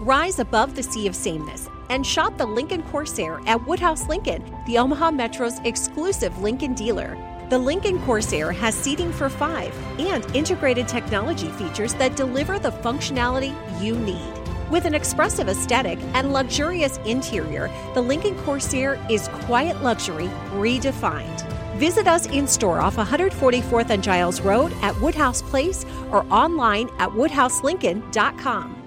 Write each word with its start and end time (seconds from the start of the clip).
Rise 0.00 0.38
above 0.38 0.74
the 0.74 0.82
sea 0.82 1.06
of 1.06 1.16
sameness 1.16 1.68
and 1.90 2.06
shop 2.06 2.36
the 2.36 2.46
Lincoln 2.46 2.82
Corsair 2.84 3.40
at 3.46 3.66
Woodhouse 3.66 4.08
Lincoln, 4.08 4.44
the 4.66 4.78
Omaha 4.78 5.10
Metro's 5.10 5.58
exclusive 5.64 6.38
Lincoln 6.38 6.74
dealer. 6.74 7.16
The 7.50 7.58
Lincoln 7.58 8.00
Corsair 8.02 8.52
has 8.52 8.74
seating 8.74 9.12
for 9.12 9.28
five 9.28 9.74
and 10.00 10.24
integrated 10.34 10.88
technology 10.88 11.48
features 11.50 11.94
that 11.94 12.16
deliver 12.16 12.58
the 12.58 12.70
functionality 12.70 13.54
you 13.82 13.96
need. 13.98 14.32
With 14.70 14.86
an 14.86 14.94
expressive 14.94 15.48
aesthetic 15.48 15.98
and 16.14 16.32
luxurious 16.32 16.98
interior, 17.04 17.70
the 17.92 18.00
Lincoln 18.00 18.34
Corsair 18.44 18.98
is 19.10 19.28
quiet 19.28 19.82
luxury 19.82 20.28
redefined. 20.52 21.46
Visit 21.76 22.06
us 22.06 22.26
in 22.26 22.46
store 22.46 22.80
off 22.80 22.96
144th 22.96 23.90
and 23.90 24.02
Giles 24.02 24.40
Road 24.40 24.72
at 24.80 24.98
Woodhouse 25.00 25.42
Place 25.42 25.84
or 26.10 26.24
online 26.32 26.88
at 26.98 27.10
woodhouselincoln.com. 27.10 28.83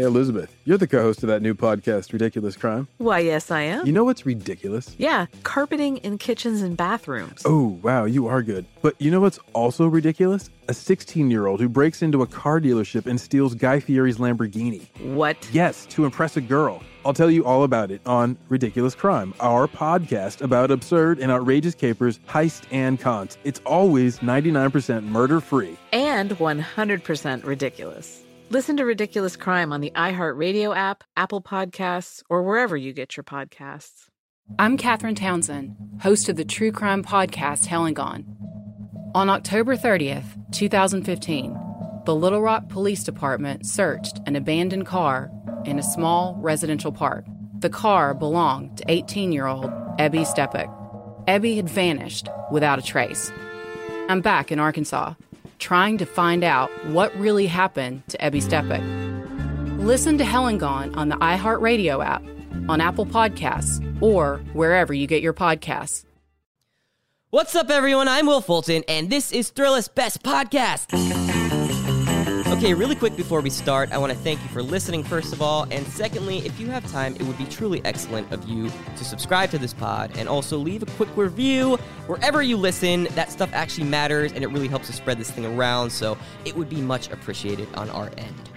Hey, 0.00 0.06
Elizabeth, 0.06 0.56
you're 0.64 0.78
the 0.78 0.86
co 0.86 1.02
host 1.02 1.22
of 1.22 1.26
that 1.26 1.42
new 1.42 1.52
podcast, 1.52 2.14
Ridiculous 2.14 2.56
Crime. 2.56 2.88
Why, 2.96 3.18
yes, 3.18 3.50
I 3.50 3.60
am. 3.60 3.86
You 3.86 3.92
know 3.92 4.04
what's 4.04 4.24
ridiculous? 4.24 4.96
Yeah, 4.96 5.26
carpeting 5.42 5.98
in 5.98 6.16
kitchens 6.16 6.62
and 6.62 6.74
bathrooms. 6.74 7.42
Oh, 7.44 7.78
wow, 7.82 8.06
you 8.06 8.26
are 8.26 8.40
good. 8.40 8.64
But 8.80 8.94
you 8.98 9.10
know 9.10 9.20
what's 9.20 9.38
also 9.52 9.86
ridiculous? 9.86 10.48
A 10.68 10.72
16 10.72 11.30
year 11.30 11.46
old 11.46 11.60
who 11.60 11.68
breaks 11.68 12.00
into 12.00 12.22
a 12.22 12.26
car 12.26 12.62
dealership 12.62 13.04
and 13.04 13.20
steals 13.20 13.54
Guy 13.54 13.78
Fieri's 13.78 14.16
Lamborghini. 14.16 14.86
What? 15.02 15.36
Yes, 15.52 15.84
to 15.90 16.06
impress 16.06 16.34
a 16.38 16.40
girl. 16.40 16.82
I'll 17.04 17.12
tell 17.12 17.30
you 17.30 17.44
all 17.44 17.64
about 17.64 17.90
it 17.90 18.00
on 18.06 18.38
Ridiculous 18.48 18.94
Crime, 18.94 19.34
our 19.38 19.68
podcast 19.68 20.40
about 20.40 20.70
absurd 20.70 21.18
and 21.18 21.30
outrageous 21.30 21.74
capers, 21.74 22.20
heist, 22.20 22.62
and 22.70 22.98
cons. 22.98 23.36
It's 23.44 23.60
always 23.66 24.20
99% 24.20 25.04
murder 25.04 25.40
free. 25.40 25.76
And 25.92 26.30
100% 26.30 27.44
ridiculous. 27.44 28.22
Listen 28.52 28.76
to 28.78 28.84
Ridiculous 28.84 29.36
Crime 29.36 29.72
on 29.72 29.80
the 29.80 29.92
iHeartRadio 29.94 30.76
app, 30.76 31.04
Apple 31.16 31.40
Podcasts, 31.40 32.24
or 32.28 32.42
wherever 32.42 32.76
you 32.76 32.92
get 32.92 33.16
your 33.16 33.22
podcasts. 33.22 34.08
I'm 34.58 34.76
Catherine 34.76 35.14
Townsend, 35.14 35.76
host 36.00 36.28
of 36.28 36.34
the 36.34 36.44
true 36.44 36.72
crime 36.72 37.04
podcast 37.04 37.66
Hell 37.66 37.84
and 37.84 37.94
Gone. 37.94 38.26
On 39.14 39.30
October 39.30 39.76
30th, 39.76 40.24
2015, 40.50 41.56
the 42.06 42.16
Little 42.16 42.42
Rock 42.42 42.68
Police 42.68 43.04
Department 43.04 43.66
searched 43.66 44.18
an 44.26 44.34
abandoned 44.34 44.84
car 44.84 45.30
in 45.64 45.78
a 45.78 45.84
small 45.84 46.34
residential 46.40 46.90
park. 46.90 47.26
The 47.60 47.70
car 47.70 48.14
belonged 48.14 48.78
to 48.78 48.84
18 48.88 49.30
year 49.30 49.46
old 49.46 49.70
Ebby 50.00 50.26
Steppach. 50.26 50.66
Ebby 51.28 51.54
had 51.54 51.70
vanished 51.70 52.28
without 52.50 52.80
a 52.80 52.82
trace. 52.82 53.30
I'm 54.08 54.20
back 54.20 54.50
in 54.50 54.58
Arkansas, 54.58 55.14
trying 55.60 55.98
to 55.98 56.06
find 56.06 56.42
out 56.42 56.70
what 56.86 57.14
really 57.16 57.46
happened 57.46 58.02
to 58.08 58.18
Ebby 58.18 58.42
Steppach. 58.42 59.78
Listen 59.78 60.18
to 60.18 60.24
Hell 60.24 60.48
and 60.48 60.58
Gone 60.58 60.94
on 60.96 61.08
the 61.08 61.16
iHeartRadio 61.16 62.04
app, 62.04 62.22
on 62.68 62.80
Apple 62.80 63.06
Podcasts, 63.06 63.80
or 64.02 64.38
wherever 64.52 64.92
you 64.92 65.06
get 65.06 65.22
your 65.22 65.34
podcasts. 65.34 66.04
What's 67.30 67.54
up, 67.54 67.70
everyone? 67.70 68.08
I'm 68.08 68.26
Will 68.26 68.40
Fulton, 68.40 68.82
and 68.88 69.08
this 69.08 69.30
is 69.30 69.52
Thrillist 69.52 69.94
Best 69.94 70.24
Podcast. 70.24 70.88
Okay, 72.60 72.74
really 72.74 72.94
quick 72.94 73.16
before 73.16 73.40
we 73.40 73.48
start, 73.48 73.90
I 73.90 73.96
want 73.96 74.12
to 74.12 74.18
thank 74.18 74.42
you 74.42 74.48
for 74.50 74.62
listening, 74.62 75.02
first 75.02 75.32
of 75.32 75.40
all. 75.40 75.66
And 75.70 75.86
secondly, 75.86 76.40
if 76.40 76.60
you 76.60 76.66
have 76.66 76.86
time, 76.92 77.14
it 77.14 77.22
would 77.22 77.38
be 77.38 77.46
truly 77.46 77.80
excellent 77.86 78.30
of 78.30 78.46
you 78.46 78.70
to 78.96 79.02
subscribe 79.02 79.50
to 79.52 79.58
this 79.58 79.72
pod 79.72 80.12
and 80.18 80.28
also 80.28 80.58
leave 80.58 80.82
a 80.82 80.86
quick 80.86 81.08
review 81.16 81.78
wherever 82.06 82.42
you 82.42 82.58
listen. 82.58 83.04
That 83.14 83.32
stuff 83.32 83.48
actually 83.54 83.88
matters 83.88 84.32
and 84.32 84.44
it 84.44 84.48
really 84.48 84.68
helps 84.68 84.90
us 84.90 84.96
spread 84.96 85.16
this 85.16 85.30
thing 85.30 85.46
around, 85.46 85.88
so 85.88 86.18
it 86.44 86.54
would 86.54 86.68
be 86.68 86.82
much 86.82 87.08
appreciated 87.10 87.66
on 87.76 87.88
our 87.88 88.10
end. 88.18 88.50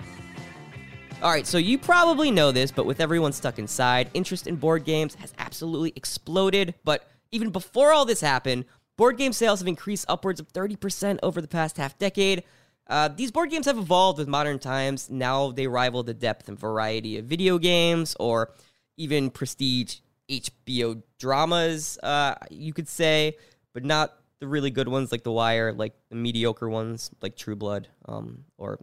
All 1.21 1.31
right, 1.31 1.47
so 1.47 1.57
you 1.57 1.77
probably 1.77 2.29
know 2.29 2.51
this, 2.51 2.71
but 2.71 2.85
with 2.85 2.99
everyone 2.99 3.31
stuck 3.31 3.57
inside, 3.57 4.11
interest 4.13 4.47
in 4.47 4.57
board 4.57 4.83
games 4.83 5.15
has 5.15 5.33
absolutely 5.37 5.93
exploded. 5.95 6.75
But 6.83 7.09
even 7.31 7.51
before 7.51 7.93
all 7.93 8.03
this 8.03 8.19
happened, 8.19 8.65
board 8.97 9.15
game 9.15 9.31
sales 9.31 9.61
have 9.61 9.67
increased 9.69 10.03
upwards 10.09 10.41
of 10.41 10.51
30% 10.51 11.19
over 11.23 11.39
the 11.39 11.47
past 11.47 11.77
half 11.77 11.97
decade. 11.97 12.43
Uh, 12.87 13.07
these 13.07 13.31
board 13.31 13.49
games 13.49 13.65
have 13.65 13.77
evolved 13.77 14.19
with 14.19 14.27
modern 14.27 14.59
times. 14.59 15.09
Now 15.09 15.51
they 15.51 15.67
rival 15.67 16.03
the 16.03 16.13
depth 16.13 16.49
and 16.49 16.59
variety 16.59 17.17
of 17.17 17.25
video 17.25 17.57
games 17.57 18.15
or 18.19 18.51
even 18.97 19.29
prestige 19.29 19.99
HBO 20.29 21.01
dramas, 21.19 21.97
uh, 22.01 22.35
you 22.49 22.73
could 22.73 22.87
say, 22.87 23.37
but 23.73 23.83
not 23.83 24.13
the 24.39 24.47
really 24.47 24.71
good 24.71 24.87
ones 24.87 25.11
like 25.11 25.23
The 25.23 25.31
Wire, 25.31 25.73
like 25.73 25.93
the 26.09 26.15
mediocre 26.15 26.69
ones 26.69 27.11
like 27.21 27.35
True 27.35 27.55
Blood 27.55 27.87
um, 28.05 28.45
or 28.57 28.79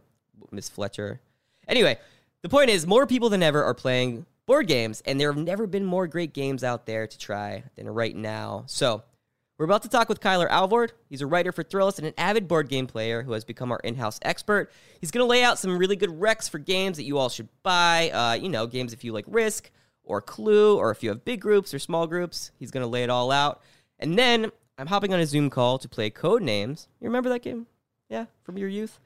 Miss 0.51 0.69
Fletcher. 0.69 1.21
Anyway, 1.67 1.97
the 2.41 2.49
point 2.49 2.69
is, 2.69 2.87
more 2.87 3.05
people 3.05 3.29
than 3.29 3.43
ever 3.43 3.63
are 3.63 3.73
playing 3.73 4.25
board 4.45 4.67
games, 4.67 5.01
and 5.05 5.19
there 5.19 5.31
have 5.31 5.41
never 5.41 5.67
been 5.67 5.85
more 5.85 6.07
great 6.07 6.33
games 6.33 6.63
out 6.63 6.85
there 6.85 7.07
to 7.07 7.17
try 7.17 7.63
than 7.75 7.87
right 7.87 8.15
now. 8.15 8.63
So, 8.67 9.03
we're 9.61 9.65
about 9.65 9.83
to 9.83 9.89
talk 9.89 10.09
with 10.09 10.19
Kyler 10.19 10.49
Alvord. 10.49 10.91
He's 11.07 11.21
a 11.21 11.27
writer 11.27 11.51
for 11.51 11.63
Thrillist 11.63 11.99
and 11.99 12.07
an 12.07 12.15
avid 12.17 12.47
board 12.47 12.67
game 12.67 12.87
player 12.87 13.21
who 13.21 13.33
has 13.33 13.45
become 13.45 13.71
our 13.71 13.77
in 13.83 13.93
house 13.93 14.17
expert. 14.23 14.71
He's 14.99 15.11
going 15.11 15.23
to 15.23 15.29
lay 15.29 15.43
out 15.43 15.59
some 15.59 15.77
really 15.77 15.95
good 15.95 16.09
recs 16.09 16.49
for 16.49 16.57
games 16.57 16.97
that 16.97 17.03
you 17.03 17.19
all 17.19 17.29
should 17.29 17.47
buy. 17.61 18.09
Uh, 18.09 18.33
you 18.33 18.49
know, 18.49 18.65
games 18.65 18.91
if 18.91 19.03
you 19.03 19.13
like 19.13 19.25
Risk 19.27 19.69
or 20.03 20.19
Clue, 20.19 20.79
or 20.79 20.89
if 20.89 21.03
you 21.03 21.09
have 21.09 21.23
big 21.23 21.41
groups 21.41 21.75
or 21.75 21.77
small 21.77 22.07
groups. 22.07 22.49
He's 22.57 22.71
going 22.71 22.81
to 22.81 22.87
lay 22.87 23.03
it 23.03 23.11
all 23.11 23.31
out. 23.31 23.61
And 23.99 24.17
then 24.17 24.51
I'm 24.79 24.87
hopping 24.87 25.13
on 25.13 25.19
a 25.19 25.27
Zoom 25.27 25.51
call 25.51 25.77
to 25.77 25.87
play 25.87 26.09
Code 26.09 26.41
Names. 26.41 26.87
You 26.99 27.05
remember 27.05 27.29
that 27.29 27.43
game? 27.43 27.67
Yeah, 28.09 28.25
from 28.41 28.57
your 28.57 28.67
youth? 28.67 28.97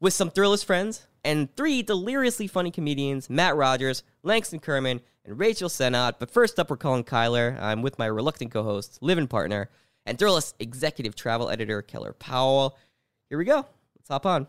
With 0.00 0.12
some 0.12 0.28
Thrillist 0.28 0.64
friends 0.64 1.06
and 1.24 1.54
three 1.54 1.84
deliriously 1.84 2.48
funny 2.48 2.72
comedians 2.72 3.30
Matt 3.30 3.54
Rogers, 3.54 4.02
Langston 4.24 4.58
Kerman, 4.58 5.02
and 5.24 5.38
Rachel 5.38 5.68
Sennott. 5.68 6.14
But 6.18 6.32
first 6.32 6.58
up, 6.58 6.68
we're 6.68 6.78
calling 6.78 7.04
Kyler. 7.04 7.56
I'm 7.62 7.80
with 7.80 7.96
my 7.96 8.06
reluctant 8.06 8.50
co 8.50 8.64
host, 8.64 8.98
living 9.00 9.28
partner, 9.28 9.70
and 10.06 10.18
Thrillist 10.18 10.54
executive 10.58 11.14
travel 11.14 11.50
editor, 11.50 11.82
Keller 11.82 12.12
Powell. 12.12 12.76
Here 13.28 13.38
we 13.38 13.44
go. 13.44 13.66
Let's 13.96 14.08
hop 14.08 14.26
on. 14.26 14.46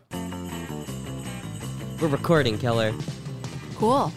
We're 2.00 2.08
recording, 2.08 2.58
Keller. 2.58 2.92
Cool. 3.76 4.12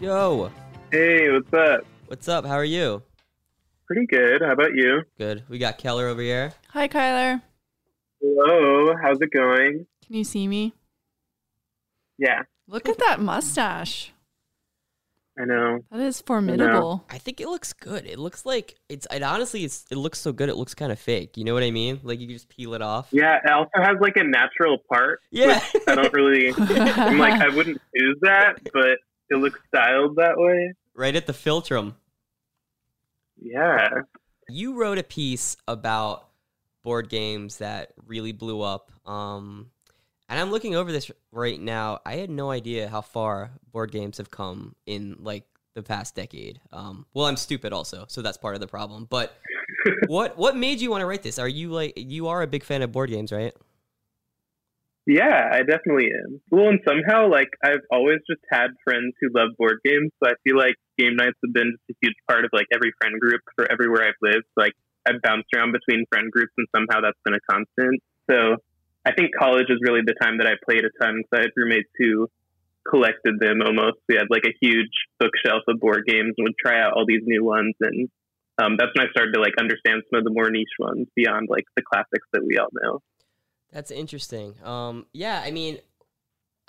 Yo. 0.00 0.50
Hey, 0.90 1.30
what's 1.30 1.52
up? 1.52 1.84
What's 2.06 2.28
up? 2.28 2.44
How 2.44 2.54
are 2.54 2.64
you? 2.64 3.02
Pretty 3.86 4.06
good. 4.06 4.42
How 4.42 4.52
about 4.52 4.74
you? 4.74 5.02
Good. 5.18 5.44
We 5.48 5.58
got 5.58 5.78
Keller 5.78 6.06
over 6.06 6.22
here. 6.22 6.52
Hi, 6.68 6.88
Kyler. 6.88 7.42
Hello. 8.20 8.94
How's 9.02 9.20
it 9.20 9.30
going? 9.32 9.86
Can 10.06 10.16
you 10.16 10.24
see 10.24 10.46
me? 10.46 10.74
Yeah, 12.18 12.42
Look 12.70 12.88
at 12.88 12.98
that 12.98 13.18
mustache. 13.18 14.12
I 15.40 15.44
know. 15.44 15.80
That 15.90 16.00
is 16.00 16.20
formidable. 16.20 17.04
I 17.08 17.16
think 17.16 17.40
it 17.40 17.48
looks 17.48 17.72
good. 17.72 18.04
It 18.06 18.18
looks 18.18 18.44
like 18.44 18.74
it's. 18.88 19.06
It 19.10 19.22
honestly, 19.22 19.64
it's. 19.64 19.86
It 19.90 19.96
looks 19.96 20.18
so 20.18 20.32
good. 20.32 20.50
It 20.50 20.56
looks 20.56 20.74
kind 20.74 20.92
of 20.92 20.98
fake. 20.98 21.36
You 21.36 21.44
know 21.44 21.54
what 21.54 21.62
I 21.62 21.70
mean? 21.70 22.00
Like 22.02 22.20
you 22.20 22.26
can 22.26 22.36
just 22.36 22.48
peel 22.48 22.74
it 22.74 22.82
off. 22.82 23.08
Yeah, 23.10 23.38
it 23.42 23.50
also 23.50 23.70
has 23.76 23.96
like 24.00 24.16
a 24.16 24.24
natural 24.24 24.78
part. 24.92 25.20
Yeah. 25.30 25.60
which 25.72 25.82
I 25.86 25.94
don't 25.94 26.12
really. 26.12 26.52
I'm 26.58 27.18
like, 27.18 27.40
I 27.40 27.48
wouldn't 27.48 27.80
choose 27.96 28.18
that, 28.20 28.58
but 28.72 28.98
it 29.30 29.36
looks 29.36 29.58
styled 29.68 30.16
that 30.16 30.36
way. 30.36 30.74
Right 30.94 31.16
at 31.16 31.26
the 31.26 31.32
philtrum. 31.32 31.94
Yeah. 33.40 33.88
You 34.48 34.74
wrote 34.74 34.98
a 34.98 35.04
piece 35.04 35.56
about 35.66 36.28
board 36.82 37.08
games 37.08 37.58
that 37.58 37.92
really 38.06 38.32
blew 38.32 38.60
up. 38.60 38.92
Um, 39.06 39.70
And 40.30 40.38
I'm 40.38 40.52
looking 40.52 40.76
over 40.76 40.92
this 40.92 41.10
right 41.32 41.60
now. 41.60 41.98
I 42.06 42.14
had 42.14 42.30
no 42.30 42.52
idea 42.52 42.88
how 42.88 43.00
far 43.00 43.50
board 43.72 43.90
games 43.90 44.18
have 44.18 44.30
come 44.30 44.76
in 44.86 45.16
like 45.18 45.44
the 45.74 45.82
past 45.82 46.14
decade. 46.14 46.60
Um, 46.72 47.04
well, 47.12 47.26
I'm 47.26 47.36
stupid 47.36 47.72
also, 47.72 48.04
so 48.06 48.22
that's 48.22 48.38
part 48.38 48.54
of 48.54 48.60
the 48.60 48.68
problem. 48.68 49.08
But 49.10 49.36
what 50.06 50.38
what 50.38 50.56
made 50.56 50.80
you 50.80 50.88
want 50.88 51.02
to 51.02 51.06
write 51.06 51.24
this? 51.24 51.40
Are 51.40 51.48
you 51.48 51.70
like 51.70 51.94
you 51.96 52.28
are 52.28 52.42
a 52.42 52.46
big 52.46 52.62
fan 52.62 52.82
of 52.82 52.92
board 52.92 53.10
games, 53.10 53.32
right? 53.32 53.52
Yeah, 55.04 55.50
I 55.50 55.64
definitely 55.64 56.12
am. 56.14 56.40
Well, 56.52 56.68
and 56.68 56.78
somehow, 56.86 57.28
like, 57.28 57.48
I've 57.64 57.82
always 57.90 58.18
just 58.30 58.42
had 58.52 58.68
friends 58.84 59.14
who 59.20 59.30
love 59.34 59.56
board 59.58 59.80
games. 59.82 60.12
So 60.22 60.30
I 60.30 60.34
feel 60.44 60.56
like 60.56 60.76
game 60.98 61.16
nights 61.16 61.38
have 61.42 61.52
been 61.52 61.74
just 61.74 61.90
a 61.90 62.06
huge 62.06 62.14
part 62.28 62.44
of, 62.44 62.50
like, 62.52 62.66
every 62.72 62.92
friend 63.00 63.18
group 63.18 63.40
for 63.56 63.66
everywhere 63.72 64.06
I've 64.06 64.20
lived. 64.22 64.46
Like, 64.56 64.74
I've 65.08 65.20
bounced 65.22 65.48
around 65.56 65.72
between 65.72 66.04
friend 66.12 66.30
groups, 66.30 66.52
and 66.56 66.68
somehow 66.76 67.00
that's 67.00 67.18
been 67.24 67.34
a 67.34 67.42
constant. 67.50 67.98
So 68.30 68.62
I 69.04 69.12
think 69.12 69.30
college 69.38 69.66
is 69.68 69.78
really 69.80 70.00
the 70.04 70.14
time 70.20 70.38
that 70.38 70.46
I 70.46 70.54
played 70.64 70.84
a 70.84 70.90
ton 71.02 71.22
because 71.22 71.32
I 71.32 71.40
had 71.42 71.50
roommates 71.56 71.88
who 71.98 72.28
collected 72.88 73.40
them 73.40 73.62
almost. 73.64 73.98
We 74.08 74.16
had, 74.16 74.28
like, 74.28 74.44
a 74.44 74.54
huge 74.60 74.92
bookshelf 75.18 75.62
of 75.68 75.80
board 75.80 76.04
games 76.06 76.34
and 76.36 76.44
would 76.44 76.58
try 76.58 76.80
out 76.80 76.92
all 76.92 77.06
these 77.06 77.22
new 77.24 77.44
ones. 77.44 77.74
And 77.80 78.08
um, 78.62 78.76
that's 78.78 78.90
when 78.94 79.06
I 79.06 79.10
started 79.10 79.32
to, 79.32 79.40
like, 79.40 79.54
understand 79.58 80.02
some 80.10 80.18
of 80.18 80.24
the 80.24 80.30
more 80.30 80.50
niche 80.50 80.76
ones 80.78 81.06
beyond, 81.16 81.48
like, 81.48 81.64
the 81.76 81.82
classics 81.82 82.26
that 82.32 82.44
we 82.44 82.58
all 82.58 82.68
know. 82.72 83.00
That's 83.72 83.90
interesting. 83.90 84.54
Um, 84.64 85.06
yeah, 85.12 85.40
I 85.44 85.50
mean, 85.50 85.78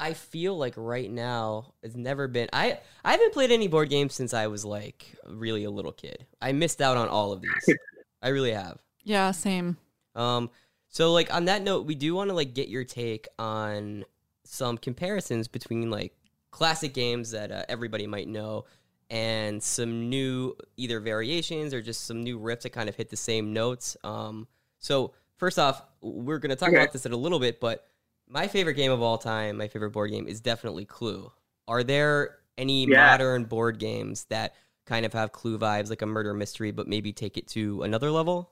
I 0.02 0.14
feel 0.14 0.58
like 0.58 0.74
right 0.78 1.10
now 1.10 1.74
it's 1.84 1.96
never 1.96 2.28
been. 2.28 2.50
I 2.52 2.80
I 3.04 3.12
haven't 3.12 3.34
played 3.34 3.52
any 3.52 3.68
board 3.68 3.90
games 3.90 4.16
since 4.16 4.34
I 4.34 4.48
was 4.48 4.66
like 4.66 5.06
really 5.28 5.64
a 5.64 5.70
little 5.72 5.92
kid. 5.92 6.26
I 6.42 6.54
missed 6.54 6.82
out 6.82 6.98
on 6.98 7.08
all 7.08 7.34
of 7.34 7.42
these. 7.42 7.76
I 8.22 8.30
really 8.30 8.52
have. 8.52 8.80
Yeah, 9.04 9.32
same. 9.32 9.78
Um, 10.16 10.50
so 10.92 11.12
like 11.12 11.34
on 11.34 11.46
that 11.46 11.64
note, 11.64 11.86
we 11.88 11.96
do 11.96 12.14
want 12.14 12.30
to 12.30 12.36
like 12.36 12.54
get 12.54 12.68
your 12.70 12.84
take 12.84 13.28
on 13.40 14.06
some 14.44 14.78
comparisons 14.78 15.48
between 15.48 15.90
like 15.90 16.14
classic 16.52 16.94
games 16.94 17.32
that 17.32 17.52
uh, 17.52 17.64
everybody 17.70 18.06
might 18.06 18.28
know 18.28 18.66
and 19.10 19.62
some 19.64 20.10
new 20.10 20.54
either 20.78 21.00
variations 21.00 21.74
or 21.74 21.82
just 21.82 22.06
some 22.06 22.22
new 22.24 22.40
riffs 22.40 22.62
that 22.62 22.70
kind 22.72 22.88
of 22.90 22.96
hit 22.96 23.10
the 23.10 23.18
same 23.18 23.52
notes. 23.54 23.98
Um, 24.04 24.48
so 24.80 25.14
first 25.38 25.58
off, 25.58 25.82
we're 26.02 26.40
going 26.40 26.50
to 26.52 26.56
talk 26.56 26.70
Okay. 26.70 26.78
about 26.78 26.92
this 26.94 27.06
in 27.06 27.12
a 27.12 27.18
little 27.18 27.40
bit, 27.40 27.60
but 27.60 27.88
my 28.30 28.48
favorite 28.48 28.76
game 28.76 28.92
of 28.92 29.02
all 29.02 29.18
time, 29.18 29.58
my 29.58 29.68
favorite 29.68 29.92
board 29.92 30.12
game 30.12 30.28
is 30.28 30.40
definitely 30.40 30.86
Clue. 30.86 31.32
Are 31.68 31.84
there 31.84 32.38
any 32.58 32.86
Yeah. 32.86 32.98
modern 32.98 33.46
board 33.46 33.80
games 33.80 34.26
that 34.26 34.56
kind 34.86 35.06
of 35.06 35.14
have 35.14 35.32
Clue 35.32 35.58
vibes, 35.58 35.90
like 35.90 36.02
a 36.02 36.06
murder 36.06 36.34
mystery, 36.34 36.72
but 36.72 36.88
maybe 36.88 37.12
take 37.14 37.38
it 37.38 37.48
to 37.50 37.84
another 37.84 38.12
level? 38.12 38.52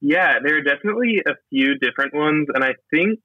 Yeah, 0.00 0.38
there 0.44 0.58
are 0.58 0.62
definitely 0.62 1.22
a 1.26 1.34
few 1.50 1.78
different 1.78 2.14
ones, 2.14 2.46
and 2.54 2.62
I 2.62 2.74
think 2.92 3.20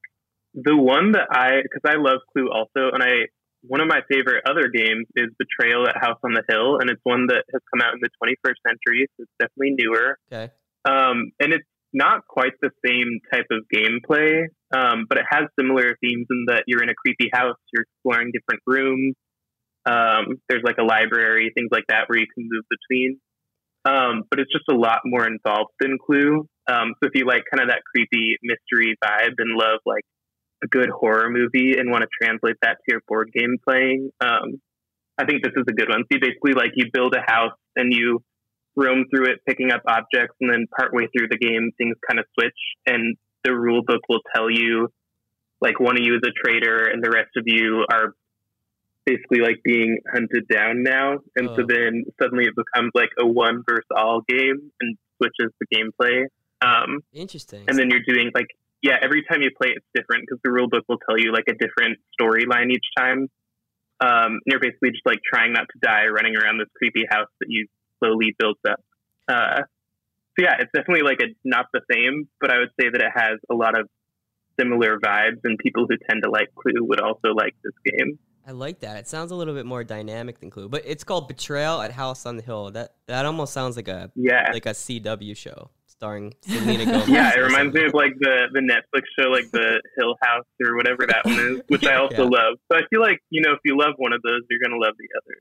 the 0.54 0.76
one 0.78 1.14
that 1.14 1.28
I 1.32 1.62
because 1.62 1.82
I 1.86 1.96
love 1.98 2.20
Clue 2.34 2.50
also, 2.52 2.94
and 2.94 3.04
I 3.04 3.28
one 3.66 3.80
of 3.80 3.88
my 3.88 4.02
favorite 4.12 4.44
other 4.50 4.68
games 4.68 5.08
is 5.16 5.28
Betrayal 5.40 5.88
at 5.88 5.96
House 5.96 6.20
on 6.24 6.34
the 6.34 6.44
Hill, 6.50 6.80
and 6.80 6.90
it's 6.90 7.02
one 7.04 7.28
that 7.28 7.46
has 7.52 7.62
come 7.74 7.82
out 7.82 7.94
in 7.94 8.02
the 8.02 8.10
21st 8.22 8.60
century, 8.68 9.08
so 9.16 9.24
it's 9.24 9.32
definitely 9.40 9.76
newer. 9.80 10.18
Okay. 10.32 10.52
Um, 10.86 11.32
and 11.40 11.54
it's 11.54 11.68
not 11.94 12.28
quite 12.28 12.54
the 12.62 12.72
same 12.86 13.22
type 13.32 13.46
of 13.52 13.64
gameplay, 13.74 14.48
um, 14.76 15.06
but 15.08 15.18
it 15.18 15.26
has 15.30 15.44
similar 15.58 15.96
themes 16.02 16.28
in 16.30 16.46
that 16.48 16.64
you're 16.68 16.84
in 16.84 16.90
a 16.90 16.94
creepy 16.94 17.30
house, 17.32 17.56
you're 17.72 17.84
exploring 17.84 18.32
different 18.34 18.62
rooms. 18.68 19.16
Um, 19.86 20.42
there's 20.50 20.64
like 20.64 20.78
a 20.80 20.84
library, 20.84 21.52
things 21.56 21.70
like 21.72 21.86
that, 21.88 22.10
where 22.10 22.20
you 22.20 22.28
can 22.34 22.50
move 22.52 22.66
between. 22.70 23.20
Um, 23.86 24.24
but 24.30 24.40
it's 24.40 24.52
just 24.52 24.66
a 24.70 24.76
lot 24.76 25.00
more 25.06 25.28
involved 25.28 25.72
than 25.80 25.98
Clue. 26.04 26.48
Um, 26.68 26.94
so 27.02 27.08
if 27.08 27.12
you 27.16 27.26
like 27.26 27.44
kind 27.52 27.62
of 27.62 27.70
that 27.70 27.82
creepy 27.84 28.38
mystery 28.42 28.96
vibe 29.04 29.36
and 29.38 29.58
love 29.58 29.80
like 29.86 30.04
a 30.64 30.68
good 30.68 30.90
horror 30.90 31.30
movie 31.30 31.78
and 31.78 31.92
want 31.92 32.04
to 32.04 32.10
translate 32.22 32.56
that 32.62 32.78
to 32.78 32.84
your 32.88 33.02
board 33.08 33.32
game 33.34 33.58
playing, 33.68 34.12
um, 34.22 34.62
I 35.18 35.26
think 35.26 35.44
this 35.44 35.54
is 35.56 35.66
a 35.68 35.74
good 35.74 35.90
one. 35.90 36.04
So 36.04 36.18
you 36.18 36.20
basically 36.22 36.54
like 36.54 36.72
you 36.76 36.86
build 36.92 37.16
a 37.16 37.32
house 37.32 37.58
and 37.76 37.94
you 37.94 38.24
roam 38.76 39.06
through 39.14 39.26
it, 39.26 39.40
picking 39.48 39.72
up 39.72 39.84
objects, 39.88 40.36
and 40.42 40.52
then 40.52 40.66
partway 40.76 41.08
through 41.16 41.28
the 41.30 41.38
game, 41.38 41.72
things 41.78 41.96
kind 42.10 42.20
of 42.20 42.26
switch, 42.34 42.58
and 42.88 43.16
the 43.44 43.54
rule 43.54 43.84
book 43.86 44.02
will 44.10 44.22
tell 44.34 44.50
you, 44.50 44.88
like 45.62 45.80
one 45.80 45.98
of 45.98 46.04
you 46.04 46.16
is 46.16 46.22
a 46.26 46.32
traitor, 46.44 46.86
and 46.86 47.04
the 47.04 47.12
rest 47.12 47.30
of 47.38 47.44
you 47.46 47.86
are 47.92 48.16
basically 49.06 49.42
like 49.42 49.58
being 49.64 50.00
hunted 50.12 50.48
down 50.48 50.82
now, 50.82 51.20
and 51.36 51.50
so 51.56 51.62
Oh. 51.62 51.66
then 51.68 52.06
suddenly 52.20 52.46
it 52.46 52.56
becomes 52.56 52.90
like 52.96 53.12
a 53.20 53.28
one 53.28 53.64
versus 53.70 53.86
all 53.96 54.22
game, 54.28 54.72
and 54.82 54.98
switches 55.18 55.54
the 55.60 55.68
gameplay. 55.76 56.26
Um, 56.64 57.02
Interesting. 57.14 57.66
and 57.68 57.78
then 57.78 57.90
you're 57.90 58.06
doing 58.08 58.32
like 58.34 58.48
yeah 58.82 58.98
every 59.02 59.24
time 59.30 59.42
you 59.42 59.50
play 59.60 59.74
it's 59.76 59.86
different 59.96 60.24
because 60.28 60.40
the 60.44 60.52
rule 60.52 60.68
book 60.70 60.84
will 60.88 61.00
tell 61.00 61.18
you 61.18 61.34
like 61.34 61.46
a 61.50 61.54
different 61.54 61.98
storyline 62.20 62.72
each 62.72 62.86
time 62.98 63.28
um, 64.00 64.40
and 64.44 64.48
you're 64.48 64.60
basically 64.60 64.92
just 64.92 65.06
like 65.06 65.20
trying 65.28 65.54
not 65.54 65.66
to 65.72 65.80
die 65.82 66.06
running 66.06 66.36
around 66.36 66.60
this 66.60 66.68
creepy 66.76 67.04
house 67.10 67.30
that 67.40 67.48
you 67.50 67.68
slowly 68.00 68.36
built 68.38 68.58
up 68.70 68.80
uh, 69.28 69.62
so 70.38 70.46
yeah 70.46 70.56
it's 70.60 70.72
definitely 70.74 71.04
like 71.04 71.20
a 71.22 71.34
not 71.44 71.66
the 71.74 71.82
same 71.92 72.28
but 72.40 72.52
i 72.52 72.60
would 72.60 72.72
say 72.80 72.90
that 72.92 73.02
it 73.02 73.12
has 73.14 73.40
a 73.50 73.56
lot 73.56 73.80
of 73.80 73.88
similar 74.60 75.00
vibes 75.00 75.40
and 75.44 75.58
people 75.58 75.88
who 75.90 75.96
tend 76.10 76.22
to 76.24 76.30
like 76.30 76.54
clue 76.56 76.84
would 76.84 77.02
also 77.02 77.34
like 77.36 77.56
this 77.64 77.74
game 77.86 78.20
I 78.46 78.52
like 78.52 78.82
that. 78.82 78.98
It 78.98 79.08
sounds 79.08 79.32
a 79.32 79.36
little 79.36 79.54
bit 79.54 79.66
more 79.66 79.86
dynamic 79.86 80.42
than 80.42 80.50
Clue, 80.50 80.68
but 80.68 80.84
it's 80.86 81.06
called 81.06 81.30
Betrayal 81.30 81.80
at 81.80 81.94
House 81.94 82.26
on 82.26 82.36
the 82.36 82.44
Hill. 82.44 82.72
That 82.72 82.92
that 83.08 83.26
almost 83.26 83.54
sounds 83.54 83.78
like 83.78 83.88
a 83.88 84.12
yeah 84.16 84.50
like 84.52 84.66
a 84.66 84.72
CW 84.72 85.38
show 85.38 85.70
starring 86.04 86.34
Selena 86.42 86.86
Gomez. 86.86 87.08
yeah, 87.08 87.32
it 87.34 87.40
reminds 87.40 87.74
me 87.74 87.86
of 87.86 87.94
like 87.94 88.12
the 88.20 88.48
the 88.52 88.60
Netflix 88.60 89.04
show, 89.18 89.30
like 89.30 89.50
the 89.52 89.82
Hill 89.98 90.16
House 90.22 90.46
or 90.66 90.76
whatever 90.76 91.08
that 91.08 91.24
one 91.24 91.40
is, 91.40 91.62
which 91.70 91.86
I 91.86 91.96
also 92.02 92.14
Yeah. 92.16 92.22
love. 92.24 92.58
So 92.72 92.78
I 92.78 92.82
feel 92.90 93.00
like 93.00 93.20
you 93.30 93.42
know, 93.42 93.54
if 93.54 93.60
you 93.64 93.78
love 93.78 93.94
one 93.98 94.12
of 94.12 94.22
those, 94.22 94.42
you're 94.50 94.60
gonna 94.62 94.80
love 94.82 94.96
the 95.00 95.08
other. 95.18 95.38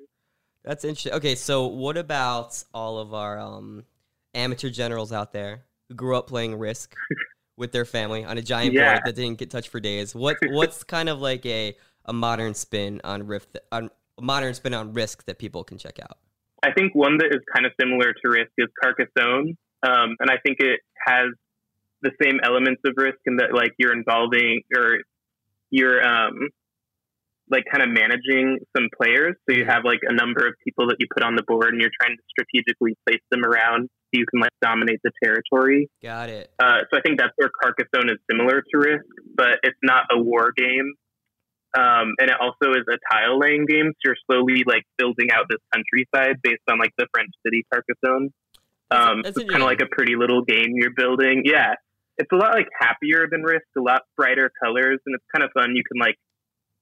That's 0.64 0.84
interesting. 0.84 1.14
Okay, 1.14 1.34
so 1.34 1.66
what 1.66 1.96
about 1.96 2.62
all 2.72 2.98
of 2.98 3.12
our 3.12 3.40
um, 3.40 3.84
amateur 4.34 4.70
generals 4.70 5.12
out 5.12 5.32
there 5.32 5.64
who 5.88 5.96
grew 5.96 6.16
up 6.16 6.28
playing 6.28 6.56
Risk 6.56 6.94
with 7.56 7.72
their 7.72 7.84
family 7.84 8.24
on 8.24 8.38
a 8.38 8.42
giant 8.42 8.74
Yeah. 8.74 8.92
board 8.92 9.00
that 9.04 9.16
didn't 9.16 9.38
get 9.38 9.50
touched 9.50 9.68
for 9.70 9.80
days? 9.80 10.14
What 10.14 10.36
what's 10.50 10.84
kind 10.96 11.08
of 11.08 11.20
like 11.20 11.44
a 11.44 11.76
a 12.04 12.12
modern 12.12 12.54
spin 12.54 13.00
on 13.02 13.26
Rift 13.26 13.58
on 13.72 13.90
a 14.16 14.22
modern 14.22 14.54
spin 14.54 14.74
on 14.74 14.92
Risk 14.92 15.24
that 15.26 15.40
people 15.40 15.64
can 15.64 15.78
check 15.78 15.98
out? 16.00 16.18
I 16.62 16.70
think 16.72 16.94
one 16.94 17.18
that 17.18 17.26
is 17.34 17.40
kind 17.52 17.66
of 17.66 17.72
similar 17.80 18.12
to 18.12 18.28
Risk 18.28 18.52
is 18.58 18.68
Carcassonne, 18.80 19.56
um, 19.82 20.16
and 20.20 20.30
I 20.30 20.36
think 20.44 20.58
it 20.60 20.80
has 21.06 21.30
the 22.02 22.10
same 22.22 22.40
elements 22.42 22.82
of 22.84 22.94
Risk 22.96 23.18
in 23.26 23.36
that 23.36 23.54
like 23.54 23.72
you're 23.78 23.92
involving 23.92 24.62
or 24.76 24.98
you're 25.70 26.02
um, 26.02 26.50
like 27.50 27.64
kind 27.70 27.82
of 27.82 27.90
managing 27.90 28.58
some 28.76 28.88
players. 29.00 29.36
So 29.48 29.56
you 29.56 29.64
have 29.66 29.84
like 29.84 30.00
a 30.02 30.14
number 30.14 30.46
of 30.46 30.54
people 30.64 30.88
that 30.88 30.96
you 30.98 31.06
put 31.12 31.22
on 31.22 31.36
the 31.36 31.44
board, 31.46 31.68
and 31.68 31.80
you're 31.80 31.94
trying 32.00 32.16
to 32.16 32.22
strategically 32.30 32.96
place 33.06 33.22
them 33.30 33.44
around 33.44 33.88
so 33.88 34.18
you 34.18 34.26
can 34.26 34.40
like 34.40 34.52
dominate 34.60 35.00
the 35.04 35.12
territory. 35.22 35.88
Got 36.02 36.30
it. 36.30 36.50
Uh, 36.58 36.84
so 36.90 36.98
I 36.98 37.00
think 37.02 37.18
that's 37.18 37.32
where 37.36 37.50
Carcassonne 37.62 38.10
is 38.10 38.18
similar 38.30 38.62
to 38.62 38.74
Risk, 38.78 39.06
but 39.34 39.60
it's 39.62 39.78
not 39.82 40.04
a 40.10 40.20
war 40.20 40.52
game. 40.56 40.94
Um, 41.74 42.12
and 42.20 42.28
it 42.28 42.36
also 42.38 42.76
is 42.76 42.84
a 42.84 42.98
tile 43.10 43.38
laying 43.38 43.64
game. 43.64 43.92
So 43.96 44.12
you're 44.12 44.20
slowly 44.28 44.64
like 44.66 44.84
building 44.98 45.32
out 45.32 45.46
this 45.48 45.60
countryside 45.72 46.36
based 46.42 46.62
on 46.70 46.78
like 46.78 46.92
the 46.98 47.06
French 47.14 47.32
city 47.44 47.64
Carcassonne. 47.72 48.28
That's- 48.92 49.08
Um, 49.08 49.22
that's 49.22 49.36
it's 49.38 49.50
kind 49.50 49.62
of 49.62 49.66
like 49.66 49.80
a 49.80 49.86
pretty 49.90 50.16
little 50.16 50.42
game 50.42 50.72
you're 50.74 50.94
building. 50.94 51.42
Yeah, 51.44 51.74
it's 52.18 52.30
a 52.32 52.36
lot 52.36 52.54
like 52.54 52.68
happier 52.78 53.26
than 53.30 53.42
Risk, 53.42 53.64
a 53.76 53.80
lot 53.80 54.02
brighter 54.16 54.50
colors, 54.62 55.00
and 55.06 55.14
it's 55.14 55.24
kind 55.34 55.42
of 55.44 55.50
fun. 55.52 55.74
You 55.74 55.82
can 55.82 55.98
like 55.98 56.16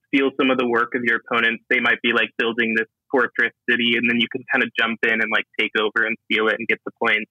steal 0.08 0.30
some 0.36 0.50
of 0.50 0.58
the 0.58 0.66
work 0.66 0.94
of 0.94 1.02
your 1.04 1.20
opponents. 1.24 1.62
They 1.70 1.78
might 1.80 2.02
be 2.02 2.12
like 2.12 2.30
building 2.36 2.74
this 2.76 2.88
fortress 3.10 3.52
city, 3.68 3.94
and 3.96 4.10
then 4.10 4.18
you 4.20 4.26
can 4.30 4.42
kind 4.52 4.62
of 4.64 4.70
jump 4.78 4.98
in 5.04 5.12
and 5.12 5.30
like 5.32 5.46
take 5.58 5.70
over 5.80 6.04
and 6.06 6.16
steal 6.30 6.48
it 6.48 6.56
and 6.58 6.66
get 6.68 6.78
the 6.84 6.90
points. 7.00 7.30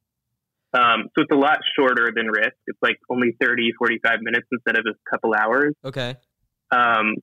Um, 0.71 1.09
so 1.15 1.23
it's 1.23 1.31
a 1.31 1.35
lot 1.35 1.59
shorter 1.75 2.11
than 2.15 2.27
Risk. 2.27 2.55
It's 2.67 2.77
like 2.81 2.97
only 3.09 3.35
30, 3.41 3.71
45 3.77 4.21
minutes 4.21 4.47
instead 4.51 4.77
of 4.77 4.85
a 4.87 4.93
couple 5.09 5.33
hours. 5.33 5.73
Okay. 5.83 6.15
Um, 6.71 7.15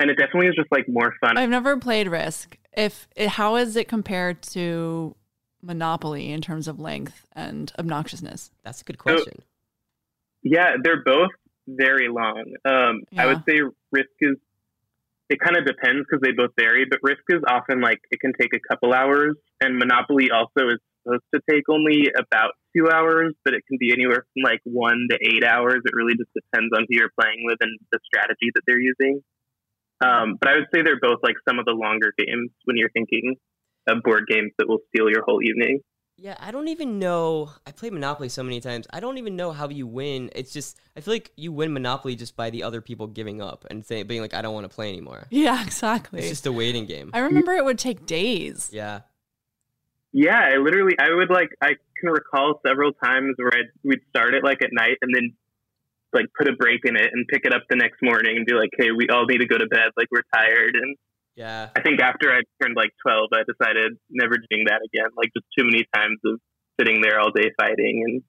and 0.00 0.10
it 0.10 0.16
definitely 0.18 0.48
is 0.48 0.56
just 0.56 0.72
like 0.72 0.88
more 0.88 1.14
fun. 1.20 1.38
I've 1.38 1.50
never 1.50 1.76
played 1.76 2.08
Risk. 2.08 2.58
If 2.76 3.06
it, 3.14 3.28
how 3.28 3.56
is 3.56 3.76
it 3.76 3.86
compared 3.86 4.42
to 4.54 5.14
Monopoly 5.62 6.30
in 6.32 6.40
terms 6.40 6.68
of 6.68 6.80
length 6.80 7.26
and 7.32 7.72
obnoxiousness? 7.78 8.50
That's 8.62 8.80
a 8.80 8.84
good 8.84 8.98
question. 8.98 9.42
Yeah, 10.42 10.76
they're 10.82 11.02
both 11.04 11.30
very 11.68 12.08
long. 12.08 12.44
Um, 12.64 13.02
I 13.16 13.26
would 13.26 13.42
say 13.48 13.60
Risk 13.92 14.08
is. 14.20 14.36
It 15.28 15.38
kind 15.38 15.56
of 15.56 15.64
depends 15.64 16.04
because 16.10 16.20
they 16.22 16.32
both 16.32 16.50
vary, 16.58 16.86
but 16.90 16.98
Risk 17.04 17.22
is 17.28 17.38
often 17.48 17.80
like 17.80 18.00
it 18.10 18.18
can 18.18 18.32
take 18.40 18.50
a 18.52 18.58
couple 18.68 18.92
hours, 18.92 19.36
and 19.60 19.78
Monopoly 19.78 20.30
also 20.34 20.70
is 20.70 20.80
supposed 21.04 21.22
to 21.34 21.40
take 21.48 21.68
only 21.68 22.08
about 22.18 22.52
two 22.76 22.90
hours, 22.90 23.34
but 23.44 23.54
it 23.54 23.62
can 23.68 23.78
be 23.78 23.92
anywhere 23.92 24.26
from 24.32 24.42
like 24.42 24.60
one 24.64 25.06
to 25.10 25.18
eight 25.22 25.44
hours. 25.44 25.82
It 25.84 25.92
really 25.94 26.14
just 26.16 26.30
depends 26.34 26.72
on 26.76 26.86
who 26.88 26.96
you're 26.98 27.12
playing 27.18 27.44
with 27.44 27.58
and 27.60 27.78
the 27.92 28.00
strategy 28.04 28.50
that 28.54 28.62
they're 28.66 28.80
using. 28.80 29.22
Um, 30.02 30.36
but 30.40 30.48
I 30.48 30.54
would 30.56 30.66
say 30.74 30.82
they're 30.82 31.00
both 31.00 31.20
like 31.22 31.36
some 31.46 31.58
of 31.58 31.66
the 31.66 31.72
longer 31.72 32.12
games 32.16 32.50
when 32.64 32.76
you're 32.76 32.90
thinking 32.90 33.36
of 33.36 33.38
board 33.96 34.26
games 34.28 34.52
that 34.58 34.68
will 34.68 34.80
steal 34.88 35.10
your 35.10 35.22
whole 35.24 35.42
evening. 35.42 35.80
Yeah, 36.16 36.36
I 36.38 36.50
don't 36.50 36.68
even 36.68 36.98
know. 36.98 37.50
I 37.66 37.72
played 37.72 37.94
Monopoly 37.94 38.28
so 38.28 38.42
many 38.42 38.60
times. 38.60 38.86
I 38.90 39.00
don't 39.00 39.16
even 39.16 39.36
know 39.36 39.52
how 39.52 39.70
you 39.70 39.86
win. 39.86 40.30
It's 40.34 40.52
just 40.52 40.78
I 40.94 41.00
feel 41.00 41.14
like 41.14 41.32
you 41.34 41.50
win 41.50 41.72
Monopoly 41.72 42.14
just 42.14 42.36
by 42.36 42.50
the 42.50 42.62
other 42.62 42.82
people 42.82 43.06
giving 43.06 43.40
up 43.40 43.64
and 43.70 43.84
saying 43.86 44.06
being 44.06 44.20
like 44.20 44.34
I 44.34 44.42
don't 44.42 44.52
want 44.52 44.68
to 44.68 44.74
play 44.74 44.90
anymore. 44.90 45.26
Yeah, 45.30 45.62
exactly. 45.62 46.20
It's 46.20 46.28
just 46.28 46.46
a 46.46 46.52
waiting 46.52 46.84
game. 46.84 47.10
I 47.14 47.20
remember 47.20 47.52
it 47.54 47.64
would 47.64 47.78
take 47.78 48.04
days. 48.04 48.68
Yeah. 48.70 49.00
Yeah, 50.12 50.38
I 50.38 50.56
literally, 50.56 50.96
I 50.98 51.14
would 51.14 51.30
like, 51.30 51.50
I 51.62 51.76
can 51.96 52.10
recall 52.10 52.60
several 52.66 52.92
times 52.92 53.36
where 53.36 53.52
I'd, 53.54 53.70
we'd 53.84 54.00
start 54.10 54.34
it 54.34 54.42
like 54.42 54.60
at 54.60 54.70
night 54.72 54.98
and 55.00 55.14
then 55.14 55.34
like 56.12 56.26
put 56.36 56.48
a 56.48 56.52
break 56.52 56.80
in 56.84 56.96
it 56.96 57.10
and 57.12 57.26
pick 57.28 57.44
it 57.44 57.54
up 57.54 57.62
the 57.70 57.76
next 57.76 58.02
morning 58.02 58.36
and 58.36 58.44
be 58.44 58.54
like, 58.54 58.70
hey, 58.76 58.90
we 58.90 59.08
all 59.08 59.24
need 59.26 59.38
to 59.38 59.46
go 59.46 59.56
to 59.56 59.66
bed. 59.66 59.92
Like 59.96 60.08
we're 60.10 60.26
tired. 60.34 60.74
And 60.74 60.96
Yeah. 61.36 61.70
I 61.74 61.80
think 61.82 62.00
after 62.00 62.30
I 62.30 62.40
turned 62.62 62.76
like 62.76 62.90
12, 63.06 63.28
I 63.32 63.42
decided 63.50 63.92
never 64.10 64.34
doing 64.50 64.64
that 64.66 64.80
again. 64.84 65.10
Like 65.16 65.30
just 65.36 65.46
too 65.56 65.64
many 65.64 65.84
times 65.94 66.18
of 66.26 66.38
sitting 66.78 67.00
there 67.00 67.18
all 67.20 67.30
day 67.30 67.50
fighting 67.58 68.02
and 68.06 68.22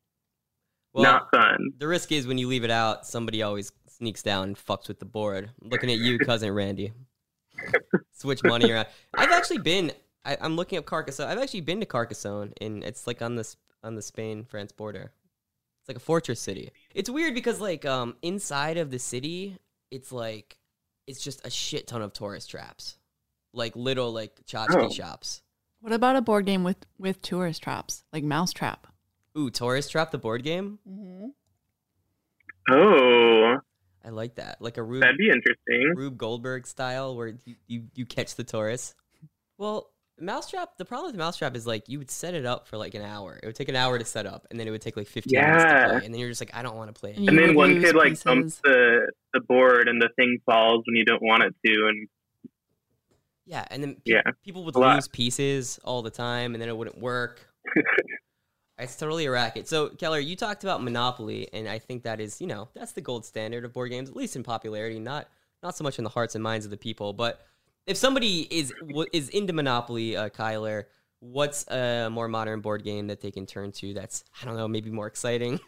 Well, 0.94 1.04
not 1.04 1.28
fun. 1.32 1.72
the 1.78 1.88
risk 1.88 2.12
is 2.12 2.28
when 2.28 2.38
you 2.38 2.48
leave 2.48 2.64
it 2.64 2.72
out, 2.72 3.06
somebody 3.06 3.42
always 3.42 3.72
sneaks 3.88 4.24
down 4.24 4.44
and 4.50 4.56
fucks 4.58 4.88
with 4.88 5.00
the 5.00 5.06
board. 5.06 5.50
I'm 5.62 5.70
looking 5.70 5.92
at 5.92 5.98
you, 5.98 6.20
cousin 6.26 6.52
Randy. 6.54 6.94
Switch 8.14 8.44
money 8.44 8.72
around. 8.72 8.88
I've 9.14 9.32
actually 9.32 9.60
been. 9.60 9.92
I, 10.26 10.38
I'm 10.40 10.56
looking 10.56 10.78
up 10.78 10.86
Carcassonne. 10.86 11.28
I've 11.30 11.40
actually 11.40 11.62
been 11.62 11.80
to 11.80 11.86
Carcassonne, 11.86 12.54
and 12.62 12.84
it's 12.84 13.08
like 13.08 13.22
on 13.22 13.36
this 13.36 13.58
on 13.84 13.96
the 13.96 14.02
Spain 14.02 14.46
France 14.46 14.72
border. 14.72 15.12
It's 15.82 15.90
like 15.90 15.98
a 15.98 16.02
fortress 16.02 16.40
city. 16.40 16.72
It's 16.94 17.10
weird 17.10 17.34
because 17.34 17.60
like 17.60 17.86
um 17.86 18.16
inside 18.22 18.78
of 18.78 18.92
the 18.92 19.00
city, 19.00 19.58
it's 19.90 20.12
like 20.12 20.58
it's 21.08 21.22
just 21.24 21.46
a 21.46 21.50
shit 21.50 21.88
ton 21.88 22.02
of 22.02 22.14
tourist 22.14 22.50
traps, 22.50 22.98
like 23.54 23.76
little 23.76 24.12
like 24.12 24.46
tchotchke 24.46 24.76
Oh. 24.76 24.90
shops. 24.90 25.42
What 25.82 25.94
about 25.94 26.16
a 26.16 26.22
board 26.22 26.46
game 26.46 26.64
with 26.64 26.78
with 27.00 27.22
tourist 27.22 27.64
traps, 27.64 28.04
like 28.14 28.24
Mousetrap? 28.24 28.88
Ooh, 29.38 29.50
tourist 29.50 29.92
trap, 29.92 30.12
the 30.12 30.18
board 30.18 30.44
game. 30.44 30.78
Mm-hmm. 30.88 31.28
Oh, 32.70 33.58
I 34.06 34.10
like 34.10 34.36
that. 34.36 34.62
Like 34.62 34.78
a 34.78 34.84
Rube, 34.84 35.02
that'd 35.02 35.18
be 35.18 35.30
interesting. 35.30 35.94
Rube 35.96 36.18
Goldberg 36.18 36.68
style, 36.68 37.16
where 37.16 37.28
you, 37.46 37.56
you, 37.68 37.84
you 37.96 38.06
catch 38.06 38.36
the 38.36 38.44
tourists. 38.44 38.94
Well, 39.58 39.92
Mousetrap. 40.20 40.78
The 40.78 40.86
problem 40.86 41.12
with 41.12 41.18
Mousetrap 41.18 41.56
is 41.56 41.66
like 41.66 41.90
you 41.90 41.98
would 41.98 42.12
set 42.12 42.34
it 42.34 42.46
up 42.46 42.68
for 42.68 42.78
like 42.78 42.94
an 42.94 43.02
hour. 43.02 43.40
It 43.42 43.46
would 43.46 43.56
take 43.56 43.70
an 43.70 43.76
hour 43.76 43.98
to 43.98 44.06
set 44.06 44.26
up, 44.26 44.46
and 44.52 44.60
then 44.60 44.68
it 44.68 44.72
would 44.72 44.82
take 44.82 44.98
like 44.98 45.08
fifteen 45.08 45.40
minutes 45.40 45.64
to 45.64 45.86
play, 45.88 46.06
and 46.06 46.14
then 46.14 46.20
you're 46.20 46.30
just 46.30 46.42
like, 46.42 46.54
I 46.54 46.62
don't 46.62 46.76
want 46.76 46.94
to 46.94 47.00
play. 47.00 47.14
And 47.14 47.24
It. 47.24 47.30
And 47.30 47.40
You 47.40 47.48
then 47.48 47.56
one 47.56 47.74
lose 47.74 47.86
kid 47.86 47.96
like 47.96 48.24
bumps 48.24 48.62
the, 48.64 49.12
the 49.34 49.40
board 49.42 49.88
and 49.88 50.02
the 50.02 50.10
thing 50.16 50.40
falls 50.46 50.84
when 50.86 50.96
you 50.96 51.06
don't 51.06 51.22
want 51.22 51.44
it 51.44 51.56
to. 51.66 51.88
And 51.88 52.08
Yeah, 53.46 53.66
and 53.72 53.84
then 53.84 53.96
pe- 53.96 54.02
Yeah, 54.06 54.22
people 54.44 54.64
would 54.66 54.76
lose 54.76 55.08
pieces 55.08 55.80
all 55.84 56.02
the 56.02 56.12
time, 56.12 56.54
and 56.54 56.62
then 56.62 56.70
it 56.70 56.78
wouldn't 56.78 57.00
work. 57.00 57.48
it's 58.78 58.96
totally 58.96 59.26
a 59.26 59.32
racket. 59.32 59.68
So, 59.68 59.90
Keller, 59.90 60.20
you 60.20 60.36
talked 60.36 60.64
about 60.64 60.84
Monopoly, 60.84 61.50
and 61.54 61.68
I 61.68 61.80
think 61.80 62.04
that 62.04 62.20
is, 62.20 62.42
you 62.42 62.48
know, 62.48 62.70
that's 62.74 62.92
the 62.92 63.02
gold 63.02 63.26
standard 63.26 63.66
of 63.66 63.74
board 63.74 63.90
games, 63.92 64.10
at 64.10 64.16
least 64.16 64.36
in 64.36 64.44
popularity, 64.44 65.00
not 65.00 65.28
not 65.64 65.78
so 65.78 65.84
much 65.84 66.00
in 66.00 66.04
the 66.04 66.10
hearts 66.10 66.36
and 66.36 66.44
minds 66.44 66.66
of 66.66 66.72
the 66.72 66.78
people. 66.78 67.14
But 67.14 67.46
if 67.88 67.98
somebody 67.98 68.48
is 68.50 68.74
is 69.14 69.30
into 69.30 69.54
Monopoly, 69.54 70.16
uh, 70.16 70.30
Kyler, 70.30 70.86
what's 71.20 71.66
a 71.70 72.10
more 72.10 72.28
modern 72.28 72.62
board 72.62 72.84
game 72.84 73.08
that 73.08 73.22
they 73.22 73.32
can 73.32 73.46
turn 73.46 73.72
to? 73.74 73.94
That's 73.94 74.24
I 74.42 74.46
don't 74.46 74.56
know, 74.56 74.68
maybe 74.68 74.92
more 74.92 75.08
exciting. 75.08 75.60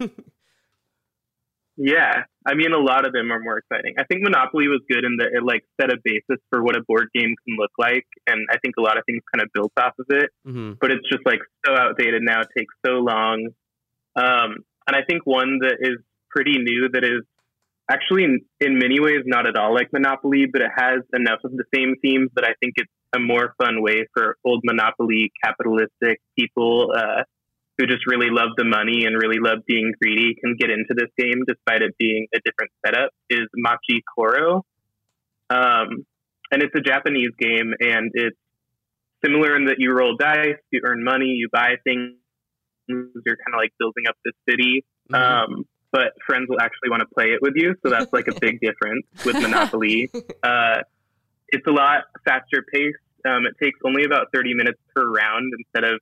yeah, 1.78 2.24
I 2.46 2.54
mean, 2.54 2.72
a 2.72 2.78
lot 2.78 3.06
of 3.06 3.14
them 3.14 3.32
are 3.32 3.40
more 3.40 3.58
exciting. 3.58 3.96
I 3.98 4.04
think 4.04 4.22
Monopoly 4.24 4.68
was 4.68 4.82
good 4.90 5.04
in 5.04 5.18
that 5.18 5.30
it 5.34 5.44
like 5.44 5.64
set 5.80 5.92
a 5.92 5.98
basis 6.04 6.42
for 6.50 6.64
what 6.64 6.76
a 6.76 6.82
board 6.88 7.10
game 7.16 7.34
can 7.48 7.58
look 7.58 7.72
like. 7.80 8.06
And 8.28 8.48
I 8.52 8.58
think 8.60 8.76
a 8.78 8.82
lot 8.82 8.98
of 8.98 9.04
things 9.06 9.22
kind 9.34 9.42
of 9.44 9.50
built 9.54 9.72
off 9.78 9.94
of 10.00 10.06
it. 10.10 10.30
hmm 10.46 10.74
but 10.80 10.92
it's 10.92 11.08
just 11.10 11.26
like 11.26 11.40
so 11.66 11.74
outdated 11.74 12.22
now. 12.22 12.42
It 12.42 12.50
takes 12.58 12.74
so 12.86 12.94
long. 12.94 13.50
Um, 14.16 14.64
and 14.86 14.96
I 14.96 15.02
think 15.08 15.26
one 15.26 15.60
that 15.62 15.78
is 15.80 15.98
pretty 16.30 16.58
new 16.58 16.90
that 16.94 17.04
is 17.04 17.24
actually 17.90 18.24
in, 18.24 18.40
in 18.60 18.78
many 18.78 19.00
ways 19.00 19.24
not 19.26 19.48
at 19.48 19.58
all 19.58 19.74
like 19.74 19.90
Monopoly, 19.92 20.46
but 20.52 20.62
it 20.62 20.72
has 20.76 21.02
enough 21.14 21.40
of 21.44 21.52
the 21.52 21.66
same 21.74 21.96
themes 22.02 22.30
that 22.36 22.46
I 22.46 22.54
think 22.60 22.74
it's 22.78 22.92
a 23.16 23.20
more 23.20 23.54
fun 23.58 23.82
way 23.82 24.08
for 24.14 24.38
old 24.46 24.62
Monopoly 24.64 25.32
capitalistic 25.44 26.20
people 26.38 26.92
uh, 26.96 27.24
who 27.78 27.86
just 27.88 28.06
really 28.08 28.30
love 28.30 28.50
the 28.58 28.66
money 28.66 29.06
and 29.06 29.16
really 29.16 29.40
love 29.40 29.60
being 29.68 29.94
greedy 30.02 30.36
can 30.44 30.56
get 30.60 30.70
into 30.70 30.94
this 30.96 31.10
game 31.18 31.44
despite 31.48 31.82
it 31.82 31.96
being 31.98 32.28
a 32.34 32.40
different 32.46 32.72
setup 32.86 33.12
is 33.30 33.48
Machi 33.56 34.02
Koro. 34.16 34.64
Um, 35.50 36.06
and 36.52 36.62
it's 36.62 36.74
a 36.76 36.82
Japanese 36.82 37.32
game 37.40 37.74
and 37.80 38.12
it's 38.14 38.38
similar 39.26 39.56
in 39.56 39.66
that 39.66 39.76
you 39.80 39.92
roll 39.92 40.16
dice, 40.18 40.60
you 40.72 40.82
earn 40.86 41.04
money, 41.04 41.26
you 41.26 41.50
buy 41.52 41.76
things, 41.84 42.14
you're 42.88 43.38
kind 43.38 43.54
of 43.54 43.58
like 43.58 43.74
building 43.80 44.06
up 44.08 44.16
this 44.24 44.34
city. 44.50 44.86
Mm-hmm. 45.12 45.54
Um, 45.54 45.66
but 45.94 46.14
friends 46.26 46.50
will 46.50 46.60
actually 46.60 46.90
want 46.90 47.02
to 47.02 47.08
play 47.14 47.28
it 47.28 47.40
with 47.42 47.54
you, 47.56 47.76
so 47.84 47.92
that's 47.92 48.12
like 48.12 48.28
a 48.28 48.38
big 48.42 48.60
difference 48.60 49.06
with 49.24 49.36
Monopoly. 49.42 50.12
Uh, 50.44 50.82
it's 51.50 51.66
a 51.68 51.72
lot 51.72 52.06
faster 52.26 52.66
paced. 52.74 52.98
Um, 53.26 53.46
it 53.46 53.54
takes 53.64 53.80
only 53.86 54.04
about 54.04 54.28
30 54.34 54.56
minutes 54.56 54.80
per 54.94 55.08
round 55.08 55.54
instead 55.58 55.90
of, 55.90 56.02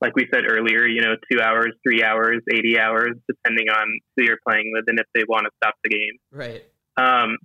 like 0.00 0.14
we 0.14 0.26
said 0.32 0.44
earlier, 0.48 0.86
you 0.86 1.02
know, 1.02 1.16
two 1.30 1.40
hours, 1.42 1.72
three 1.82 2.02
hours, 2.02 2.40
80 2.50 2.78
hours, 2.78 3.10
depending 3.28 3.68
on 3.68 3.98
who 4.16 4.24
you're 4.24 4.38
playing 4.48 4.70
with 4.72 4.84
and 4.86 4.98
if 4.98 5.06
they 5.12 5.24
want 5.28 5.44
to 5.44 5.50
stop 5.56 5.74
the 5.82 5.90
game. 5.90 6.18
right. 6.30 6.64
Um, 6.96 7.36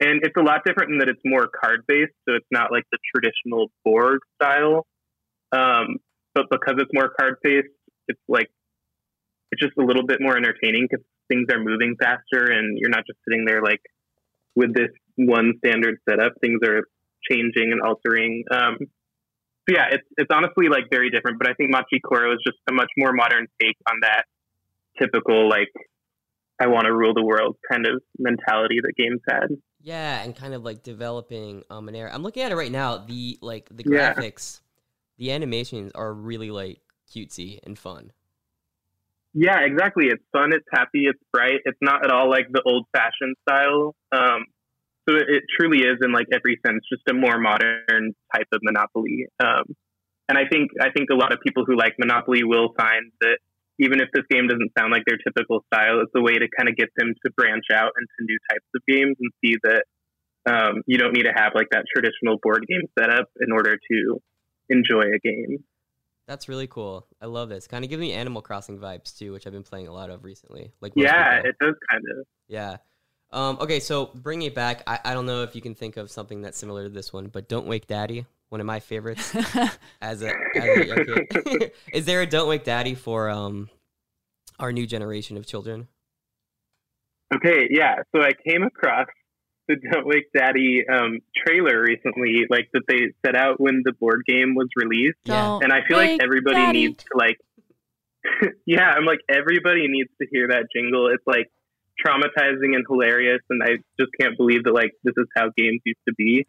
and 0.00 0.20
it's 0.22 0.36
a 0.36 0.42
lot 0.42 0.62
different 0.64 0.92
in 0.92 0.98
that 0.98 1.08
it's 1.08 1.20
more 1.24 1.48
card 1.48 1.84
based, 1.86 2.12
so 2.28 2.34
it's 2.34 2.46
not 2.50 2.70
like 2.70 2.84
the 2.92 2.98
traditional 3.14 3.70
board 3.84 4.20
style. 4.40 4.86
Um, 5.50 5.98
but 6.34 6.46
because 6.50 6.74
it's 6.78 6.90
more 6.92 7.10
card 7.18 7.36
based, 7.42 7.68
it's 8.06 8.20
like 8.28 8.48
it's 9.50 9.62
just 9.62 9.76
a 9.78 9.84
little 9.84 10.06
bit 10.06 10.18
more 10.20 10.36
entertaining 10.36 10.86
because 10.88 11.04
things 11.28 11.46
are 11.52 11.62
moving 11.62 11.96
faster, 12.00 12.50
and 12.50 12.78
you're 12.78 12.90
not 12.90 13.04
just 13.06 13.18
sitting 13.28 13.44
there 13.46 13.62
like 13.62 13.80
with 14.56 14.74
this 14.74 14.90
one 15.16 15.54
standard 15.64 15.96
setup. 16.08 16.32
Things 16.40 16.60
are 16.64 16.82
changing 17.30 17.72
and 17.72 17.80
altering. 17.82 18.44
Um, 18.50 18.76
so 18.80 19.74
yeah, 19.76 19.86
it's 19.90 20.06
it's 20.16 20.30
honestly 20.32 20.68
like 20.68 20.84
very 20.90 21.10
different. 21.10 21.38
But 21.38 21.48
I 21.48 21.54
think 21.54 21.70
Machi 21.70 22.00
Koro 22.04 22.32
is 22.32 22.38
just 22.46 22.58
a 22.70 22.72
much 22.72 22.90
more 22.96 23.12
modern 23.12 23.46
take 23.60 23.76
on 23.90 24.00
that 24.02 24.24
typical 25.00 25.48
like 25.48 25.68
I 26.60 26.66
want 26.66 26.86
to 26.86 26.92
rule 26.94 27.14
the 27.14 27.24
world 27.24 27.56
kind 27.70 27.86
of 27.86 28.02
mentality 28.18 28.78
that 28.82 28.92
games 28.96 29.20
had. 29.28 29.46
Yeah, 29.80 30.22
and 30.22 30.34
kind 30.34 30.54
of 30.54 30.64
like 30.64 30.82
developing 30.82 31.62
um 31.70 31.88
an 31.88 31.94
era. 31.94 32.10
I'm 32.12 32.22
looking 32.22 32.42
at 32.42 32.50
it 32.52 32.56
right 32.56 32.72
now. 32.72 32.98
The 32.98 33.38
like 33.40 33.68
the 33.70 33.84
Yeah. 33.86 34.14
graphics, 34.14 34.60
the 35.18 35.30
animations 35.32 35.92
are 35.94 36.12
really 36.12 36.50
like 36.50 36.80
cutesy 37.14 37.60
and 37.64 37.78
fun. 37.78 38.12
Yeah, 39.34 39.60
exactly. 39.60 40.06
It's 40.06 40.24
fun. 40.32 40.52
It's 40.52 40.66
happy. 40.72 41.04
It's 41.04 41.20
bright. 41.32 41.60
It's 41.64 41.78
not 41.80 42.04
at 42.04 42.10
all 42.10 42.30
like 42.30 42.46
the 42.50 42.62
old 42.64 42.86
fashioned 42.92 43.36
style. 43.48 43.94
Um, 44.12 44.46
so 45.08 45.16
it, 45.16 45.24
it 45.28 45.42
truly 45.58 45.78
is 45.78 45.98
in 46.02 46.12
like 46.12 46.26
every 46.32 46.58
sense 46.66 46.82
just 46.90 47.02
a 47.08 47.14
more 47.14 47.38
modern 47.38 48.14
type 48.34 48.48
of 48.52 48.60
Monopoly. 48.62 49.26
Um, 49.40 49.64
and 50.28 50.36
I 50.36 50.44
think 50.50 50.70
I 50.80 50.90
think 50.90 51.08
a 51.10 51.14
lot 51.14 51.32
of 51.32 51.40
people 51.40 51.64
who 51.64 51.76
like 51.76 51.94
Monopoly 51.98 52.44
will 52.44 52.74
find 52.76 53.12
that 53.20 53.38
even 53.78 54.00
if 54.00 54.08
this 54.12 54.24
game 54.28 54.48
doesn't 54.48 54.72
sound 54.76 54.92
like 54.92 55.04
their 55.06 55.18
typical 55.18 55.64
style, 55.72 56.00
it's 56.02 56.12
a 56.16 56.20
way 56.20 56.34
to 56.34 56.48
kind 56.56 56.68
of 56.68 56.76
get 56.76 56.88
them 56.96 57.14
to 57.24 57.32
branch 57.36 57.64
out 57.72 57.92
into 57.96 58.26
new 58.26 58.38
types 58.50 58.66
of 58.74 58.82
games 58.86 59.16
and 59.20 59.30
see 59.40 59.54
that 59.62 59.84
um, 60.50 60.82
you 60.86 60.98
don't 60.98 61.12
need 61.12 61.24
to 61.24 61.32
have 61.34 61.52
like 61.54 61.68
that 61.70 61.84
traditional 61.94 62.38
board 62.42 62.66
game 62.68 62.88
setup 62.98 63.28
in 63.40 63.52
order 63.52 63.78
to 63.90 64.20
enjoy 64.68 65.02
a 65.02 65.18
game. 65.22 65.64
That's 66.28 66.48
really 66.48 66.66
cool. 66.68 67.06
I 67.20 67.26
love 67.26 67.48
this. 67.48 67.66
Kind 67.66 67.84
of 67.84 67.90
give 67.90 67.98
me 67.98 68.12
Animal 68.12 68.42
Crossing 68.42 68.78
vibes 68.78 69.16
too, 69.18 69.32
which 69.32 69.46
I've 69.46 69.52
been 69.52 69.62
playing 69.64 69.88
a 69.88 69.92
lot 69.92 70.10
of 70.10 70.22
recently. 70.24 70.70
Like 70.80 70.92
Yeah, 70.94 71.36
people. 71.38 71.50
it 71.50 71.56
does 71.58 71.74
kind 71.90 72.04
of. 72.16 72.26
yeah. 72.46 72.76
Um, 73.30 73.58
okay, 73.60 73.80
so 73.80 74.10
bringing 74.14 74.46
it 74.48 74.54
back, 74.54 74.82
I, 74.86 74.98
I 75.06 75.14
don't 75.14 75.26
know 75.26 75.42
if 75.42 75.54
you 75.56 75.60
can 75.62 75.74
think 75.74 75.96
of 75.96 76.10
something 76.10 76.40
that's 76.42 76.56
similar 76.56 76.84
to 76.84 76.88
this 76.90 77.12
one, 77.12 77.26
but 77.28 77.48
Don't 77.48 77.66
Wake 77.66 77.86
Daddy, 77.86 78.24
one 78.50 78.60
of 78.60 78.66
my 78.66 78.78
favorites. 78.80 79.34
as 80.02 80.22
a, 80.22 80.32
as 80.54 80.78
a 80.90 81.24
kid. 81.26 81.72
is 81.92 82.04
there 82.06 82.20
a 82.22 82.26
Don't 82.26 82.48
Wake 82.48 82.64
Daddy 82.64 82.94
for 82.94 83.28
um 83.30 83.68
our 84.58 84.70
new 84.72 84.86
generation 84.86 85.36
of 85.38 85.46
children? 85.46 85.88
Okay, 87.34 87.68
yeah. 87.70 87.96
So 88.14 88.22
I 88.22 88.32
came 88.46 88.62
across 88.62 89.06
the 89.68 89.76
Don't 89.92 90.06
Wake 90.06 90.32
Daddy 90.34 90.84
um, 90.90 91.20
trailer 91.46 91.80
recently, 91.82 92.46
like 92.50 92.68
that 92.72 92.82
they 92.88 93.12
set 93.24 93.36
out 93.36 93.60
when 93.60 93.82
the 93.84 93.92
board 93.92 94.22
game 94.26 94.54
was 94.54 94.68
released, 94.76 95.18
Don't 95.24 95.62
and 95.62 95.72
I 95.72 95.80
feel 95.86 95.98
like 95.98 96.20
everybody 96.22 96.56
Daddy. 96.56 96.86
needs 96.88 97.04
to 97.04 97.10
like, 97.14 97.38
yeah, 98.66 98.90
I'm 98.90 99.04
like 99.04 99.20
everybody 99.28 99.86
needs 99.88 100.10
to 100.20 100.26
hear 100.30 100.48
that 100.48 100.64
jingle. 100.74 101.08
It's 101.12 101.26
like 101.26 101.50
traumatizing 102.04 102.74
and 102.74 102.84
hilarious, 102.88 103.40
and 103.50 103.62
I 103.62 103.76
just 103.98 104.10
can't 104.20 104.36
believe 104.36 104.64
that 104.64 104.74
like 104.74 104.92
this 105.04 105.14
is 105.16 105.26
how 105.36 105.50
games 105.56 105.80
used 105.84 106.00
to 106.08 106.14
be. 106.14 106.46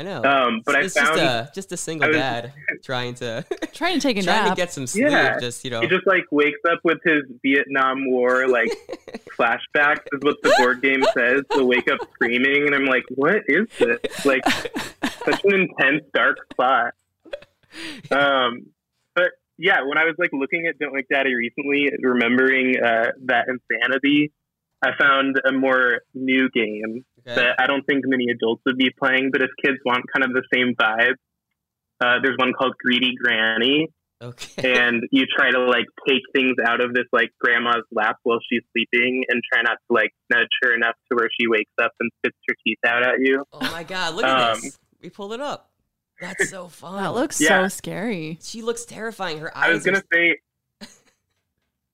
I 0.00 0.02
know. 0.02 0.22
Um, 0.24 0.62
but 0.64 0.76
I 0.76 0.80
it's 0.80 0.94
found 0.94 1.18
just 1.18 1.20
a 1.20 1.50
just 1.54 1.72
a 1.72 1.76
single 1.76 2.08
was- 2.08 2.16
dad 2.16 2.54
trying 2.82 3.14
to 3.16 3.44
Trying 3.74 3.96
to 3.96 4.00
take 4.00 4.16
a 4.16 4.22
trying 4.22 4.48
to 4.48 4.56
get 4.56 4.72
some 4.72 4.86
sleep. 4.86 5.08
Yeah. 5.10 5.38
Just 5.38 5.62
you 5.62 5.70
know, 5.70 5.82
he 5.82 5.88
just 5.88 6.06
like 6.06 6.24
wakes 6.30 6.58
up 6.70 6.80
with 6.84 6.98
his 7.04 7.24
Vietnam 7.42 8.10
War 8.10 8.48
like 8.48 8.68
flashbacks 9.38 10.06
is 10.12 10.22
what 10.22 10.36
the 10.42 10.54
board 10.56 10.80
game 10.80 11.02
says. 11.12 11.42
To 11.52 11.66
wake 11.66 11.90
up 11.90 11.98
screaming, 12.14 12.66
and 12.66 12.74
I'm 12.74 12.86
like, 12.86 13.04
what 13.14 13.42
is 13.46 13.68
this? 13.78 14.24
Like 14.24 14.42
such 14.48 15.44
an 15.44 15.52
intense 15.52 16.04
dark 16.14 16.38
spot. 16.50 16.94
Um, 18.10 18.68
but 19.14 19.32
yeah, 19.58 19.82
when 19.82 19.98
I 19.98 20.04
was 20.04 20.14
like 20.18 20.30
looking 20.32 20.66
at 20.66 20.78
Don't 20.78 20.94
Wake 20.94 21.08
Daddy 21.10 21.34
recently, 21.34 21.90
remembering 22.02 22.74
uh, 22.82 23.12
that 23.26 23.48
insanity, 23.48 24.32
I 24.82 24.92
found 24.98 25.36
a 25.46 25.52
more 25.52 26.00
new 26.14 26.48
game 26.50 27.04
Okay. 27.32 27.40
that 27.40 27.56
I 27.60 27.66
don't 27.66 27.84
think 27.86 28.04
many 28.06 28.26
adults 28.30 28.62
would 28.66 28.76
be 28.76 28.90
playing, 28.98 29.30
but 29.32 29.42
if 29.42 29.50
kids 29.64 29.78
want 29.84 30.04
kind 30.12 30.24
of 30.24 30.32
the 30.32 30.42
same 30.52 30.74
vibe, 30.74 31.14
uh, 32.00 32.18
there's 32.22 32.36
one 32.38 32.52
called 32.52 32.74
Greedy 32.84 33.14
Granny, 33.22 33.88
Okay. 34.22 34.74
and 34.76 35.02
you 35.10 35.24
try 35.34 35.50
to 35.50 35.60
like 35.64 35.86
take 36.06 36.22
things 36.34 36.56
out 36.66 36.82
of 36.82 36.92
this 36.92 37.06
like 37.12 37.30
grandma's 37.40 37.84
lap 37.90 38.16
while 38.22 38.38
she's 38.50 38.62
sleeping, 38.72 39.24
and 39.28 39.42
try 39.52 39.62
not 39.62 39.78
to 39.88 39.94
like 39.94 40.10
nudge 40.30 40.48
her 40.62 40.74
enough 40.74 40.94
to 41.10 41.16
where 41.16 41.28
she 41.38 41.46
wakes 41.48 41.70
up 41.82 41.92
and 42.00 42.10
spits 42.18 42.36
her 42.48 42.54
teeth 42.66 42.78
out 42.86 43.02
at 43.02 43.14
you. 43.20 43.44
oh 43.52 43.60
my 43.72 43.82
god, 43.84 44.14
look 44.14 44.24
at 44.24 44.52
Um, 44.56 44.60
this. 44.60 44.78
We 45.02 45.08
pulled 45.10 45.32
it 45.32 45.40
up. 45.40 45.70
That's 46.20 46.50
so 46.50 46.68
fun. 46.68 47.02
That 47.02 47.14
looks 47.14 47.40
Yeah. 47.40 47.62
so 47.64 47.68
scary. 47.68 48.38
She 48.42 48.60
looks 48.60 48.84
terrifying. 48.84 49.38
Her 49.38 49.56
eyes. 49.56 49.70
I 49.70 49.72
was 49.72 49.84
gonna 49.84 49.98
are... 49.98 50.04
say. 50.12 50.36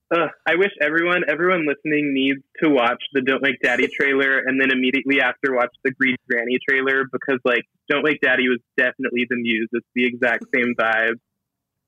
Uh, 0.08 0.28
I 0.48 0.54
wish 0.54 0.70
everyone 0.80 1.22
everyone 1.28 1.66
listening 1.66 2.14
needs 2.14 2.40
to 2.62 2.70
watch 2.70 3.02
the 3.12 3.22
Don't 3.22 3.42
Wake 3.42 3.60
Daddy 3.62 3.88
trailer 3.88 4.38
and 4.38 4.60
then 4.60 4.70
immediately 4.70 5.20
after 5.20 5.52
watch 5.54 5.74
the 5.84 5.90
Greedy 5.90 6.16
Granny 6.30 6.58
trailer 6.68 7.04
because 7.10 7.40
like 7.44 7.64
Don't 7.88 8.04
Wake 8.04 8.20
Daddy 8.20 8.48
was 8.48 8.60
definitely 8.76 9.26
the 9.28 9.36
muse. 9.36 9.68
It's 9.72 9.86
the 9.96 10.06
exact 10.06 10.44
same 10.54 10.74
vibe. 10.78 11.18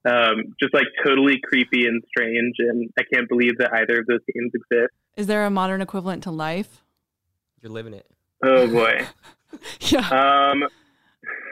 Um, 0.05 0.55
just 0.61 0.73
like 0.75 0.87
totally 1.05 1.39
creepy 1.49 1.87
and 1.87 2.03
strange 2.09 2.55
and 2.59 2.91
I 2.99 3.03
can't 3.13 3.29
believe 3.29 3.59
that 3.59 3.73
either 3.73 4.01
of 4.01 4.07
those 4.07 4.21
games 4.35 4.53
exist. 4.55 4.93
Is 5.17 5.27
there 5.29 5.45
a 5.45 5.51
modern 5.51 5.81
equivalent 5.81 6.23
to 6.25 6.31
life? 6.31 6.83
You're 7.61 7.73
living 7.73 7.95
it. 7.95 8.07
Oh 8.43 8.67
boy. 8.67 9.07
Yeah. 9.81 10.07
Um 10.53 10.65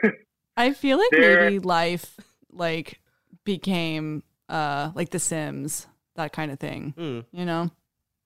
I 0.57 0.73
feel 0.73 0.97
like 0.97 1.09
there- 1.11 1.43
maybe 1.45 1.59
life 1.59 2.17
like 2.51 2.99
became 3.45 4.23
uh 4.49 4.91
like 4.95 5.09
The 5.11 5.19
Sims, 5.19 5.87
that 6.17 6.33
kind 6.33 6.51
of 6.51 6.59
thing. 6.59 6.93
Hmm. 6.97 7.19
You 7.31 7.45
know? 7.45 7.71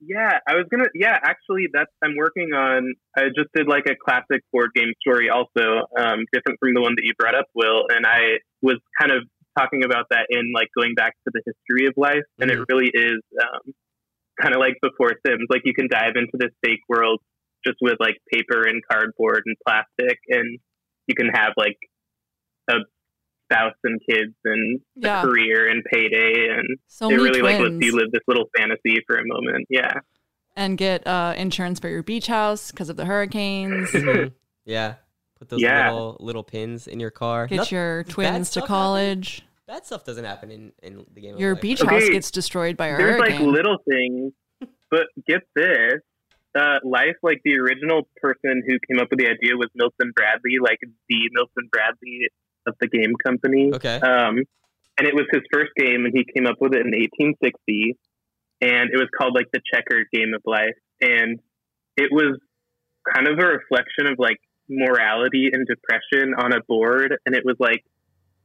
Yeah, 0.02 0.40
I 0.48 0.56
was 0.56 0.66
gonna. 0.72 0.90
Yeah, 0.96 1.14
actually, 1.22 1.68
that's 1.72 1.92
I'm 2.04 2.16
working 2.18 2.54
on. 2.54 2.96
I 3.16 3.26
just 3.38 3.50
did 3.54 3.68
like 3.68 3.86
a 3.86 3.94
classic 3.94 4.42
board 4.52 4.72
game 4.74 4.94
story, 5.00 5.30
also 5.30 5.86
um, 5.96 6.26
different 6.34 6.58
from 6.60 6.74
the 6.74 6.82
one 6.82 6.96
that 6.96 7.04
you 7.04 7.14
brought 7.20 7.36
up, 7.36 7.46
Will. 7.54 7.86
And 7.88 8.06
I 8.06 8.42
was 8.64 8.78
kind 9.00 9.12
of 9.12 9.22
talking 9.58 9.84
about 9.84 10.08
that 10.10 10.26
in 10.30 10.52
like 10.56 10.70
going 10.76 10.96
back 10.96 11.14
to 11.26 11.32
the 11.32 11.42
history 11.46 11.88
of 11.88 11.94
life, 11.98 12.26
and 12.40 12.50
it 12.50 12.58
really 12.68 12.90
is 12.92 13.22
um, 13.44 13.74
kind 14.42 14.56
of 14.56 14.60
like 14.60 14.78
before 14.82 15.14
Sims. 15.26 15.46
Like 15.52 15.62
you 15.66 15.76
can 15.76 15.88
dive 15.88 16.14
into 16.16 16.34
this 16.34 16.52
fake 16.66 16.82
world 16.90 17.22
just 17.64 17.78
with 17.80 17.98
like 18.00 18.18
paper 18.34 18.66
and 18.66 18.82
cardboard 18.90 19.44
and 19.46 19.56
plastic, 19.68 20.18
and 20.30 20.58
you 21.06 21.14
can 21.14 21.30
have 21.30 21.54
like 21.58 21.78
a 22.72 22.82
spouse 23.52 23.76
and 23.84 24.00
kids 24.10 24.34
and 24.46 24.80
Yeah. 24.96 25.22
a 25.22 25.26
career 25.26 25.70
and 25.70 25.84
payday 25.86 26.48
and 26.50 26.68
So 26.88 27.08
it 27.08 27.12
many 27.12 27.24
really 27.24 27.42
like 27.42 27.60
lets 27.60 27.70
twins. 27.70 27.86
you 27.86 27.96
live 27.96 28.12
this 28.12 28.22
little 28.28 28.50
fantasy 28.58 28.98
for 29.08 29.18
a 29.18 29.24
moment. 29.26 29.68
Yeah. 29.70 29.94
And 30.56 30.78
get 30.78 31.06
uh 31.08 31.34
insurance 31.38 31.80
for 31.80 31.90
your 31.90 32.04
beach 32.04 32.28
house 32.28 32.72
because 32.72 32.90
of 32.90 32.98
the 32.98 33.06
hurricanes. 33.06 33.90
Mhm. 33.92 34.34
Yeah. 34.66 34.96
Put 35.40 35.50
those 35.50 35.62
Yeah. 35.62 35.92
little 35.92 36.18
little 36.20 36.44
pins 36.44 36.88
in 36.88 37.00
your 37.00 37.10
car. 37.10 37.48
Get 37.48 37.56
Noth- 37.58 37.72
your 37.72 38.04
twins 38.04 38.48
to 38.50 38.52
stuff 38.52 38.64
happen? 38.64 38.68
college. 38.76 39.42
That 39.68 39.86
stuff 39.86 40.04
doesn't 40.06 40.26
happen 40.26 40.52
in, 40.52 40.72
in 40.84 41.06
the 41.14 41.22
game. 41.22 41.34
of 41.36 41.40
Your 41.40 41.54
life, 41.54 41.62
beach 41.62 41.82
right? 41.82 42.02
house 42.02 42.10
gets 42.10 42.30
destroyed 42.30 42.76
by 42.78 42.88
a 42.88 42.98
There's 42.98 43.20
like 43.20 43.40
little 43.40 43.78
things, 43.90 44.34
but 44.92 45.08
get 45.28 45.42
this. 45.56 46.02
Uh, 46.54 46.80
life, 46.84 47.16
like 47.24 47.40
the 47.46 47.58
original 47.58 48.08
person 48.22 48.62
who 48.68 48.78
came 48.86 49.02
up 49.02 49.10
with 49.10 49.20
the 49.20 49.28
idea 49.30 49.56
was 49.56 49.70
Milton 49.74 50.12
Bradley, 50.14 50.58
like 50.62 50.78
the 50.82 51.30
Milton 51.32 51.70
Bradley 51.72 52.28
of 52.68 52.76
the 52.80 52.88
game 52.88 53.14
company. 53.24 53.72
Okay. 53.74 54.00
Um, 54.00 54.44
and 54.98 55.08
it 55.08 55.16
was 55.16 55.26
his 55.32 55.42
first 55.52 55.72
game, 55.78 56.06
and 56.06 56.14
he 56.14 56.26
came 56.36 56.46
up 56.46 56.58
with 56.60 56.74
it 56.74 56.86
in 56.86 56.92
1860, 56.94 57.98
and 58.62 58.90
it 58.92 58.98
was 58.98 59.08
called 59.18 59.34
like 59.34 59.48
the 59.52 59.62
Checker 59.74 60.06
game 60.12 60.34
of 60.36 60.42
life, 60.46 60.78
and 61.00 61.40
it 61.98 62.12
was 62.12 62.38
kind 63.14 63.28
of 63.28 63.40
a 63.40 63.48
reflection 63.48 64.08
of 64.08 64.20
like 64.20 64.38
morality 64.70 65.50
and 65.52 65.66
depression 65.66 66.34
on 66.38 66.54
a 66.54 66.62
board, 66.68 67.18
and 67.26 67.36
it 67.36 67.44
was 67.46 67.56
like 67.60 67.84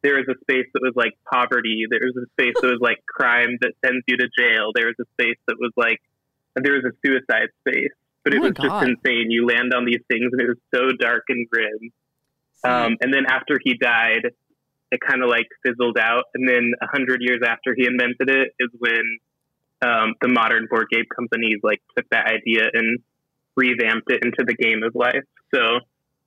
there 0.03 0.17
was 0.17 0.27
a 0.29 0.39
space 0.41 0.67
that 0.73 0.81
was 0.81 0.95
like 0.97 1.13
poverty, 1.31 1.85
there 1.91 2.01
was 2.03 2.17
a 2.17 2.27
space 2.33 2.55
that 2.63 2.69
was 2.69 2.81
like 2.81 2.99
crime 3.07 3.59
that 3.61 3.73
sends 3.85 4.05
you 4.07 4.17
to 4.17 4.29
jail, 4.39 4.73
there 4.75 4.87
was 4.87 4.97
a 5.01 5.09
space 5.21 5.39
that 5.49 5.57
was 5.59 5.73
like 5.77 6.01
there 6.57 6.73
was 6.73 6.85
a 6.85 6.95
suicide 7.05 7.49
space, 7.67 7.93
but 8.25 8.33
Oh 8.33 8.37
it 8.37 8.41
was 8.41 8.53
just 8.57 8.83
insane. 8.83 9.31
You 9.31 9.47
land 9.47 9.75
on 9.75 9.85
these 9.85 10.03
things, 10.09 10.31
and 10.33 10.41
it 10.41 10.49
was 10.49 10.63
so 10.75 10.93
dark 10.99 11.25
and 11.29 11.47
grim. 11.51 11.93
Um, 12.65 12.97
and 13.01 13.13
then 13.13 13.27
after 13.29 13.59
he 13.63 13.75
died, 13.75 14.33
it 14.91 15.01
kind 15.07 15.23
of 15.23 15.29
like 15.29 15.47
fizzled 15.65 15.99
out. 15.99 16.25
And 16.35 16.49
then 16.49 16.73
a 16.81 16.87
hundred 16.87 17.21
years 17.21 17.41
after 17.47 17.75
he 17.77 17.87
invented 17.87 18.31
it 18.31 18.53
is 18.59 18.71
when 18.79 19.19
um, 19.83 20.15
the 20.21 20.29
modern 20.29 20.67
board 20.71 20.87
game 20.91 21.05
companies 21.15 21.59
like 21.63 21.81
took 21.97 22.09
that 22.11 22.27
idea 22.27 22.69
and 22.73 22.99
revamped 23.57 24.11
it 24.11 24.25
into 24.25 24.45
the 24.47 24.55
game 24.55 24.83
of 24.83 24.95
life. 24.95 25.25
So 25.55 25.81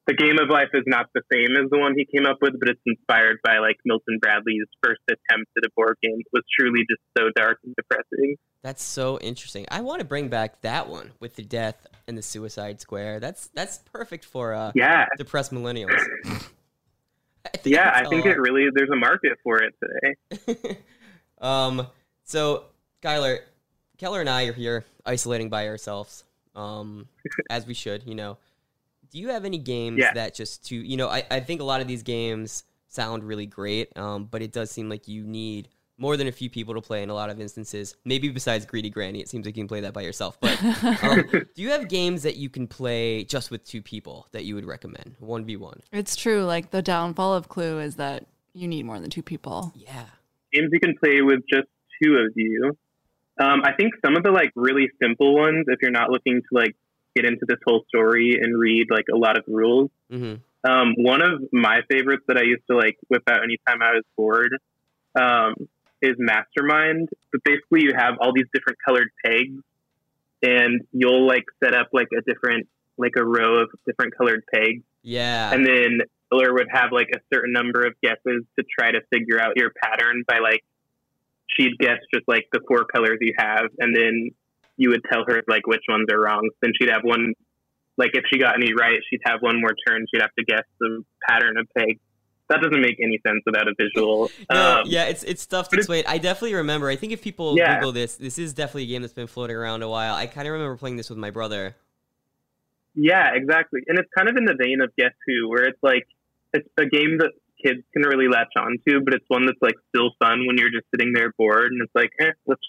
the 0.10 0.16
game 0.16 0.40
of 0.40 0.50
life 0.50 0.70
is 0.74 0.84
not 0.88 1.06
the 1.14 1.22
same 1.32 1.56
as 1.64 1.70
the 1.70 1.78
one 1.78 1.94
he 1.96 2.04
came 2.04 2.26
up 2.26 2.38
with, 2.42 2.60
but 2.60 2.68
it's 2.68 2.82
inspired 2.88 3.38
by 3.44 3.60
like 3.60 3.78
Milton 3.86 4.18
Bradley's 4.20 4.66
first 4.84 5.02
attempt 5.08 5.52
at 5.56 5.64
a 5.64 5.70
board 5.76 5.98
game. 6.02 6.18
It 6.18 6.26
was 6.34 6.42
truly 6.60 6.80
just 6.90 7.02
so 7.16 7.30
dark 7.36 7.60
and 7.64 7.76
depressing. 7.76 8.36
That's 8.64 8.84
so 8.84 9.20
interesting. 9.20 9.68
I 9.70 9.82
want 9.82 10.00
to 10.00 10.06
bring 10.06 10.28
back 10.28 10.62
that 10.62 10.90
one 10.90 11.12
with 11.20 11.36
the 11.36 11.44
death 11.44 11.86
and 12.08 12.18
the 12.18 12.24
suicide 12.24 12.82
square. 12.82 13.20
That's 13.20 13.48
that's 13.54 13.78
perfect 13.78 14.26
for 14.26 14.54
uh 14.56 14.72
Yeah. 14.74 15.06
depressed 15.18 15.54
millennials. 15.54 16.02
I 17.46 17.52
Yeah, 17.64 17.92
I 17.94 18.10
think 18.10 18.26
it 18.26 18.40
really 18.40 18.66
there's 18.74 18.90
a 18.90 18.96
market 18.96 19.34
for 19.44 19.62
it 19.62 19.76
today. 19.80 20.80
um, 21.40 21.86
so 22.24 22.64
Skylar, 23.04 23.42
Keller 24.00 24.22
and 24.22 24.30
I 24.30 24.46
are 24.46 24.54
here 24.54 24.86
isolating 25.06 25.50
by 25.50 25.68
ourselves, 25.68 26.24
um, 26.56 27.08
as 27.50 27.68
we 27.68 27.76
should, 27.76 28.08
you 28.08 28.16
know. 28.16 28.38
Do 29.12 29.20
you 29.20 29.30
have 29.30 29.46
any 29.46 29.58
games 29.58 29.98
Yeah. 30.00 30.14
that 30.14 30.36
just 30.36 30.66
to, 30.68 30.76
you 30.76 30.98
know, 30.98 31.08
I, 31.10 31.24
I 31.32 31.40
think 31.40 31.62
a 31.62 31.64
lot 31.64 31.82
of 31.82 31.88
these 31.88 32.04
games 32.04 32.64
sound 32.88 33.24
really 33.24 33.46
great, 33.46 33.96
um, 33.98 34.26
but 34.26 34.42
it 34.42 34.52
does 34.52 34.72
seem 34.72 34.90
like 34.90 35.08
you 35.08 35.24
need 35.24 35.70
more 35.98 36.16
than 36.16 36.28
a 36.28 36.32
few 36.32 36.50
people 36.50 36.74
to 36.76 36.82
play 36.82 37.04
in 37.04 37.10
a 37.10 37.14
lot 37.14 37.30
of 37.30 37.42
instances. 37.42 37.96
Maybe 38.06 38.30
besides 38.30 38.66
Greedy 38.66 38.90
Granny, 38.90 39.20
it 39.20 39.28
seems 39.28 39.46
like 39.46 39.58
you 39.58 39.64
can 39.64 39.68
play 39.68 39.82
that 39.82 39.94
by 39.94 40.02
yourself. 40.02 40.40
But 40.40 40.58
um, 41.04 41.26
do 41.32 41.62
you 41.62 41.70
have 41.72 41.90
games 41.90 42.24
that 42.24 42.38
you 42.38 42.50
can 42.50 42.68
play 42.68 43.26
just 43.26 43.52
with 43.52 43.64
two 43.66 43.82
people 43.82 44.28
that 44.32 44.46
you 44.46 44.56
would 44.56 44.66
recommend? 44.66 45.18
1v1? 45.22 45.80
It's 45.92 46.16
true. 46.16 46.46
Like 46.46 46.72
the 46.72 46.82
downfall 46.82 47.34
of 47.34 47.50
Clue 47.50 47.80
is 47.80 47.96
that 47.98 48.26
you 48.54 48.68
need 48.68 48.84
more 48.86 49.00
than 49.00 49.10
two 49.10 49.22
people. 49.24 49.74
Yeah. 49.76 50.06
games 50.54 50.70
you 50.72 50.80
can 50.80 50.96
play 50.98 51.22
with 51.22 51.42
just 51.50 51.68
two 52.02 52.14
of 52.16 52.32
you. 52.36 52.78
Um, 53.42 53.62
I 53.64 53.74
think 53.74 53.94
some 54.04 54.16
of 54.18 54.24
the 54.24 54.32
like 54.32 54.52
really 54.56 54.88
simple 55.02 55.36
ones, 55.36 55.66
if 55.68 55.80
you're 55.82 55.92
not 55.92 56.10
looking 56.10 56.42
to 56.42 56.48
like 56.58 56.76
get 57.16 57.26
into 57.26 57.46
this 57.48 57.58
whole 57.66 57.84
story 57.88 58.38
and 58.42 58.58
read 58.58 58.88
like 58.90 59.06
a 59.14 59.18
lot 59.18 59.38
of 59.38 59.44
rules. 59.48 59.90
Mm-hmm. 60.12 60.36
Um, 60.70 60.94
one 60.98 61.22
of 61.22 61.42
my 61.54 61.82
favorites 61.90 62.24
that 62.28 62.38
I 62.38 62.44
used 62.44 62.64
to 62.70 62.76
like 62.76 62.98
whip 63.08 63.24
out 63.30 63.44
anytime 63.44 63.82
I 63.82 63.94
was 63.94 64.04
bored 64.18 64.52
um, 65.20 65.56
is 66.02 66.16
Mastermind. 66.18 67.10
But 67.32 67.44
basically, 67.44 67.82
you 67.84 67.94
have 67.96 68.16
all 68.20 68.34
these 68.34 68.48
different 68.54 68.78
colored 68.86 69.10
pegs, 69.24 69.62
and 70.44 70.82
you'll 70.92 71.28
like 71.28 71.46
set 71.64 71.74
up 71.74 71.90
like 71.94 72.08
a 72.18 72.22
different 72.22 72.68
like 72.98 73.14
a 73.18 73.24
row 73.24 73.62
of 73.62 73.70
different 73.88 74.14
colored 74.18 74.44
pegs, 74.54 74.84
Yeah. 75.04 75.54
and 75.54 75.66
then 75.66 76.00
Miller 76.30 76.54
would 76.54 76.68
have 76.70 76.92
like 76.92 77.08
a 77.16 77.20
certain 77.34 77.54
number 77.54 77.86
of 77.86 77.94
guesses 78.04 78.44
to 78.58 78.66
try 78.78 78.92
to 78.92 79.00
figure 79.12 79.42
out 79.42 79.54
your 79.56 79.72
pattern 79.82 80.24
by 80.28 80.40
like 80.40 80.64
she'd 81.48 81.78
guess 81.80 82.00
just 82.14 82.28
like 82.28 82.46
the 82.52 82.60
four 82.68 82.84
colors 82.86 83.18
you 83.22 83.34
have, 83.38 83.68
and 83.80 83.96
then 83.96 84.32
you 84.80 84.90
would 84.90 85.02
tell 85.12 85.24
her 85.28 85.44
like 85.48 85.68
which 85.68 85.84
ones 85.90 86.08
are 86.12 86.20
wrong. 86.20 86.50
Then 86.62 86.72
she'd 86.80 86.90
have 86.90 87.04
one 87.04 87.34
like 87.98 88.12
if 88.14 88.24
she 88.32 88.40
got 88.40 88.56
any 88.56 88.72
right, 88.74 89.00
she'd 89.10 89.20
have 89.26 89.42
one 89.42 89.60
more 89.60 89.76
turn. 89.88 90.06
She'd 90.12 90.22
have 90.22 90.34
to 90.40 90.46
guess 90.46 90.64
the 90.80 91.04
pattern 91.28 91.58
of 91.58 91.68
pegs. 91.78 92.00
That 92.50 92.62
doesn't 92.62 92.82
make 92.82 92.96
any 93.04 93.20
sense 93.28 93.42
without 93.46 93.68
a 93.68 93.74
visual. 93.78 94.32
No, 94.52 94.80
Um, 94.80 94.84
yeah, 94.88 95.04
it's 95.06 95.24
it's 95.24 95.46
tough 95.46 95.70
to 95.70 95.76
explain. 95.78 96.04
I 96.08 96.18
definitely 96.18 96.56
remember. 96.56 96.90
I 96.90 96.96
think 96.96 97.12
if 97.14 97.22
people 97.22 97.56
Yeah. 97.58 97.76
Google 97.76 97.92
this, 97.92 98.16
this 98.16 98.40
is 98.40 98.54
definitely 98.54 98.84
a 98.84 98.88
game 98.88 99.02
that's 99.04 99.14
been 99.14 99.28
floating 99.28 99.56
around 99.56 99.84
a 99.84 99.90
while. 99.90 100.16
I 100.16 100.26
kind 100.28 100.48
of 100.48 100.54
remember 100.54 100.76
playing 100.78 100.96
this 100.96 101.10
with 101.10 101.20
my 101.20 101.30
brother. 101.30 101.76
Yeah, 102.96 103.30
exactly. 103.36 103.82
And 103.88 104.00
it's 104.00 104.10
kind 104.18 104.28
of 104.30 104.36
in 104.36 104.46
the 104.46 104.56
vein 104.60 104.82
of 104.82 104.90
Guess 104.98 105.14
Who, 105.28 105.50
where 105.50 105.64
it's 105.66 105.78
like 105.84 106.08
it's 106.54 106.68
a 106.80 106.86
game 106.86 107.20
that 107.20 107.32
kids 107.64 107.82
can 107.94 108.04
really 108.04 108.28
latch 108.28 108.54
on 108.58 108.78
to, 108.88 109.02
but 109.02 109.14
it's 109.14 109.26
one 109.28 109.46
that's 109.46 109.62
like 109.62 109.76
still 109.90 110.12
fun 110.20 110.48
when 110.48 110.58
you're 110.58 110.72
just 110.72 110.86
sitting 110.96 111.14
there 111.14 111.32
bored 111.38 111.72
and 111.72 111.82
it's 111.84 111.94
like, 111.94 112.12
eh, 112.22 112.32
let's 112.48 112.62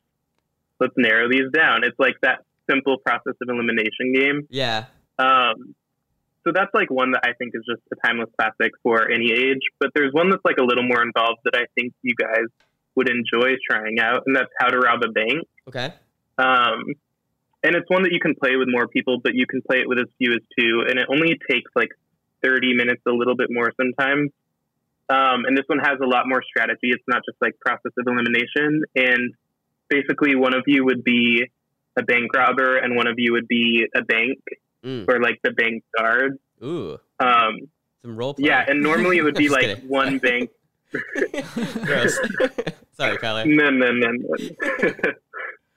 let's 0.81 0.95
narrow 0.97 1.29
these 1.29 1.51
down. 1.53 1.85
It's 1.85 1.99
like 1.99 2.17
that 2.23 2.45
simple 2.69 2.97
process 3.05 3.35
of 3.41 3.49
elimination 3.49 4.13
game. 4.15 4.47
Yeah, 4.49 4.87
Um, 5.19 5.75
so 6.45 6.53
that's 6.55 6.73
like 6.73 6.91
one 6.91 7.11
that 7.13 7.21
I 7.25 7.35
think 7.35 7.53
is 7.55 7.63
just 7.69 7.83
a 7.93 7.97
timeless 8.07 8.31
classic 8.39 8.73
for 8.83 9.11
any 9.11 9.31
age. 9.31 9.61
But 9.79 9.91
there's 9.95 10.13
one 10.13 10.31
that's 10.31 10.45
like 10.45 10.57
a 10.59 10.65
little 10.65 10.85
more 10.85 11.03
involved 11.03 11.41
that 11.45 11.55
I 11.55 11.67
think 11.75 11.93
you 12.03 12.15
guys 12.15 12.49
would 12.95 13.09
enjoy 13.11 13.57
trying 13.71 14.01
out, 14.01 14.23
and 14.27 14.35
that's 14.35 14.49
How 14.59 14.69
to 14.69 14.79
Rob 14.79 15.01
a 15.05 15.13
Bank. 15.13 15.47
okay. 15.69 15.93
Um, 16.39 16.95
and 17.63 17.77
it's 17.77 17.89
one 17.91 18.05
that 18.05 18.13
you 18.13 18.21
can 18.21 18.35
play 18.35 18.57
with 18.57 18.69
more 18.71 18.89
people, 18.89 19.21
but 19.23 19.35
you 19.35 19.45
can 19.47 19.61
play 19.61 19.81
it 19.81 19.89
with 19.89 19.99
as 19.99 20.07
few 20.17 20.33
as 20.33 20.41
two, 20.59 20.85
and 20.89 20.99
it 20.99 21.07
only 21.11 21.39
takes 21.51 21.71
like 21.77 21.91
30 22.43 22.75
minutes, 22.75 23.03
a 23.07 23.13
little 23.13 23.37
bit 23.37 23.49
more 23.51 23.71
sometimes. 23.77 24.31
Um, 25.11 25.45
and 25.45 25.59
this 25.59 25.65
one 25.67 25.79
has 25.81 25.99
a 26.03 26.07
lot 26.07 26.25
more 26.27 26.43
strategy. 26.43 26.89
It's 26.89 27.05
not 27.07 27.21
just 27.29 27.37
like 27.43 27.59
process 27.61 27.93
of 27.99 28.07
elimination. 28.07 28.83
And 28.97 29.35
basically, 29.91 30.35
one 30.37 30.55
of 30.55 30.63
you 30.67 30.85
would 30.85 31.05
be 31.05 31.45
a 31.99 32.03
bank 32.03 32.33
robber, 32.35 32.77
and 32.79 32.97
one 32.97 33.07
of 33.09 33.15
you 33.19 33.33
would 33.33 33.49
be 33.49 33.85
a 33.95 34.03
bank 34.03 34.39
Mm. 34.83 35.07
or 35.11 35.21
like 35.21 35.39
the 35.45 35.51
bank 35.51 35.85
guard. 35.99 36.39
Ooh, 36.65 36.97
Um, 37.19 37.69
some 38.01 38.17
role 38.17 38.33
play. 38.33 38.47
yeah, 38.49 38.65
and 38.67 38.81
normally 38.83 39.19
it 39.19 39.23
would 39.23 39.35
be 39.35 39.49
like 39.57 39.63
kidding. 39.67 39.89
one 39.89 40.17
bank. 40.27 40.49
Gross. 40.91 42.19
Sorry, 42.93 43.19
Kyler. 43.19 43.45
No, 43.45 43.69
no, 43.69 43.91
no, 43.93 44.09
no. 44.11 45.13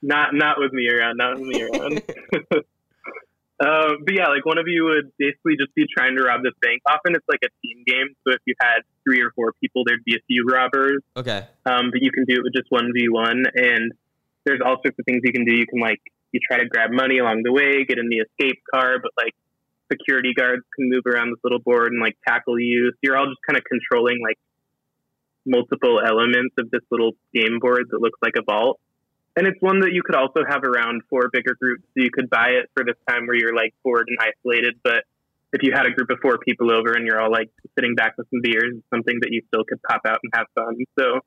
not 0.01 0.33
not 0.33 0.55
with 0.57 0.71
me 0.71 0.87
around. 0.89 1.17
Not 1.17 1.37
with 1.37 1.47
me 1.49 1.63
around. 1.63 2.01
Uh, 3.59 3.93
but 4.03 4.13
yeah, 4.15 4.27
like 4.27 4.45
one 4.45 4.57
of 4.57 4.65
you 4.67 4.83
would 4.85 5.11
basically 5.19 5.55
just 5.57 5.73
be 5.75 5.85
trying 5.95 6.17
to 6.17 6.23
rob 6.23 6.41
this 6.43 6.53
bank. 6.61 6.81
Often 6.89 7.15
it's 7.15 7.25
like 7.29 7.39
a 7.45 7.51
team 7.61 7.83
game, 7.85 8.07
so 8.27 8.33
if 8.33 8.39
you 8.45 8.55
had 8.59 8.79
three 9.05 9.21
or 9.21 9.31
four 9.35 9.53
people, 9.61 9.83
there'd 9.85 10.03
be 10.03 10.15
a 10.15 10.23
few 10.27 10.45
robbers. 10.51 11.01
Okay. 11.15 11.45
Um, 11.65 11.91
but 11.91 12.01
you 12.01 12.11
can 12.11 12.25
do 12.25 12.35
it 12.35 12.43
with 12.43 12.53
just 12.53 12.67
one 12.69 12.91
v 12.93 13.07
one, 13.09 13.43
and 13.55 13.91
there's 14.45 14.61
all 14.63 14.77
sorts 14.83 14.97
of 14.99 15.05
things 15.05 15.21
you 15.23 15.33
can 15.33 15.45
do. 15.45 15.53
You 15.53 15.67
can 15.67 15.79
like 15.79 15.99
you 16.31 16.39
try 16.39 16.57
to 16.59 16.65
grab 16.65 16.91
money 16.91 17.19
along 17.19 17.43
the 17.43 17.53
way, 17.53 17.85
get 17.85 17.97
in 17.97 18.09
the 18.09 18.25
escape 18.25 18.59
car, 18.73 18.97
but 19.01 19.11
like 19.17 19.33
security 19.91 20.33
guards 20.35 20.63
can 20.75 20.89
move 20.89 21.03
around 21.05 21.29
this 21.29 21.39
little 21.43 21.59
board 21.59 21.91
and 21.93 22.01
like 22.01 22.17
tackle 22.27 22.59
you. 22.59 22.91
So 22.91 22.97
you're 23.03 23.17
all 23.17 23.27
just 23.27 23.41
kind 23.47 23.57
of 23.57 23.63
controlling 23.63 24.19
like 24.21 24.37
multiple 25.45 26.01
elements 26.03 26.55
of 26.57 26.71
this 26.71 26.81
little 26.89 27.11
game 27.33 27.59
board 27.59 27.87
that 27.91 28.01
looks 28.01 28.19
like 28.21 28.33
a 28.37 28.43
vault. 28.43 28.79
And 29.35 29.47
it's 29.47 29.57
one 29.61 29.81
that 29.81 29.93
you 29.93 30.01
could 30.03 30.15
also 30.15 30.41
have 30.47 30.63
around 30.63 31.01
for 31.09 31.29
bigger 31.31 31.55
groups. 31.59 31.83
So 31.93 32.03
you 32.03 32.09
could 32.13 32.29
buy 32.29 32.61
it 32.61 32.69
for 32.75 32.85
this 32.85 32.97
time 33.09 33.25
where 33.25 33.35
you're 33.35 33.55
like 33.55 33.73
bored 33.83 34.07
and 34.07 34.17
isolated. 34.21 34.75
But 34.83 35.05
if 35.53 35.61
you 35.61 35.71
had 35.73 35.85
a 35.85 35.91
group 35.91 36.09
of 36.09 36.17
four 36.21 36.37
people 36.37 36.71
over 36.71 36.93
and 36.93 37.05
you're 37.05 37.19
all 37.19 37.31
like 37.31 37.49
sitting 37.77 37.95
back 37.95 38.17
with 38.17 38.27
some 38.29 38.41
beers, 38.41 38.73
it's 38.73 38.89
something 38.93 39.17
that 39.21 39.29
you 39.31 39.41
still 39.47 39.63
could 39.65 39.81
pop 39.83 40.01
out 40.05 40.19
and 40.23 40.31
have 40.35 40.47
fun. 40.55 40.77
So 40.97 41.21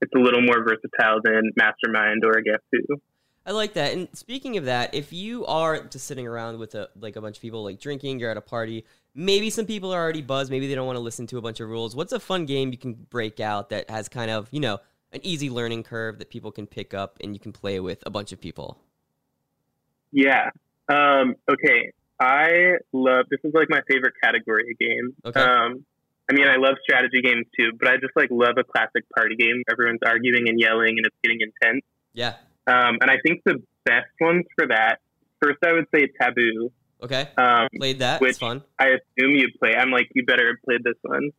it's 0.00 0.12
a 0.14 0.18
little 0.18 0.42
more 0.42 0.62
versatile 0.62 1.20
than 1.22 1.50
Mastermind 1.56 2.24
or 2.24 2.32
a 2.32 2.42
Guess 2.42 2.60
Who. 2.72 3.00
I 3.46 3.52
like 3.52 3.72
that. 3.74 3.94
And 3.94 4.08
speaking 4.12 4.58
of 4.58 4.66
that, 4.66 4.94
if 4.94 5.10
you 5.12 5.46
are 5.46 5.82
just 5.84 6.06
sitting 6.06 6.26
around 6.26 6.58
with 6.58 6.74
a 6.74 6.90
like 7.00 7.16
a 7.16 7.20
bunch 7.22 7.36
of 7.36 7.42
people 7.42 7.64
like 7.64 7.80
drinking, 7.80 8.18
you're 8.18 8.30
at 8.30 8.36
a 8.36 8.42
party, 8.42 8.84
maybe 9.14 9.48
some 9.48 9.64
people 9.64 9.92
are 9.92 10.02
already 10.02 10.20
buzzed, 10.20 10.50
maybe 10.50 10.68
they 10.68 10.74
don't 10.74 10.86
want 10.86 10.96
to 10.96 11.00
listen 11.00 11.26
to 11.28 11.38
a 11.38 11.40
bunch 11.40 11.60
of 11.60 11.68
rules. 11.68 11.96
What's 11.96 12.12
a 12.12 12.20
fun 12.20 12.44
game 12.44 12.72
you 12.72 12.78
can 12.78 12.92
break 12.92 13.40
out 13.40 13.70
that 13.70 13.88
has 13.88 14.08
kind 14.08 14.30
of, 14.30 14.48
you 14.50 14.60
know, 14.60 14.78
an 15.12 15.20
easy 15.22 15.48
learning 15.48 15.84
curve 15.84 16.18
that 16.18 16.28
people 16.28 16.52
can 16.52 16.66
pick 16.66 16.92
up 16.92 17.16
and 17.22 17.32
you 17.32 17.40
can 17.40 17.52
play 17.52 17.80
with 17.80 18.02
a 18.04 18.10
bunch 18.10 18.32
of 18.32 18.40
people? 18.40 18.78
Yeah. 20.12 20.50
Um, 20.88 21.34
okay. 21.50 21.92
I 22.20 22.74
love 22.92 23.26
this 23.30 23.40
is 23.44 23.54
like 23.54 23.70
my 23.70 23.80
favorite 23.90 24.14
category 24.22 24.64
of 24.70 24.78
game. 24.78 25.14
Okay. 25.24 25.40
Um, 25.40 25.84
I 26.30 26.34
mean, 26.34 26.46
I 26.46 26.56
love 26.56 26.76
strategy 26.82 27.22
games 27.22 27.46
too, 27.58 27.70
but 27.78 27.88
I 27.88 27.96
just 27.96 28.14
like 28.14 28.28
love 28.30 28.56
a 28.58 28.64
classic 28.64 29.04
party 29.16 29.34
game. 29.36 29.62
Everyone's 29.70 30.00
arguing 30.04 30.48
and 30.48 30.60
yelling, 30.60 30.98
and 30.98 31.06
it's 31.06 31.16
getting 31.22 31.40
intense. 31.40 31.84
Yeah. 32.12 32.34
Um, 32.66 32.98
and 33.00 33.10
I 33.10 33.16
think 33.24 33.42
the 33.44 33.62
best 33.84 34.12
ones 34.20 34.44
for 34.54 34.68
that, 34.68 34.98
first 35.40 35.58
I 35.64 35.72
would 35.72 35.86
say 35.94 36.08
Taboo. 36.20 36.70
Okay. 37.02 37.28
Um, 37.38 37.68
Played 37.76 38.00
that. 38.00 38.20
which 38.20 38.30
it's 38.30 38.38
fun. 38.38 38.62
I 38.78 38.88
assume 38.88 39.36
you 39.36 39.48
play. 39.58 39.74
I'm 39.74 39.90
like, 39.90 40.10
you 40.14 40.26
better 40.26 40.48
have 40.48 40.62
played 40.64 40.84
this 40.84 40.98
one. 41.02 41.30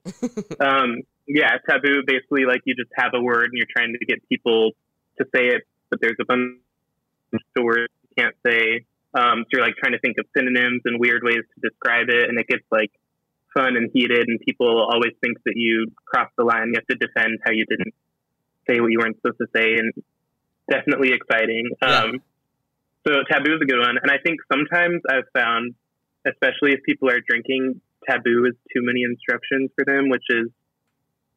um, 0.60 1.02
yeah, 1.28 1.58
Taboo. 1.70 2.02
Basically, 2.08 2.46
like 2.46 2.62
you 2.66 2.74
just 2.76 2.92
have 2.96 3.12
a 3.14 3.22
word 3.22 3.46
and 3.52 3.54
you're 3.54 3.68
trying 3.76 3.94
to 4.00 4.06
get 4.06 4.28
people 4.28 4.72
to 5.20 5.26
say 5.36 5.48
it, 5.48 5.64
but 5.90 6.00
there's 6.02 6.18
a 6.20 6.26
bunch 6.26 6.58
of 7.34 7.64
words 7.64 7.92
you 8.10 8.24
can't 8.24 8.36
say. 8.46 8.86
Um, 9.14 9.44
so 9.44 9.58
you're 9.58 9.62
like 9.62 9.76
trying 9.76 9.94
to 9.94 10.00
think 10.00 10.18
of 10.18 10.26
synonyms 10.36 10.82
and 10.86 11.00
weird 11.00 11.24
ways 11.24 11.44
to 11.44 11.70
describe 11.70 12.10
it, 12.10 12.30
and 12.30 12.40
it 12.40 12.48
gets 12.48 12.64
like 12.72 12.92
fun 13.54 13.76
and 13.78 13.90
heated, 13.94 14.26
and 14.28 14.40
people 14.42 14.68
always 14.92 15.14
think 15.22 15.38
that 15.46 15.54
you 15.56 15.88
crossed 16.06 16.34
the 16.38 16.44
line. 16.44 16.68
You 16.74 16.76
have 16.76 16.88
to 16.88 16.96
defend 17.08 17.40
how 17.46 17.52
you 17.52 17.66
didn't 17.66 17.94
say 18.68 18.80
what 18.80 18.92
you 18.92 19.00
weren't 19.00 19.18
supposed 19.18 19.40
to 19.40 19.48
say, 19.56 19.74
and 19.76 19.94
definitely 20.70 21.14
exciting. 21.14 21.70
Yeah. 21.82 21.88
Um, 22.04 22.22
so 23.08 23.14
Taboo 23.30 23.56
is 23.56 23.62
a 23.62 23.66
good 23.66 23.80
one, 23.80 23.98
and 24.02 24.12
I 24.12 24.18
think 24.24 24.40
sometimes 24.52 25.02
I've 25.10 25.28
found, 25.34 25.74
especially 26.28 26.74
if 26.74 26.84
people 26.84 27.10
are 27.10 27.20
drinking, 27.28 27.82
Taboo 28.08 28.46
is 28.46 28.56
too 28.76 28.82
many 28.84 29.04
instructions 29.04 29.72
for 29.76 29.86
them, 29.86 30.10
which 30.10 30.26
is 30.30 30.48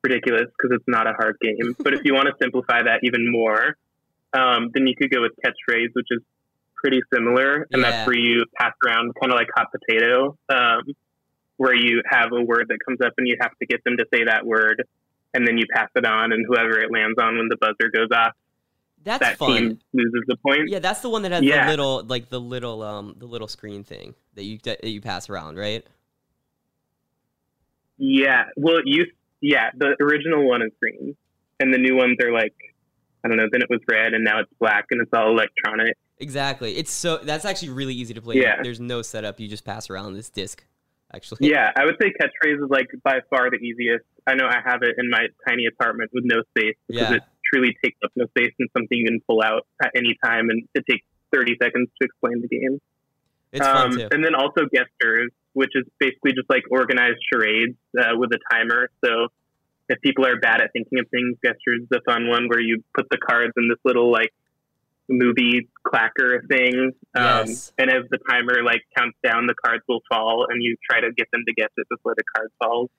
ridiculous 0.04 0.50
because 0.58 0.76
it's 0.76 0.84
not 0.88 1.06
a 1.06 1.12
hard 1.12 1.36
game. 1.40 1.74
but 1.78 1.94
if 1.94 2.00
you 2.04 2.14
want 2.14 2.26
to 2.26 2.34
simplify 2.42 2.82
that 2.82 3.00
even 3.04 3.30
more, 3.30 3.76
um, 4.34 4.70
then 4.74 4.86
you 4.86 4.94
could 4.96 5.10
go 5.10 5.22
with 5.22 5.32
catchphrase, 5.44 5.90
which 5.94 6.08
is 6.10 6.20
pretty 6.76 7.00
similar, 7.14 7.66
and 7.70 7.80
Yeah. 7.82 7.90
that's 7.90 8.06
where 8.08 8.16
you 8.18 8.44
pass 8.58 8.72
around 8.84 9.12
kind 9.20 9.32
of 9.32 9.38
like 9.38 9.48
hot 9.56 9.68
potato, 9.70 10.36
um, 10.48 10.82
where 11.62 11.76
you 11.76 12.02
have 12.10 12.32
a 12.32 12.42
word 12.42 12.66
that 12.70 12.78
comes 12.84 12.98
up 13.06 13.12
and 13.18 13.28
you 13.28 13.36
have 13.40 13.52
to 13.60 13.66
get 13.66 13.84
them 13.84 13.96
to 13.96 14.04
say 14.12 14.24
that 14.24 14.44
word, 14.44 14.82
and 15.32 15.46
then 15.46 15.56
you 15.58 15.64
pass 15.72 15.88
it 15.94 16.04
on, 16.04 16.32
and 16.32 16.44
whoever 16.44 16.80
it 16.80 16.90
lands 16.90 17.16
on 17.20 17.36
when 17.38 17.46
the 17.48 17.56
buzzer 17.56 17.88
goes 17.94 18.08
off, 18.12 18.32
That's 19.04 19.20
that 19.20 19.36
fun. 19.38 19.56
team 19.56 19.80
loses 19.92 20.22
the 20.26 20.36
point. 20.44 20.68
Yeah, 20.68 20.80
that's 20.80 21.00
the 21.02 21.08
one 21.08 21.22
that 21.22 21.30
has 21.30 21.42
Yeah. 21.44 21.64
the 21.66 21.70
little 21.70 22.02
like 22.04 22.30
the 22.30 22.40
little 22.40 22.82
um 22.82 23.14
the 23.16 23.26
little 23.26 23.46
screen 23.46 23.84
thing 23.84 24.16
that 24.34 24.42
you 24.42 24.58
that 24.64 24.82
you 24.82 25.00
pass 25.00 25.30
around, 25.30 25.56
right? 25.56 25.86
Yeah. 27.98 28.44
Well, 28.56 28.80
you 28.84 29.06
yeah, 29.40 29.70
the 29.76 29.96
original 30.00 30.48
one 30.48 30.62
is 30.62 30.72
green, 30.80 31.16
and 31.60 31.72
the 31.72 31.78
new 31.78 31.96
ones 31.96 32.16
are 32.24 32.32
like 32.32 32.54
I 33.24 33.28
don't 33.28 33.36
know. 33.36 33.46
Then 33.52 33.62
it 33.62 33.70
was 33.70 33.80
red, 33.88 34.14
and 34.14 34.24
now 34.24 34.40
it's 34.40 34.52
black, 34.58 34.86
and 34.90 35.00
it's 35.00 35.10
all 35.14 35.30
electronic. 35.30 35.96
Exactly. 36.18 36.76
It's 36.76 36.92
so 36.92 37.18
that's 37.18 37.44
actually 37.44 37.70
really 37.70 37.94
easy 37.94 38.14
to 38.14 38.20
play. 38.22 38.36
Yeah. 38.40 38.62
There's 38.62 38.80
no 38.80 39.02
setup. 39.02 39.38
You 39.40 39.46
just 39.48 39.64
pass 39.64 39.88
around 39.90 40.14
this 40.14 40.28
disc. 40.28 40.64
Actually. 41.14 41.48
Yeah, 41.50 41.70
I 41.76 41.84
would 41.84 41.96
say 42.00 42.12
catchphrase 42.20 42.62
is 42.64 42.70
like 42.70 42.88
by 43.04 43.20
far 43.28 43.50
the 43.50 43.56
easiest. 43.58 44.04
I 44.26 44.34
know 44.34 44.46
I 44.46 44.60
have 44.64 44.82
it 44.82 44.96
in 44.98 45.10
my 45.10 45.26
tiny 45.46 45.66
apartment 45.66 46.10
with 46.12 46.24
no 46.24 46.42
space 46.56 46.76
because 46.88 47.10
Yeah. 47.10 47.16
it 47.16 47.22
truly 47.52 47.76
takes 47.84 47.98
up 48.04 48.10
no 48.16 48.26
space 48.26 48.52
and 48.58 48.68
something 48.76 48.96
you 48.96 49.04
can 49.06 49.20
pull 49.28 49.42
out 49.42 49.66
at 49.82 49.90
any 49.94 50.16
time, 50.24 50.48
and 50.48 50.66
it 50.74 50.84
takes 50.88 51.04
30 51.32 51.56
seconds 51.60 51.90
to 52.00 52.06
explain 52.06 52.40
the 52.40 52.48
game. 52.48 52.80
It's 53.52 53.66
fun 53.66 53.92
Um, 53.92 53.98
too. 53.98 54.08
And 54.10 54.24
then 54.24 54.34
also 54.34 54.64
Guesstures, 54.72 55.30
which 55.52 55.72
is 55.74 55.84
basically 55.98 56.32
just 56.32 56.48
like 56.48 56.64
organized 56.70 57.18
charades 57.30 57.76
uh, 57.98 58.16
with 58.16 58.30
a 58.32 58.38
timer. 58.50 58.88
So 59.04 59.28
if 59.90 60.00
people 60.00 60.24
are 60.26 60.38
bad 60.38 60.62
at 60.62 60.72
thinking 60.72 60.98
of 61.00 61.08
things, 61.10 61.36
Guesstures 61.42 61.82
is 61.82 61.88
a 61.92 62.00
fun 62.10 62.28
one 62.28 62.48
where 62.48 62.60
you 62.60 62.82
put 62.94 63.06
the 63.10 63.18
cards 63.18 63.52
in 63.58 63.68
this 63.68 63.78
little 63.84 64.10
like 64.10 64.32
movie 65.08 65.68
clacker 65.86 66.46
thing. 66.48 66.92
Um, 67.14 67.48
Yes. 67.48 67.72
And 67.78 67.90
as 67.90 68.04
the 68.10 68.18
timer 68.28 68.62
like 68.64 68.82
counts 68.96 69.18
down, 69.24 69.46
the 69.46 69.54
cards 69.54 69.82
will 69.88 70.02
fall, 70.08 70.46
and 70.48 70.62
you 70.62 70.76
try 70.90 71.00
to 71.00 71.10
get 71.16 71.28
them 71.32 71.42
to 71.46 71.54
guess 71.54 71.70
it 71.76 71.86
before 71.90 72.14
the 72.16 72.24
card 72.34 72.50
falls. 72.62 72.90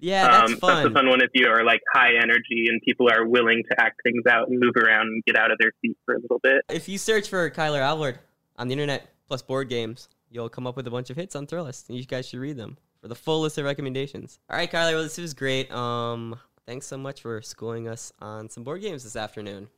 Yeah, 0.00 0.28
that's 0.28 0.52
um, 0.52 0.58
fun. 0.58 0.76
That's 0.76 0.88
a 0.88 0.90
fun 0.90 1.08
one 1.08 1.22
if 1.22 1.30
you 1.34 1.46
are 1.48 1.64
like 1.64 1.80
high 1.92 2.14
energy 2.20 2.66
and 2.68 2.80
people 2.82 3.08
are 3.10 3.26
willing 3.26 3.62
to 3.70 3.80
act 3.80 4.00
things 4.02 4.22
out 4.28 4.48
and 4.48 4.58
move 4.60 4.74
around 4.76 5.06
and 5.06 5.24
get 5.24 5.36
out 5.36 5.50
of 5.50 5.58
their 5.58 5.72
seat 5.80 5.96
for 6.04 6.14
a 6.14 6.20
little 6.20 6.40
bit. 6.42 6.62
If 6.68 6.88
you 6.88 6.98
search 6.98 7.28
for 7.28 7.48
Kyler 7.50 7.80
Alvord 7.80 8.18
on 8.56 8.68
the 8.68 8.72
internet 8.72 9.08
plus 9.28 9.40
board 9.40 9.68
games, 9.68 10.08
you'll 10.30 10.48
come 10.48 10.66
up 10.66 10.76
with 10.76 10.86
a 10.86 10.90
bunch 10.90 11.10
of 11.10 11.16
hits 11.16 11.36
on 11.36 11.46
Thrillist, 11.46 11.88
and 11.88 11.96
you 11.96 12.04
guys 12.04 12.28
should 12.28 12.40
read 12.40 12.56
them 12.56 12.76
for 13.00 13.08
the 13.08 13.14
full 13.14 13.40
list 13.40 13.56
of 13.56 13.64
recommendations. 13.64 14.40
All 14.50 14.58
right, 14.58 14.70
Kyler, 14.70 14.94
well, 14.94 15.02
this 15.04 15.16
was 15.16 15.32
great. 15.32 15.70
Um, 15.70 16.38
thanks 16.66 16.86
so 16.86 16.98
much 16.98 17.22
for 17.22 17.40
schooling 17.40 17.88
us 17.88 18.12
on 18.20 18.50
some 18.50 18.64
board 18.64 18.82
games 18.82 19.04
this 19.04 19.16
afternoon. 19.16 19.68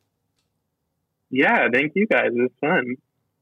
Yeah, 1.30 1.68
thank 1.72 1.92
you 1.94 2.06
guys. 2.06 2.30
It 2.34 2.40
was 2.40 2.50
fun. 2.60 2.96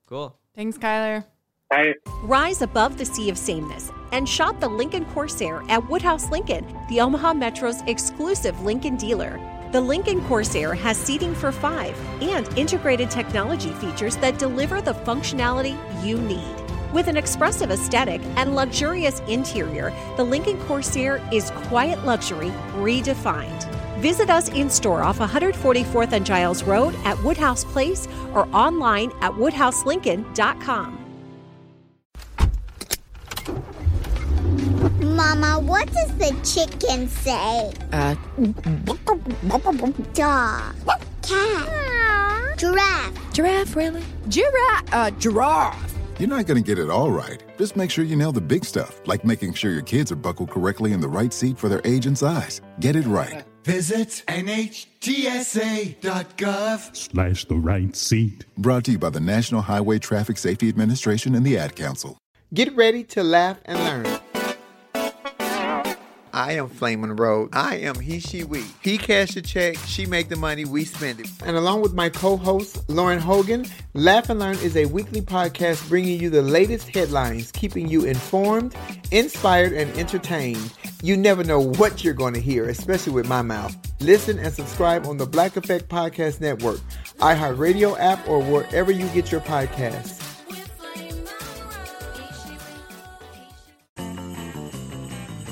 Cool. 0.06 0.36
Thanks, 0.54 0.78
Kyler. 0.78 1.24
I 1.72 1.94
Rise 2.22 2.62
above 2.62 2.98
the 2.98 3.04
sea 3.04 3.30
of 3.30 3.38
sameness 3.38 3.90
and 4.12 4.28
shop 4.28 4.60
the 4.60 4.68
Lincoln 4.68 5.04
Corsair 5.06 5.62
at 5.68 5.88
Woodhouse 5.90 6.30
Lincoln, 6.30 6.66
the 6.88 7.00
Omaha 7.00 7.34
Metro's 7.34 7.82
exclusive 7.86 8.60
Lincoln 8.62 8.96
dealer. 8.96 9.40
The 9.72 9.80
Lincoln 9.80 10.22
Corsair 10.26 10.72
has 10.74 10.96
seating 10.96 11.34
for 11.34 11.50
five 11.50 11.98
and 12.22 12.46
integrated 12.56 13.10
technology 13.10 13.70
features 13.70 14.16
that 14.18 14.38
deliver 14.38 14.80
the 14.80 14.94
functionality 14.94 15.76
you 16.04 16.20
need. 16.20 16.54
With 16.92 17.08
an 17.08 17.16
expressive 17.16 17.72
aesthetic 17.72 18.20
and 18.36 18.54
luxurious 18.54 19.18
interior, 19.26 19.92
the 20.16 20.22
Lincoln 20.22 20.60
Corsair 20.60 21.20
is 21.32 21.50
quiet 21.50 22.04
luxury 22.04 22.50
redefined. 22.74 23.83
Visit 24.04 24.28
us 24.28 24.50
in 24.50 24.68
store 24.68 25.02
off 25.02 25.18
144th 25.18 26.12
and 26.12 26.26
Giles 26.26 26.62
Road 26.62 26.94
at 27.06 27.16
Woodhouse 27.24 27.64
Place 27.64 28.06
or 28.34 28.46
online 28.54 29.10
at 29.22 29.32
woodhouselincoln.com. 29.32 30.98
Mama, 35.00 35.58
what 35.58 35.90
does 35.90 36.14
the 36.18 36.36
chicken 36.44 37.08
say? 37.08 37.72
Uh, 37.94 38.14
Dog. 40.12 40.74
Cat. 41.22 42.58
Giraffe. 42.58 43.32
giraffe, 43.32 43.74
really? 43.74 44.02
Giraffe, 44.28 44.84
uh, 44.92 45.10
giraffe. 45.12 45.94
You're 46.18 46.28
not 46.28 46.44
going 46.44 46.62
to 46.62 46.66
get 46.66 46.78
it 46.78 46.90
all 46.90 47.10
right. 47.10 47.42
Just 47.56 47.74
make 47.74 47.90
sure 47.90 48.04
you 48.04 48.16
nail 48.16 48.32
the 48.32 48.42
big 48.42 48.66
stuff, 48.66 49.00
like 49.06 49.24
making 49.24 49.54
sure 49.54 49.70
your 49.70 49.80
kids 49.80 50.12
are 50.12 50.16
buckled 50.16 50.50
correctly 50.50 50.92
in 50.92 51.00
the 51.00 51.08
right 51.08 51.32
seat 51.32 51.56
for 51.56 51.70
their 51.70 51.80
age 51.86 52.04
and 52.04 52.18
size. 52.18 52.60
Get 52.80 52.96
it 52.96 53.06
right. 53.06 53.42
Visit 53.64 54.22
nhtsa.gov 54.28 54.94
slash 56.94 57.46
the 57.46 57.54
right 57.54 57.96
seat. 57.96 58.44
Brought 58.58 58.84
to 58.84 58.90
you 58.92 58.98
by 58.98 59.08
the 59.08 59.20
National 59.20 59.62
Highway 59.62 59.98
Traffic 59.98 60.36
Safety 60.36 60.68
Administration 60.68 61.34
and 61.34 61.46
the 61.46 61.56
Ad 61.56 61.74
Council. 61.74 62.18
Get 62.52 62.76
ready 62.76 63.04
to 63.04 63.22
laugh 63.22 63.58
and 63.64 63.78
learn. 63.78 64.04
I 66.34 66.52
am 66.54 66.68
Flame 66.68 67.00
Monroe. 67.02 67.48
I 67.52 67.76
am 67.76 68.00
he, 68.00 68.18
she, 68.18 68.44
we. 68.44 68.64
He 68.82 68.98
cash 68.98 69.30
the 69.34 69.40
check, 69.40 69.78
she 69.86 70.04
make 70.04 70.28
the 70.28 70.36
money, 70.36 70.64
we 70.64 70.84
spend 70.84 71.20
it. 71.20 71.28
And 71.44 71.56
along 71.56 71.80
with 71.80 71.94
my 71.94 72.08
co-host, 72.10 72.86
Lauren 72.90 73.20
Hogan, 73.20 73.64
Laugh 73.94 74.28
and 74.28 74.40
Learn 74.40 74.56
is 74.56 74.76
a 74.76 74.84
weekly 74.86 75.22
podcast 75.22 75.88
bringing 75.88 76.20
you 76.20 76.30
the 76.30 76.42
latest 76.42 76.88
headlines, 76.88 77.52
keeping 77.52 77.88
you 77.88 78.04
informed, 78.04 78.74
inspired, 79.12 79.72
and 79.72 79.96
entertained. 79.96 80.72
You 81.02 81.16
never 81.16 81.44
know 81.44 81.60
what 81.60 82.02
you're 82.02 82.14
going 82.14 82.34
to 82.34 82.40
hear, 82.40 82.68
especially 82.68 83.12
with 83.12 83.28
my 83.28 83.42
mouth. 83.42 83.76
Listen 84.00 84.38
and 84.38 84.52
subscribe 84.52 85.06
on 85.06 85.16
the 85.16 85.26
Black 85.26 85.56
Effect 85.56 85.88
Podcast 85.88 86.40
Network, 86.40 86.80
iHeartRadio 87.18 87.96
app, 87.98 88.26
or 88.28 88.42
wherever 88.42 88.90
you 88.90 89.06
get 89.08 89.30
your 89.30 89.40
podcasts. 89.42 90.24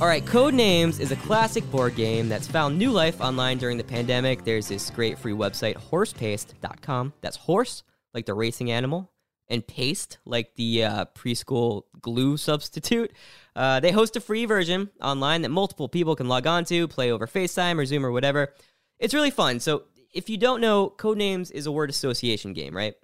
All 0.03 0.09
right, 0.09 0.27
Code 0.27 0.55
Names 0.55 0.99
is 0.99 1.13
a 1.13 1.17
classic 1.17 1.71
board 1.71 1.95
game 1.95 2.29
that's 2.29 2.49
found 2.49 2.77
new 2.77 2.91
life 2.91 3.21
online 3.21 3.59
during 3.59 3.79
the 3.79 3.85
pandemic. 3.85 4.43
There's 4.43 4.67
this 4.67 4.91
great 4.91 5.17
free 5.17 5.33
website, 5.33 5.77
horsepaste.com. 5.77 7.13
That's 7.21 7.37
horse, 7.37 7.85
like 8.13 8.27
the 8.27 8.35
racing 8.35 8.73
animal, 8.73 9.13
and 9.47 9.65
paste, 9.65 10.19
like 10.25 10.57
the 10.57 10.83
uh, 10.83 11.05
preschool 11.15 11.83
glue 12.01 12.37
substitute. 12.37 13.13
Uh, 13.55 13.81
they 13.81 13.93
host 13.93 14.17
a 14.17 14.21
free 14.21 14.47
version 14.47 14.91
online 15.01 15.43
that 15.43 15.51
multiple 15.51 15.89
people 15.89 16.17
can 16.17 16.29
log 16.29 16.47
on 16.47 16.65
to, 16.65 16.89
play 16.89 17.13
over 17.13 17.27
FaceTime 17.27 17.79
or 17.79 17.85
Zoom 17.85 18.05
or 18.05 18.13
whatever. 18.13 18.55
It's 18.99 19.15
really 19.15 19.31
fun. 19.31 19.61
So 19.61 19.85
if 20.13 20.31
you 20.31 20.37
don't 20.39 20.61
know, 20.61 20.91
Codenames 20.91 21.51
is 21.51 21.67
a 21.67 21.73
word 21.73 21.91
association 21.91 22.53
game, 22.53 22.77
right? 22.77 22.95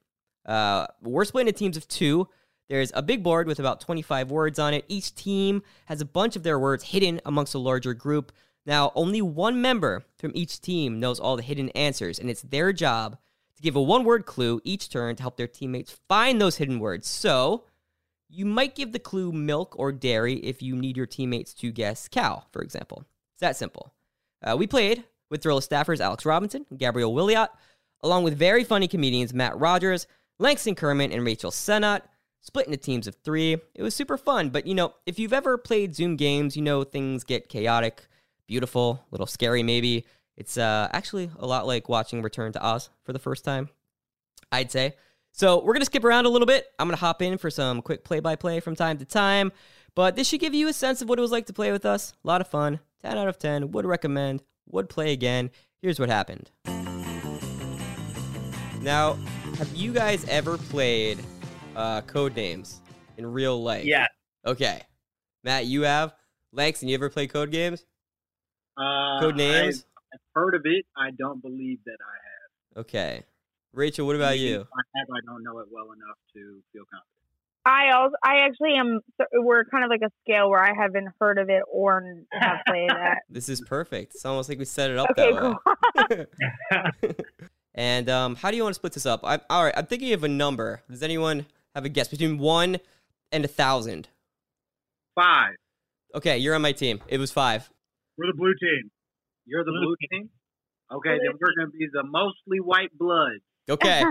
Uh, 0.46 0.86
we're 1.02 1.24
split 1.24 1.46
into 1.46 1.58
teams 1.58 1.76
of 1.76 1.86
two. 1.88 2.28
There's 2.68 2.92
a 2.94 3.02
big 3.02 3.22
board 3.22 3.46
with 3.46 3.58
about 3.58 3.80
25 3.80 4.30
words 4.30 4.58
on 4.58 4.74
it. 4.74 4.84
Each 4.88 5.14
team 5.14 5.62
has 5.86 6.00
a 6.00 6.06
bunch 6.06 6.36
of 6.36 6.42
their 6.42 6.58
words 6.58 6.84
hidden 6.84 7.20
amongst 7.24 7.54
a 7.54 7.58
larger 7.58 7.94
group. 7.94 8.32
Now, 8.66 8.92
only 8.94 9.22
one 9.22 9.62
member 9.62 10.04
from 10.18 10.32
each 10.34 10.60
team 10.60 11.00
knows 11.00 11.18
all 11.18 11.36
the 11.36 11.42
hidden 11.42 11.70
answers, 11.70 12.18
and 12.18 12.28
it's 12.28 12.42
their 12.42 12.72
job 12.72 13.16
to 13.56 13.62
give 13.62 13.76
a 13.76 13.82
one 13.82 14.04
word 14.04 14.26
clue 14.26 14.60
each 14.64 14.90
turn 14.90 15.16
to 15.16 15.22
help 15.22 15.36
their 15.38 15.46
teammates 15.46 15.98
find 16.08 16.40
those 16.40 16.56
hidden 16.56 16.78
words. 16.78 17.08
So, 17.08 17.64
you 18.28 18.44
might 18.44 18.74
give 18.74 18.92
the 18.92 18.98
clue 18.98 19.32
milk 19.32 19.74
or 19.78 19.92
dairy 19.92 20.34
if 20.34 20.62
you 20.62 20.76
need 20.76 20.96
your 20.96 21.06
teammates 21.06 21.54
to 21.54 21.72
guess 21.72 22.08
cow, 22.08 22.44
for 22.52 22.62
example. 22.62 23.04
It's 23.34 23.40
that 23.40 23.56
simple. 23.56 23.92
Uh, 24.42 24.56
we 24.56 24.66
played 24.66 25.04
with 25.30 25.42
Thrillist 25.42 25.68
staffers 25.68 26.00
Alex 26.00 26.24
Robinson 26.24 26.66
Gabrielle 26.76 27.14
Williot, 27.14 27.50
along 28.02 28.24
with 28.24 28.36
very 28.36 28.64
funny 28.64 28.88
comedians 28.88 29.34
Matt 29.34 29.58
Rogers, 29.58 30.06
Langston 30.38 30.74
Kerman, 30.74 31.12
and 31.12 31.24
Rachel 31.24 31.50
Sennott 31.50 32.02
split 32.40 32.66
into 32.66 32.78
teams 32.78 33.06
of 33.06 33.16
three. 33.24 33.56
It 33.74 33.82
was 33.82 33.94
super 33.94 34.16
fun, 34.16 34.50
but 34.50 34.66
you 34.66 34.74
know, 34.74 34.94
if 35.06 35.18
you've 35.18 35.32
ever 35.32 35.58
played 35.58 35.94
Zoom 35.94 36.16
games, 36.16 36.56
you 36.56 36.62
know 36.62 36.84
things 36.84 37.24
get 37.24 37.48
chaotic, 37.48 38.06
beautiful, 38.46 39.04
a 39.10 39.10
little 39.10 39.26
scary 39.26 39.62
maybe. 39.62 40.06
It's 40.36 40.56
uh, 40.56 40.88
actually 40.92 41.30
a 41.38 41.46
lot 41.46 41.66
like 41.66 41.88
watching 41.88 42.22
Return 42.22 42.52
to 42.52 42.64
Oz 42.64 42.90
for 43.02 43.12
the 43.12 43.18
first 43.18 43.44
time, 43.44 43.70
I'd 44.52 44.70
say. 44.70 44.94
So 45.38 45.58
we're 45.58 45.72
going 45.72 45.82
to 45.82 45.86
skip 45.86 46.02
around 46.02 46.26
a 46.26 46.30
little 46.30 46.46
bit. 46.46 46.66
I'm 46.80 46.88
going 46.88 46.96
to 46.96 47.00
hop 47.00 47.22
in 47.22 47.38
for 47.38 47.48
some 47.48 47.80
quick 47.80 48.02
play 48.02 48.18
by 48.18 48.34
play 48.34 48.58
from 48.58 48.74
time 48.74 48.98
to 48.98 49.04
time, 49.04 49.52
but 49.94 50.16
this 50.16 50.26
should 50.26 50.40
give 50.40 50.52
you 50.52 50.66
a 50.66 50.72
sense 50.72 51.00
of 51.00 51.08
what 51.08 51.16
it 51.16 51.22
was 51.22 51.30
like 51.30 51.46
to 51.46 51.52
play 51.52 51.70
with 51.70 51.86
us. 51.86 52.12
A 52.24 52.26
lot 52.26 52.40
of 52.40 52.48
fun. 52.48 52.80
10 53.02 53.16
out 53.16 53.28
of 53.28 53.38
10. 53.38 53.70
Would 53.70 53.86
recommend. 53.86 54.42
Would 54.68 54.88
play 54.88 55.12
again. 55.12 55.52
Here's 55.80 56.00
what 56.00 56.08
happened. 56.08 56.50
Now, 58.82 59.16
have 59.58 59.72
you 59.76 59.92
guys 59.92 60.24
ever 60.28 60.58
played 60.58 61.20
uh, 61.76 62.00
code 62.00 62.34
names 62.34 62.80
in 63.16 63.24
real 63.24 63.62
life? 63.62 63.84
Yeah. 63.84 64.06
Okay. 64.44 64.82
Matt, 65.44 65.66
you 65.66 65.82
have? 65.82 66.14
Lex, 66.52 66.82
and 66.82 66.90
you 66.90 66.96
ever 66.96 67.10
play 67.10 67.28
code 67.28 67.52
games? 67.52 67.86
Uh, 68.76 69.20
Code 69.20 69.36
names? 69.36 69.84
I've 70.12 70.18
heard 70.34 70.56
of 70.56 70.62
it. 70.64 70.84
I 70.96 71.12
don't 71.16 71.40
believe 71.40 71.78
that 71.86 71.98
I 72.00 72.78
have. 72.78 72.80
Okay. 72.86 73.22
Rachel, 73.72 74.06
what 74.06 74.16
about 74.16 74.38
you? 74.38 74.56
I 74.56 74.98
have. 74.98 75.08
I 75.10 75.20
don't 75.26 75.42
know 75.42 75.58
it 75.60 75.66
well 75.70 75.86
enough 75.86 76.18
to 76.34 76.62
feel 76.72 76.84
confident. 76.90 77.04
I 77.64 77.90
also, 77.92 78.14
I 78.24 78.46
actually 78.46 78.74
am. 78.76 79.00
We're 79.32 79.64
kind 79.66 79.84
of 79.84 79.90
like 79.90 80.00
a 80.02 80.10
scale 80.22 80.48
where 80.48 80.62
I 80.62 80.72
haven't 80.74 81.08
heard 81.20 81.38
of 81.38 81.50
it 81.50 81.62
or 81.70 82.02
have 82.32 82.58
played 82.66 82.90
it. 82.90 83.18
This 83.28 83.48
is 83.48 83.60
perfect. 83.60 84.14
It's 84.14 84.24
almost 84.24 84.48
like 84.48 84.58
we 84.58 84.64
set 84.64 84.90
it 84.90 84.96
up 84.96 85.10
Okay, 85.10 85.32
that 85.32 86.26
way. 86.70 87.14
and 87.74 88.08
um, 88.08 88.36
how 88.36 88.50
do 88.50 88.56
you 88.56 88.62
want 88.62 88.72
to 88.72 88.78
split 88.78 88.94
this 88.94 89.04
up? 89.04 89.20
I, 89.22 89.40
all 89.50 89.64
right, 89.64 89.74
I'm 89.76 89.86
thinking 89.86 90.14
of 90.14 90.24
a 90.24 90.28
number. 90.28 90.82
Does 90.90 91.02
anyone 91.02 91.44
have 91.74 91.84
a 91.84 91.90
guess 91.90 92.08
between 92.08 92.38
one 92.38 92.78
and 93.32 93.44
a 93.44 93.48
thousand? 93.48 94.08
Five. 95.14 95.56
Okay, 96.14 96.38
you're 96.38 96.54
on 96.54 96.62
my 96.62 96.72
team. 96.72 97.02
It 97.08 97.18
was 97.18 97.30
five. 97.30 97.68
We're 98.16 98.28
the 98.28 98.36
blue 98.36 98.54
team. 98.60 98.90
You're 99.44 99.64
the 99.64 99.72
blue 99.72 99.94
team. 100.10 100.30
Okay, 100.90 101.10
then 101.10 101.36
we're 101.38 101.54
going 101.54 101.70
to 101.70 101.78
be 101.78 101.86
the 101.92 102.02
mostly 102.02 102.60
white 102.60 102.96
blood. 102.98 103.40
Okay, 103.68 104.02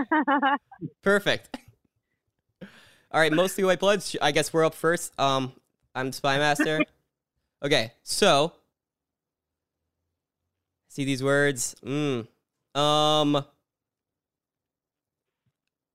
perfect. 1.02 1.56
All 3.10 3.20
right, 3.20 3.32
mostly 3.32 3.64
white 3.64 3.80
bloods. 3.80 4.14
I 4.22 4.32
guess 4.32 4.52
we're 4.52 4.64
up 4.64 4.74
first. 4.74 5.18
Um, 5.18 5.52
I'm 5.94 6.12
Spy 6.12 6.38
Master. 6.38 6.80
okay, 7.62 7.92
so 8.02 8.52
see 10.88 11.04
these 11.04 11.22
words. 11.22 11.74
Mm. 11.84 12.26
Um, 12.78 13.44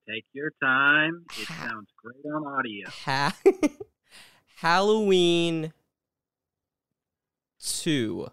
Take 0.10 0.26
your 0.34 0.52
time. 0.62 1.24
It 1.40 1.48
sounds 1.48 1.88
great 1.98 2.26
on 2.34 2.46
audio. 2.46 2.90
ha- 2.90 3.38
Halloween 4.58 5.72
two. 7.62 8.28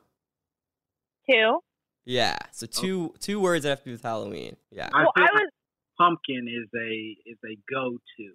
Two. 1.28 1.60
Yeah, 2.04 2.36
so 2.50 2.66
two 2.66 3.14
two 3.20 3.40
words 3.40 3.64
that 3.64 3.70
have 3.70 3.80
to 3.80 3.84
do 3.86 3.92
with 3.92 4.02
Halloween. 4.02 4.56
Yeah. 4.70 4.88
I 4.92 5.02
Well, 5.02 5.12
I 5.16 5.28
was. 5.32 5.50
pumpkin 5.98 6.46
is 6.48 6.68
a 6.74 7.16
is 7.30 7.38
a 7.44 7.56
go 7.72 7.90
to. 7.90 8.32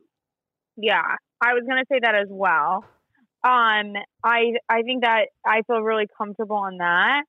Yeah, 0.78 1.01
I 1.41 1.54
was 1.54 1.63
gonna 1.67 1.86
say 1.91 1.99
that 2.01 2.15
as 2.15 2.28
well. 2.30 2.86
Um, 3.43 3.93
I 4.23 4.54
I 4.69 4.84
think 4.84 5.04
that 5.04 5.28
I 5.45 5.62
feel 5.67 5.82
really 5.82 6.08
comfortable 6.17 6.58
on 6.58 6.78
that. 6.78 7.23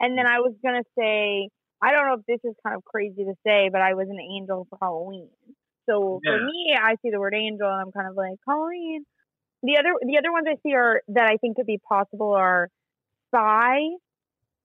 And 0.00 0.16
then 0.18 0.26
I 0.26 0.40
was 0.40 0.54
gonna 0.64 0.84
say 0.98 1.48
I 1.82 1.92
don't 1.92 2.06
know 2.06 2.14
if 2.14 2.26
this 2.26 2.40
is 2.48 2.56
kind 2.64 2.76
of 2.76 2.84
crazy 2.84 3.24
to 3.24 3.34
say, 3.44 3.68
but 3.70 3.80
I 3.80 3.94
was 3.94 4.08
an 4.08 4.20
angel 4.20 4.66
for 4.70 4.78
Halloween. 4.80 5.28
So 5.86 6.20
for 6.24 6.38
me, 6.38 6.76
I 6.80 6.94
see 7.02 7.10
the 7.10 7.18
word 7.18 7.34
angel 7.34 7.68
and 7.68 7.80
I'm 7.80 7.90
kind 7.92 8.08
of 8.08 8.14
like 8.14 8.38
Halloween. 8.46 9.04
The 9.64 9.78
other 9.78 9.90
the 10.02 10.16
other 10.18 10.30
ones 10.32 10.46
I 10.48 10.56
see 10.62 10.74
are 10.74 11.02
that 11.08 11.26
I 11.26 11.36
think 11.38 11.56
could 11.56 11.66
be 11.66 11.78
possible 11.78 12.32
are 12.32 12.68
spy, 13.28 13.78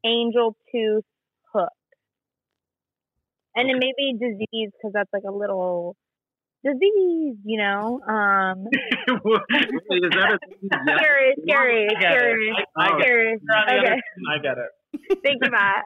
angel, 0.05 0.55
tooth, 0.71 1.03
hook, 1.53 1.69
and 3.55 3.69
then 3.69 3.79
maybe 3.79 4.17
disease 4.17 4.71
because 4.73 4.91
that's 4.93 5.10
like 5.13 5.23
a 5.27 5.31
little 5.31 5.95
disease, 6.63 7.36
you 7.45 7.57
know. 7.57 7.99
Um, 8.01 8.65
Wait, 9.23 10.03
is 10.03 10.12
that 10.12 10.33
a? 10.33 10.39
Yeah. 10.62 10.97
scary, 10.97 11.36
scary, 11.47 11.86
it. 11.86 11.93
scary, 11.99 12.53
I- 12.77 12.83
I 12.83 12.88
get 12.89 12.99
it. 12.99 13.03
scary. 13.03 13.39
You're 13.41 13.57
on 13.57 13.65
the 13.67 13.73
other 13.73 13.93
Okay. 13.93 14.01
I 14.29 14.38
get 14.41 14.57
it. 14.57 15.19
thank 15.23 15.38
you, 15.43 15.51
Matt. 15.51 15.83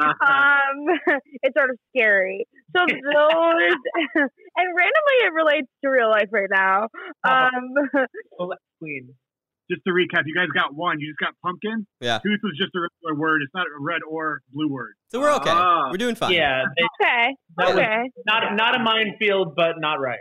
um, 0.00 0.98
it's 1.42 1.56
sort 1.58 1.70
of 1.70 1.76
scary. 1.94 2.46
So 2.76 2.84
those, 2.86 3.74
and 4.14 4.68
randomly 4.76 5.18
it 5.26 5.32
relates 5.34 5.68
to 5.84 5.90
real 5.90 6.08
life 6.10 6.28
right 6.32 6.48
now. 6.52 6.88
Um, 7.28 7.98
Queen. 8.78 9.14
Just 9.70 9.82
to 9.86 9.92
recap, 9.92 10.22
you 10.26 10.34
guys 10.34 10.48
got 10.52 10.74
one. 10.74 10.98
You 10.98 11.08
just 11.08 11.20
got 11.20 11.34
pumpkin. 11.44 11.86
Yeah. 12.00 12.18
Tooth 12.18 12.40
was 12.42 12.58
just 12.58 12.74
a 12.74 12.80
regular 12.80 13.20
word. 13.20 13.42
It's 13.42 13.54
not 13.54 13.66
a 13.66 13.80
red 13.80 14.00
or 14.08 14.40
blue 14.52 14.68
word. 14.68 14.94
So 15.08 15.20
we're 15.20 15.32
okay. 15.36 15.50
Ah. 15.52 15.88
We're 15.90 15.96
doing 15.98 16.16
fine. 16.16 16.32
Yeah. 16.32 16.62
they- 16.76 17.06
okay, 17.06 17.70
okay, 17.70 18.10
not 18.26 18.54
not 18.56 18.74
a 18.74 18.82
minefield, 18.82 19.54
but 19.54 19.76
not 19.78 20.00
right. 20.00 20.18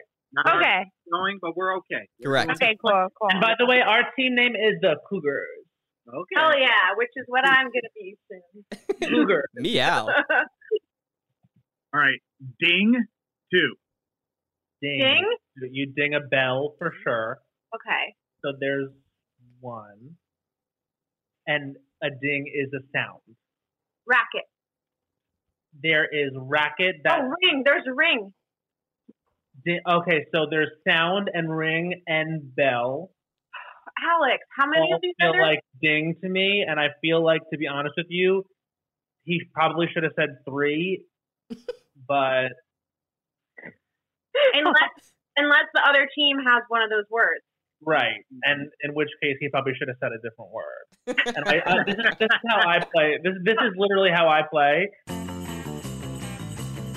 okay, 0.48 0.84
Going, 1.12 1.40
but 1.42 1.58
we're 1.58 1.76
okay. 1.78 2.08
Correct. 2.24 2.52
okay, 2.52 2.78
cool, 2.86 3.08
cool. 3.20 3.30
And 3.32 3.42
by 3.42 3.56
the 3.58 3.66
way, 3.66 3.82
our 3.82 4.04
team 4.16 4.36
name 4.36 4.54
is 4.56 4.78
the 4.82 4.98
Cougars. 5.10 5.48
Okay. 6.08 6.36
Oh 6.38 6.52
yeah, 6.58 6.94
which 6.96 7.10
is 7.16 7.26
what 7.28 7.46
I'm 7.48 7.66
gonna 7.68 7.94
be 7.96 8.16
soon. 8.30 9.10
Cougar. 9.10 9.44
Meow. 9.56 10.08
All 11.94 12.00
right. 12.00 12.20
Ding. 12.60 12.94
Two. 13.52 13.76
Ding. 14.82 15.00
Ding? 15.00 15.26
You 15.72 15.92
ding 15.96 16.14
a 16.14 16.20
bell 16.22 16.76
for 16.78 16.94
sure. 17.04 17.40
Okay. 17.76 18.14
So 18.44 18.54
there's 18.60 18.90
one. 19.60 20.16
And 21.48 21.76
a 22.04 22.10
ding 22.10 22.46
is 22.54 22.72
a 22.74 22.82
sound. 22.96 23.22
Racket. 24.08 24.46
There 25.82 26.06
is 26.06 26.32
racket 26.36 26.98
that 27.04 27.20
Oh, 27.22 27.34
ring. 27.44 27.64
There's 27.66 27.84
a 27.88 27.94
ring. 27.94 28.34
di- 29.66 29.82
okay, 29.88 30.26
so 30.34 30.48
there's 30.50 30.70
sound 30.88 31.30
and 31.34 31.56
ring 31.56 32.02
and 32.08 32.56
bell. 32.56 33.12
Alex, 34.04 34.44
how 34.58 34.68
many 34.68 34.82
all 34.82 34.96
of 34.96 35.02
these 35.02 35.14
feel 35.20 35.34
are 35.36 35.42
like 35.42 35.60
ding 35.82 36.16
to 36.22 36.30
me, 36.30 36.66
and 36.68 36.80
I 36.80 36.88
feel 37.02 37.24
like 37.24 37.42
to 37.52 37.58
be 37.58 37.68
honest 37.68 37.94
with 37.98 38.08
you, 38.10 38.46
he 39.24 39.42
probably 39.54 39.88
should 39.94 40.04
have 40.04 40.14
said 40.16 40.38
three, 40.48 41.06
but 42.08 42.50
unless 44.54 44.92
unless 45.38 45.66
the 45.74 45.82
other 45.88 46.08
team 46.16 46.38
has 46.38 46.64
one 46.70 46.82
of 46.82 46.90
those 46.90 47.06
words. 47.10 47.44
Right, 47.86 48.26
and 48.44 48.70
in 48.84 48.94
which 48.94 49.10
case 49.24 49.38
he 49.40 49.48
probably 49.50 49.74
should 49.78 49.88
have 49.88 49.98
said 50.02 50.12
a 50.12 50.18
different 50.18 50.52
word. 50.52 51.36
And 51.36 51.46
I, 51.48 51.60
uh, 51.60 51.84
this, 51.86 51.96
is, 51.96 52.06
this 52.20 52.30
is 52.32 52.50
how 52.50 52.68
I 52.68 52.80
play. 52.80 53.18
This 53.24 53.34
this 53.44 53.56
is 53.56 53.74
literally 53.78 54.12
how 54.12 54.28
I 54.28 54.42
play. 54.42 54.90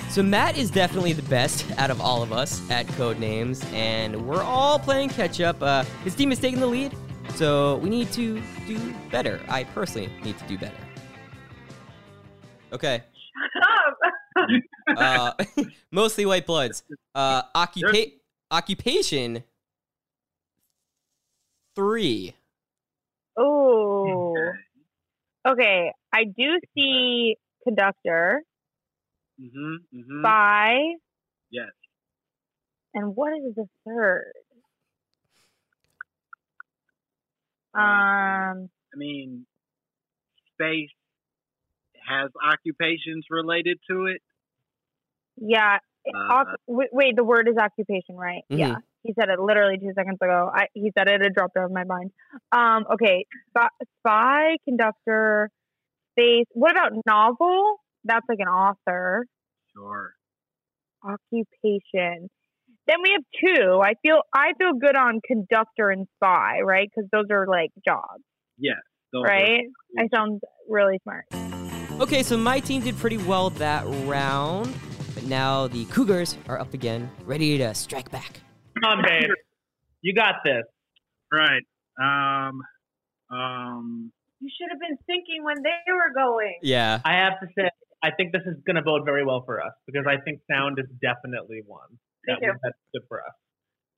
So 0.09 0.21
Matt 0.21 0.57
is 0.57 0.69
definitely 0.69 1.13
the 1.13 1.23
best 1.23 1.65
out 1.79 1.89
of 1.89 1.99
all 1.99 2.21
of 2.21 2.31
us 2.31 2.61
at 2.69 2.87
code 2.89 3.17
names, 3.17 3.65
and 3.73 4.27
we're 4.27 4.43
all 4.43 4.77
playing 4.77 5.09
catch 5.09 5.41
up. 5.41 5.61
Uh, 5.61 5.83
his 6.03 6.13
team 6.13 6.31
is 6.31 6.37
taking 6.37 6.59
the 6.59 6.67
lead, 6.67 6.95
so 7.35 7.77
we 7.77 7.89
need 7.89 8.11
to 8.11 8.39
do 8.67 8.93
better. 9.09 9.39
I 9.49 9.63
personally 9.63 10.11
need 10.23 10.37
to 10.37 10.47
do 10.47 10.57
better. 10.57 10.77
Okay. 12.73 13.03
uh, 14.97 15.31
mostly 15.91 16.25
white 16.25 16.45
bloods. 16.45 16.83
Uh, 17.15 17.41
occupa- 17.55 18.13
occupation 18.51 19.43
three. 21.75 22.33
Oh. 23.37 24.35
Okay, 25.47 25.91
I 26.13 26.23
do 26.25 26.59
see 26.75 27.35
conductor, 27.63 28.41
Mm-hmm. 29.41 29.97
mm-hmm. 29.97 30.21
spy, 30.21 30.77
Yes. 31.49 31.69
and 32.93 33.15
what 33.15 33.33
is 33.33 33.55
the 33.55 33.65
third? 33.85 34.31
Um, 37.73 38.69
I 38.93 38.95
mean, 38.97 39.45
space 40.53 40.89
has 42.07 42.29
occupations 42.47 43.25
related 43.29 43.79
to 43.89 44.05
it. 44.07 44.21
yeah. 45.37 45.79
Uh, 46.05 46.33
oc- 46.33 46.59
wait, 46.67 46.89
wait, 46.91 47.15
the 47.15 47.23
word 47.23 47.47
is 47.47 47.55
occupation, 47.57 48.15
right? 48.15 48.43
Mhm. 48.51 48.59
Yeah. 48.59 48.75
He 49.03 49.13
said 49.19 49.29
it 49.29 49.39
literally 49.39 49.77
two 49.77 49.91
seconds 49.95 50.17
ago. 50.21 50.49
I, 50.53 50.67
he 50.73 50.91
said 50.97 51.07
it, 51.09 51.21
it 51.21 51.33
dropped 51.35 51.57
out 51.57 51.65
of 51.65 51.71
my 51.71 51.83
mind. 51.83 52.11
Um, 52.51 52.85
okay, 52.93 53.25
spy, 53.49 53.67
spy, 53.99 54.55
conductor, 54.67 55.49
space. 56.13 56.45
What 56.53 56.71
about 56.71 56.91
novel? 57.05 57.77
That's 58.05 58.25
like 58.29 58.39
an 58.39 58.47
author. 58.47 59.25
Sure. 59.75 60.13
Occupation. 61.03 62.29
Then 62.87 62.97
we 63.01 63.11
have 63.15 63.23
two. 63.43 63.79
I 63.81 63.93
feel 64.01 64.21
I 64.33 64.51
feel 64.57 64.73
good 64.79 64.95
on 64.95 65.21
conductor 65.25 65.89
and 65.89 66.07
spy, 66.17 66.59
right? 66.63 66.89
Because 66.93 67.09
those 67.11 67.25
are 67.31 67.45
like 67.47 67.69
jobs, 67.85 68.23
Yes. 68.57 68.75
those 69.13 69.23
are- 69.23 69.27
right? 69.27 69.63
I 69.97 70.07
sound 70.13 70.41
really 70.69 70.99
smart. 71.03 71.25
Okay, 72.01 72.23
so 72.23 72.35
my 72.37 72.59
team 72.59 72.81
did 72.81 72.97
pretty 72.97 73.17
well 73.17 73.51
that 73.51 73.83
round, 74.07 74.73
but 75.13 75.23
now 75.25 75.67
the 75.67 75.85
Cougars 75.85 76.37
are 76.47 76.59
up 76.59 76.73
again, 76.73 77.09
ready 77.25 77.57
to 77.59 77.73
strike 77.73 78.09
back. 78.11 78.41
Come 78.83 78.99
on, 78.99 79.05
babe. 79.07 79.29
You 80.01 80.13
got 80.13 80.35
this. 80.43 80.63
Right. 81.31 81.63
Um. 82.01 82.61
Um. 83.31 84.11
You 84.39 84.49
should 84.59 84.67
have 84.71 84.79
been 84.79 84.97
thinking 85.07 85.43
when 85.43 85.63
they 85.63 85.91
were 85.91 86.13
going. 86.13 86.57
Yeah. 86.61 86.99
I 87.05 87.13
have 87.13 87.39
to 87.39 87.47
say, 87.57 87.69
I 88.03 88.11
think 88.11 88.33
this 88.33 88.41
is 88.45 88.57
going 88.67 88.75
to 88.75 88.81
bode 88.81 89.05
very 89.05 89.23
well 89.25 89.41
for 89.45 89.63
us 89.63 89.71
because 89.87 90.05
I 90.05 90.17
think 90.21 90.41
sound 90.51 90.77
is 90.79 90.85
definitely 91.01 91.61
one 91.65 91.87
Me 92.27 92.33
that 92.33 92.41
too. 92.41 92.51
that's 92.61 92.75
good 92.93 93.03
for 93.07 93.19
us. 93.21 93.33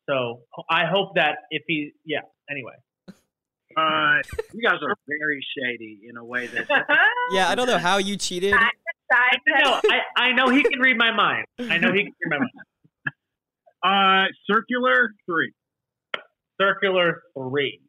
So 0.08 0.42
I 0.70 0.86
hope 0.86 1.16
that 1.16 1.38
if 1.50 1.64
he, 1.68 1.94
yeah. 2.06 2.20
Anyway, 2.48 2.74
Uh, 3.76 4.22
you 4.54 4.62
guys 4.62 4.78
are 4.84 4.96
very 5.08 5.44
shady 5.58 6.02
in 6.08 6.16
a 6.16 6.24
way 6.24 6.46
that. 6.46 6.68
Yeah, 7.32 7.50
I 7.50 7.56
don't 7.56 7.66
know 7.66 7.80
how 7.80 7.98
you 7.98 8.16
cheated. 8.16 8.52
no, 8.54 9.80
I, 9.90 10.00
I 10.16 10.32
know 10.34 10.50
he 10.50 10.62
can 10.62 10.80
read 10.80 10.96
my 10.96 11.12
mind. 11.12 11.46
I 11.58 11.80
know 11.80 11.92
he 11.92 12.04
can 12.04 12.14
read 12.22 12.30
my 12.30 12.38
mind. 12.38 12.52
Uh, 13.86 14.26
circular 14.50 15.10
three. 15.30 15.52
Circular 16.60 17.22
three. 17.38 17.80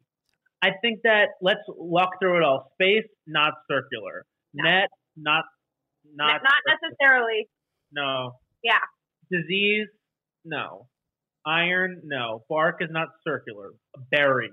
I 0.61 0.69
think 0.81 0.99
that 1.03 1.29
let's 1.41 1.61
walk 1.69 2.09
through 2.21 2.37
it 2.37 2.43
all. 2.43 2.71
Space, 2.75 3.05
not 3.25 3.53
circular. 3.69 4.25
Net, 4.53 4.89
not 5.15 5.45
not 6.15 6.41
Not 6.43 6.61
necessarily. 6.81 7.47
no. 7.91 8.33
Yeah. 8.63 8.79
Disease, 9.31 9.87
no. 10.45 10.87
Iron, 11.45 12.01
no. 12.03 12.43
Bark 12.49 12.77
is 12.81 12.89
not 12.91 13.07
circular. 13.27 13.71
Berry. 14.11 14.49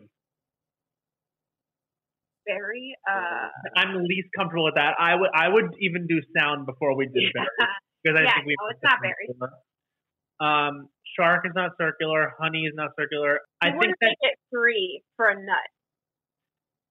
Berry. 2.47 2.95
Uh. 3.11 3.49
I'm 3.77 3.95
the 3.95 4.01
least 4.03 4.29
comfortable 4.37 4.65
with 4.65 4.75
that. 4.77 4.95
I 4.99 5.15
would 5.15 5.31
I 5.35 5.49
would 5.49 5.75
even 5.81 6.07
do 6.07 6.21
sound 6.39 6.67
before 6.67 6.97
we 6.97 7.07
did 7.07 7.33
berry 7.35 7.47
because 8.03 8.21
I 8.21 8.25
Yeah, 8.25 8.35
think 8.35 8.47
we. 8.47 8.55
no, 8.61 8.69
it's 8.71 8.83
not 8.83 8.99
berry. 9.01 9.51
Um, 10.41 10.89
shark 11.17 11.45
is 11.47 11.53
not 11.55 11.73
circular. 11.79 12.35
Honey 12.39 12.65
is 12.65 12.75
not 12.75 12.91
circular. 12.99 13.41
I 13.61 13.69
I 13.69 13.71
think 13.71 13.81
wouldn't 13.81 13.99
that 14.01 14.07
make 14.07 14.33
it 14.33 14.39
three 14.51 15.03
for 15.17 15.29
a 15.29 15.35
nut. 15.35 15.69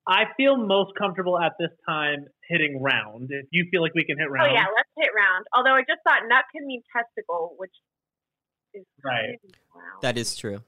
I 0.06 0.26
feel 0.36 0.58
most 0.58 0.92
comfortable 0.98 1.40
at 1.40 1.54
this 1.60 1.72
time 1.88 2.26
hitting 2.50 2.82
round. 2.82 3.30
If 3.32 3.46
you 3.52 3.66
feel 3.72 3.82
like 3.82 3.94
we 3.96 4.04
can 4.04 4.18
hit 4.18 4.28
oh, 4.30 4.34
round, 4.34 4.52
Oh 4.52 4.54
yeah, 4.54 4.66
let's 4.76 4.90
hit 4.98 5.10
round. 5.16 5.46
Although 5.56 5.76
I 5.76 5.82
just 5.82 6.02
thought 6.06 6.28
nut 6.28 6.44
can 6.54 6.68
mean 6.68 6.82
testicle, 6.96 7.56
which 7.58 7.72
is 8.74 8.84
Right. 9.04 9.40
That 10.02 10.18
is 10.18 10.36
true. 10.36 10.62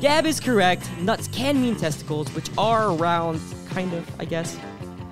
Gab 0.00 0.26
is 0.26 0.40
correct. 0.40 0.90
Nuts 1.00 1.28
can 1.28 1.62
mean 1.62 1.76
testicles, 1.76 2.28
which 2.34 2.50
are 2.58 2.92
round, 2.92 3.40
kind 3.70 3.92
of, 3.94 4.20
I 4.20 4.24
guess. 4.24 4.58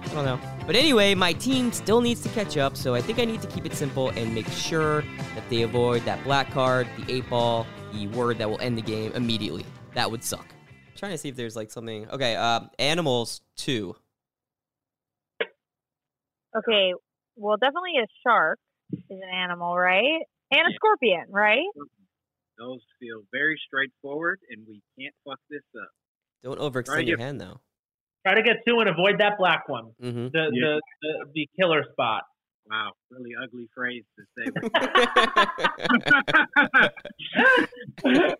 I 0.02 0.14
don't 0.14 0.24
know. 0.24 0.60
But 0.70 0.76
anyway, 0.76 1.16
my 1.16 1.33
team 1.33 1.72
still 1.72 2.00
needs 2.00 2.22
to 2.22 2.28
catch 2.28 2.56
up, 2.56 2.76
so 2.76 2.94
I 2.94 3.00
think 3.00 3.18
I 3.18 3.24
need 3.24 3.42
to 3.42 3.48
keep 3.48 3.66
it 3.66 3.74
simple 3.74 4.11
and 4.11 4.33
make 4.33 4.46
sure 4.46 5.02
that 5.35 5.42
they 5.50 5.62
avoid 5.62 6.04
that 6.04 6.22
black 6.22 6.52
card, 6.52 6.87
the 6.96 7.12
eight 7.12 7.28
ball, 7.28 7.66
the 7.92 8.06
word 8.06 8.38
that 8.38 8.48
will 8.48 8.61
end 8.61 8.78
the 8.78 8.83
game 8.83 9.11
immediately. 9.16 9.66
That 9.94 10.12
would 10.12 10.22
suck. 10.22 10.46
I'm 10.68 10.96
trying 10.96 11.11
to 11.11 11.18
see 11.18 11.28
if 11.28 11.35
there's 11.35 11.56
like 11.56 11.72
something. 11.72 12.09
Okay, 12.11 12.37
uh, 12.37 12.61
animals 12.78 13.40
two. 13.56 13.96
Okay, 16.56 16.94
well, 17.35 17.56
definitely 17.56 17.94
a 18.00 18.06
shark 18.24 18.61
is 18.92 19.00
an 19.11 19.22
animal, 19.28 19.76
right? 19.76 20.22
And 20.52 20.61
a 20.61 20.72
scorpion, 20.76 21.24
right? 21.30 21.66
Those 22.61 22.78
feel 23.00 23.22
very 23.33 23.61
straightforward, 23.66 24.38
and 24.48 24.64
we 24.68 24.80
can't 24.96 25.16
fuck 25.26 25.40
this 25.50 25.64
up. 25.83 25.90
Don't 26.44 26.61
overextend 26.61 26.94
Right, 26.94 27.06
your 27.09 27.18
hand 27.18 27.40
though. 27.40 27.61
Try 28.26 28.35
to 28.35 28.42
get 28.42 28.56
two 28.66 28.80
and 28.80 28.88
avoid 28.88 29.20
that 29.20 29.38
black 29.38 29.68
one. 29.68 29.92
Mm-hmm. 30.02 30.28
The, 30.33 30.50
Yeah. 30.52 30.61
the, 30.61 30.80
the 31.02 31.26
the 31.35 31.48
killer 31.59 31.85
spot. 31.92 32.24
Wow, 32.70 32.92
really 33.11 33.30
ugly 33.42 33.68
phrase 33.74 34.04
to 34.16 34.22
say. 34.37 34.44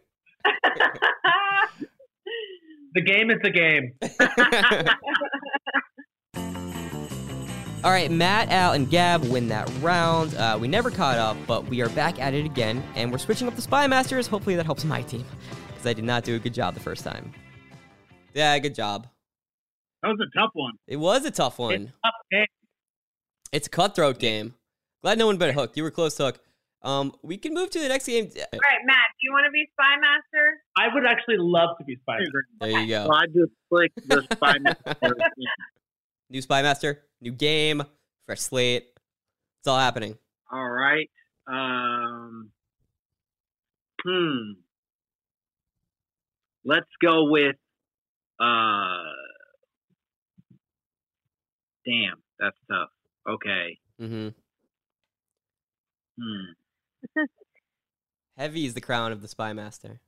The 2.93 3.03
game 3.03 3.31
is 3.31 3.39
the 3.43 3.51
game. 3.51 3.93
All 7.83 7.91
right, 7.91 8.11
Matt, 8.11 8.51
Al, 8.51 8.73
and 8.73 8.91
Gab 8.91 9.25
win 9.25 9.49
that 9.49 9.71
round. 9.81 10.35
Uh, 10.35 10.59
we 10.61 10.69
never 10.69 10.91
caught 10.91 11.17
up, 11.17 11.37
but 11.47 11.65
we 11.67 11.81
are 11.81 11.89
back 11.91 12.21
at 12.21 12.35
it 12.35 12.45
again, 12.45 12.83
and 12.97 13.11
we're 13.11 13.17
switching 13.19 13.49
up 13.49 13.57
the 13.57 13.63
Spy 13.63 13.87
Masters. 13.87 14.27
Hopefully, 14.27 14.55
that 14.57 14.67
helps 14.67 14.85
my 14.85 15.01
team 15.03 15.25
because 15.69 15.87
I 15.87 15.95
did 15.95 16.05
not 16.05 16.25
do 16.25 16.35
a 16.35 16.39
good 16.39 16.53
job 16.53 16.75
the 16.75 16.81
first 16.81 17.05
time. 17.05 17.33
Yeah, 18.35 18.59
good 18.59 18.75
job. 18.75 19.07
That 20.03 20.09
was 20.09 20.21
a 20.21 20.39
tough 20.39 20.51
one. 20.55 20.73
It 20.87 20.97
was 20.97 21.25
a 21.25 21.31
tough 21.31 21.59
one. 21.59 21.93
Up 22.05 22.15
game. 22.31 22.47
It's 23.53 23.67
a 23.67 23.71
cutthroat 23.71 24.19
game. 24.19 24.55
Glad 25.03 25.19
no 25.19 25.27
one 25.27 25.37
but 25.37 25.53
Hook. 25.55 25.77
You 25.77 25.83
were 25.83 25.91
close, 25.91 26.17
Hook. 26.17 26.41
Um, 26.83 27.13
we 27.23 27.37
can 27.37 27.53
move 27.53 27.69
to 27.71 27.79
the 27.79 27.89
next 27.89 28.07
game. 28.07 28.25
All 28.25 28.43
right, 28.43 28.81
Matt, 28.87 28.97
do 28.97 29.23
you 29.23 29.33
want 29.33 29.45
to 29.45 29.51
be 29.51 29.69
spy 29.73 29.97
master? 30.01 30.63
I 30.79 30.95
would 30.95 31.05
actually 31.05 31.37
love 31.39 31.77
to 31.79 31.85
be 31.85 31.97
Spy 31.97 32.19
Master. 32.19 32.45
There 32.59 32.81
you 32.81 32.89
go. 32.89 33.05
So 33.07 33.13
I 33.13 33.27
just 33.27 33.53
clicked 33.69 34.09
the 34.09 34.27
spy 34.33 34.59
master. 34.61 35.17
New 36.31 36.41
Spy 36.41 36.63
Master, 36.63 37.03
new 37.21 37.33
game, 37.33 37.83
fresh 38.25 38.41
slate. 38.41 38.87
It's 39.61 39.69
all 39.69 39.79
happening. 39.79 40.17
All 40.51 40.69
right. 40.69 41.11
Um. 41.47 42.51
Hmm. 44.07 44.53
Let's 46.65 46.89
go 47.03 47.25
with. 47.31 47.57
Uh. 48.39 49.03
Damn, 51.91 52.23
that's 52.39 52.57
tough. 52.71 52.91
Okay. 53.29 53.79
Mm-hmm. 54.01 54.29
Hmm. 56.21 57.23
Heavy 58.37 58.65
is 58.65 58.75
the 58.75 58.81
crown 58.81 59.11
of 59.11 59.23
the 59.23 59.29
Spy 59.29 59.53
Master. 59.53 60.01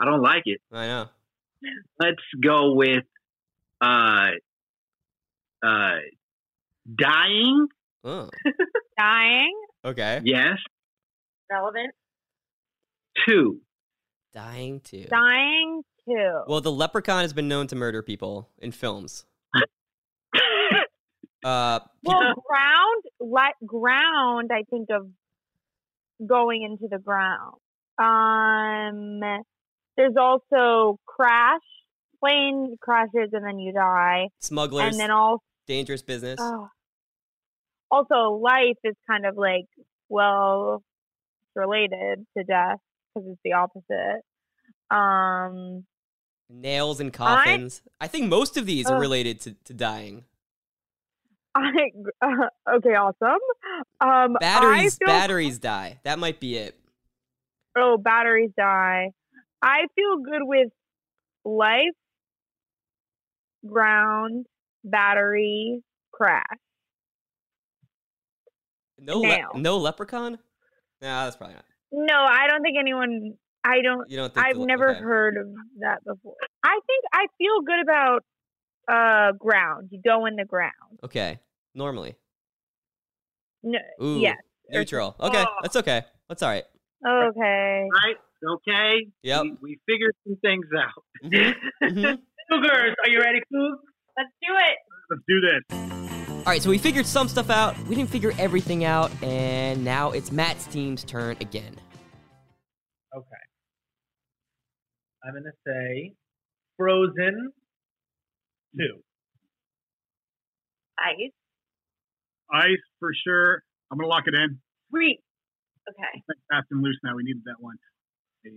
I 0.00 0.04
don't 0.04 0.22
like 0.22 0.42
it. 0.46 0.60
I 0.72 0.86
know. 0.86 1.08
Let's 1.98 2.22
go 2.40 2.74
with. 2.74 3.04
Uh. 3.80 4.30
Uh. 5.64 5.96
Dying. 6.96 7.66
Oh, 8.04 8.28
Dying, 8.98 9.54
okay. 9.84 10.20
Yes. 10.24 10.58
relevant. 11.50 11.94
Two. 13.26 13.60
Dying 14.34 14.80
two. 14.80 15.06
Dying 15.08 15.82
two. 16.06 16.40
Well, 16.46 16.60
the 16.60 16.70
leprechaun 16.70 17.22
has 17.22 17.32
been 17.32 17.48
known 17.48 17.66
to 17.68 17.76
murder 17.76 18.02
people 18.02 18.50
in 18.58 18.72
films. 18.72 19.24
Uh, 21.44 21.80
Well, 22.02 22.34
ground, 22.46 23.02
let 23.20 23.52
ground. 23.66 24.50
I 24.50 24.62
think 24.70 24.88
of 24.90 25.08
going 26.26 26.62
into 26.62 26.88
the 26.88 26.98
ground. 26.98 27.56
Um, 27.98 29.20
There's 29.96 30.16
also 30.18 30.98
crash. 31.06 31.60
Plane 32.20 32.76
crashes 32.80 33.30
and 33.32 33.44
then 33.44 33.58
you 33.58 33.74
die. 33.74 34.28
Smugglers. 34.40 34.92
And 34.92 34.98
then 34.98 35.10
all 35.10 35.42
Dangerous 35.66 36.00
business. 36.02 36.38
oh. 36.40 36.68
also 37.90 38.38
life 38.38 38.78
is 38.82 38.94
kind 39.08 39.26
of 39.26 39.36
like 39.36 39.66
well 40.08 40.82
it's 41.42 41.56
related 41.56 42.26
to 42.36 42.44
death 42.44 42.78
because 43.14 43.28
it's 43.30 43.40
the 43.44 43.52
opposite. 43.52 44.22
Um 44.90 45.84
Nails 46.48 47.00
and 47.00 47.12
coffins. 47.12 47.82
I, 48.00 48.06
think 48.06 48.28
most 48.28 48.56
of 48.56 48.66
these 48.66 48.86
are 48.86 49.00
related 49.00 49.40
to, 49.42 49.56
to 49.64 49.74
dying. 49.74 50.24
I 51.54 51.90
uh, 52.20 52.28
okay, 52.76 52.94
awesome. 52.94 53.38
Um 54.00 54.36
Batteries. 54.40 54.96
Feel, 54.96 55.06
Batteries 55.06 55.58
die. 55.58 56.00
That 56.04 56.18
might 56.18 56.40
be 56.40 56.56
it. 56.56 56.78
Oh, 57.76 57.96
batteries 57.96 58.50
die. 58.56 59.10
I 59.62 59.86
feel 59.94 60.18
good 60.18 60.42
with 60.42 60.68
life, 61.44 61.94
ground, 63.66 64.46
battery, 64.84 65.82
crash. 66.12 66.44
No. 68.98 69.20
Le- 69.20 69.58
no 69.58 69.78
leprechaun. 69.78 70.38
Nah, 71.02 71.24
that's 71.24 71.36
probably 71.36 71.56
not. 71.56 71.64
No, 71.92 72.14
I 72.14 72.46
don't 72.48 72.62
think 72.62 72.76
anyone. 72.78 73.34
I 73.64 73.80
don't. 73.82 74.08
You 74.10 74.16
don't 74.18 74.34
think 74.34 74.46
I've 74.46 74.56
the- 74.56 74.66
never 74.66 74.90
okay. 74.90 75.00
heard 75.00 75.36
of 75.36 75.46
that 75.80 76.04
before. 76.04 76.34
I 76.64 76.78
think 76.86 77.04
I 77.12 77.26
feel 77.38 77.60
good 77.62 77.80
about 77.82 78.24
uh 78.88 79.32
ground. 79.38 79.88
You 79.90 80.00
go 80.04 80.26
in 80.26 80.36
the 80.36 80.44
ground. 80.44 80.72
Okay. 81.04 81.38
Normally. 81.74 82.14
No, 83.62 83.78
Ooh. 84.02 84.20
yes. 84.20 84.36
Neutral. 84.70 85.16
Okay. 85.18 85.44
That's 85.62 85.76
okay. 85.76 86.02
That's 86.28 86.42
all 86.42 86.50
right. 86.50 86.64
Okay. 87.06 87.86
Right? 87.92 88.16
Okay. 88.46 89.06
Yep. 89.22 89.42
We, 89.42 89.56
we 89.62 89.78
figured 89.86 90.14
some 90.26 90.36
things 90.42 90.66
out. 90.78 91.04
Mhm. 91.24 92.18
Cougars, 92.50 92.94
are 93.02 93.08
you 93.10 93.20
ready, 93.20 93.40
Coug? 93.52 93.70
Let's 94.16 94.30
do 94.42 94.54
it. 94.54 94.78
Let's 95.10 95.22
do 95.26 95.40
this. 95.40 96.40
All 96.46 96.52
right, 96.52 96.60
so 96.62 96.68
we 96.68 96.76
figured 96.76 97.06
some 97.06 97.26
stuff 97.28 97.48
out. 97.48 97.76
We 97.88 97.94
didn't 97.94 98.10
figure 98.10 98.32
everything 98.38 98.84
out, 98.84 99.10
and 99.22 99.82
now 99.82 100.10
it's 100.10 100.30
Matt's 100.30 100.66
team's 100.66 101.02
turn 101.02 101.38
again. 101.40 101.74
Okay. 103.16 103.26
I'm 105.24 105.32
gonna 105.32 105.52
say 105.66 106.12
Frozen 106.76 107.50
two. 108.76 109.00
Ice. 110.98 111.32
Ice 112.52 112.84
for 113.00 113.10
sure. 113.26 113.62
I'm 113.90 113.98
gonna 113.98 114.08
lock 114.08 114.24
it 114.26 114.34
in. 114.34 114.58
Sweet. 114.90 115.20
Okay. 115.88 116.22
Fast 116.50 116.66
and 116.70 116.82
loose 116.82 116.98
now. 117.02 117.14
We 117.16 117.24
needed 117.24 117.42
that 117.46 117.56
one. 117.60 117.76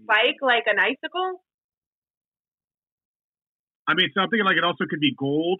Spike 0.03 0.37
like 0.41 0.63
an 0.67 0.79
icicle. 0.79 1.41
I 3.87 3.93
mean, 3.93 4.09
so 4.13 4.21
I'm 4.21 4.29
thinking 4.29 4.45
like 4.45 4.57
it 4.57 4.63
also 4.63 4.85
could 4.89 4.99
be 4.99 5.13
gold, 5.17 5.59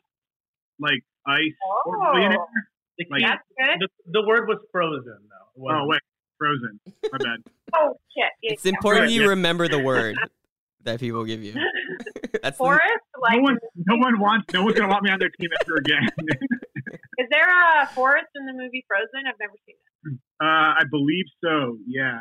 like 0.80 1.01
ice. 1.26 1.55
Oh. 1.88 2.12
millionaire. 2.14 2.38
The, 2.97 3.05
Like- 3.12 3.22
key- 3.22 3.64
good. 3.64 3.80
the, 3.82 3.88
the 4.22 4.28
word 4.28 4.47
was 4.47 4.58
frozen 4.72 5.18
though. 5.30 5.70
Oh 5.72 5.88
wait, 5.88 6.01
frozen. 6.38 6.80
My 7.12 7.18
bad. 7.18 7.43
Oh 7.76 7.95
shit. 8.16 8.30
It's 8.41 8.66
important 8.66 9.05
Right, 9.05 9.12
you 9.12 9.30
remember 9.30 9.68
the 9.68 9.80
word 9.80 10.16
that 10.88 10.99
people 10.99 11.23
give 11.23 11.43
you. 11.43 11.53
That's 12.41 12.57
the- 12.57 12.63
Forest. 12.63 12.83
Like, 13.21 13.38
no 13.38 13.41
one, 13.43 13.57
no 13.75 13.95
one 13.97 14.19
wants. 14.19 14.53
No 14.53 14.63
one's 14.63 14.77
gonna 14.77 14.89
want 14.89 15.03
me 15.03 15.11
on 15.11 15.19
their 15.19 15.31
team 15.39 15.49
ever 15.61 15.77
again. 15.77 16.07
is 17.17 17.27
there 17.31 17.49
a 17.81 17.88
forest 17.88 18.27
in 18.35 18.45
the 18.45 18.53
movie 18.53 18.85
Frozen? 18.88 19.27
I've 19.27 19.39
never 19.39 19.53
seen 19.65 19.75
it. 19.75 20.19
uh, 20.41 20.77
I 20.77 20.83
believe 20.91 21.25
so. 21.43 21.77
Yeah, 21.88 22.19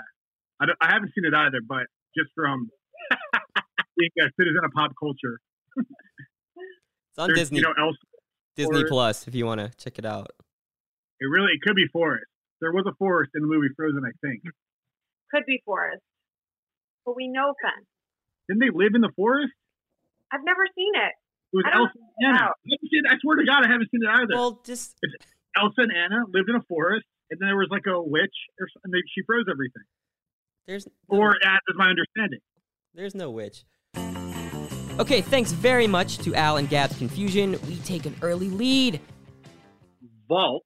I, 0.60 0.66
don't, 0.66 0.78
I 0.80 0.92
haven't 0.92 1.12
seen 1.14 1.24
it 1.24 1.34
either, 1.34 1.60
but 1.66 1.84
just 2.16 2.30
from 2.34 2.70
being 3.98 4.10
a 4.20 4.28
citizen 4.40 4.64
of 4.64 4.70
pop 4.72 4.92
culture, 4.98 5.38
it's 5.76 7.18
on 7.18 7.28
there's, 7.28 7.38
Disney 7.40 7.58
You 7.58 7.64
know, 7.64 7.74
else 7.78 7.96
Disney 8.56 8.72
Forest. 8.72 8.88
Plus 8.88 9.28
if 9.28 9.34
you 9.34 9.44
want 9.44 9.60
to 9.60 9.70
check 9.76 9.98
it 9.98 10.06
out. 10.06 10.30
it 11.20 11.26
really 11.26 11.52
it 11.52 11.60
could 11.62 11.76
be 11.76 11.86
forest. 11.92 12.26
There 12.60 12.72
was 12.72 12.86
a 12.88 12.94
forest 12.96 13.32
in 13.34 13.42
the 13.42 13.48
movie 13.48 13.68
Frozen, 13.76 14.00
I 14.04 14.16
think. 14.26 14.40
Could 15.30 15.44
be 15.46 15.60
forest, 15.66 16.00
but 17.04 17.14
we 17.16 17.28
know 17.28 17.52
fence. 17.60 17.84
Didn't 18.48 18.60
they 18.60 18.70
live 18.72 18.94
in 18.94 19.00
the 19.00 19.12
forest? 19.16 19.52
I've 20.32 20.44
never 20.44 20.66
seen 20.74 20.92
it. 20.94 21.12
It 21.52 21.56
was 21.56 21.64
I 21.66 21.78
Elsa 21.78 21.92
and 21.96 22.26
Anna. 22.26 22.38
know. 22.38 22.52
I 22.52 22.66
haven't 22.74 23.06
I 23.10 23.14
swear 23.20 23.36
to 23.36 23.44
God, 23.44 23.64
I 23.64 23.68
haven't 23.70 23.90
seen 23.90 24.02
it 24.02 24.10
either. 24.10 24.34
Well, 24.34 24.60
just 24.64 24.96
It's 25.02 25.14
Elsa 25.56 25.82
and 25.82 25.92
Anna 25.92 26.24
lived 26.32 26.48
in 26.48 26.56
a 26.56 26.62
forest, 26.68 27.06
and 27.30 27.40
then 27.40 27.48
there 27.48 27.56
was 27.56 27.68
like 27.70 27.86
a 27.86 28.00
witch, 28.02 28.34
or 28.60 28.66
something. 28.74 28.90
and 28.92 29.02
she 29.14 29.22
froze 29.26 29.46
everything. 29.50 29.82
there's 30.66 30.86
Or 31.08 31.30
as 31.34 31.60
my 31.76 31.88
understanding. 31.88 32.40
there's 32.94 33.14
no 33.14 33.30
witch. 33.30 33.64
Okay, 34.98 35.20
thanks 35.20 35.52
very 35.52 35.86
much 35.86 36.18
to 36.18 36.34
Al 36.34 36.56
and 36.56 36.68
Gab's 36.68 36.96
confusion. 36.96 37.58
We 37.68 37.76
take 37.76 38.06
an 38.06 38.16
early 38.22 38.48
lead. 38.48 39.00
Vault. 40.28 40.64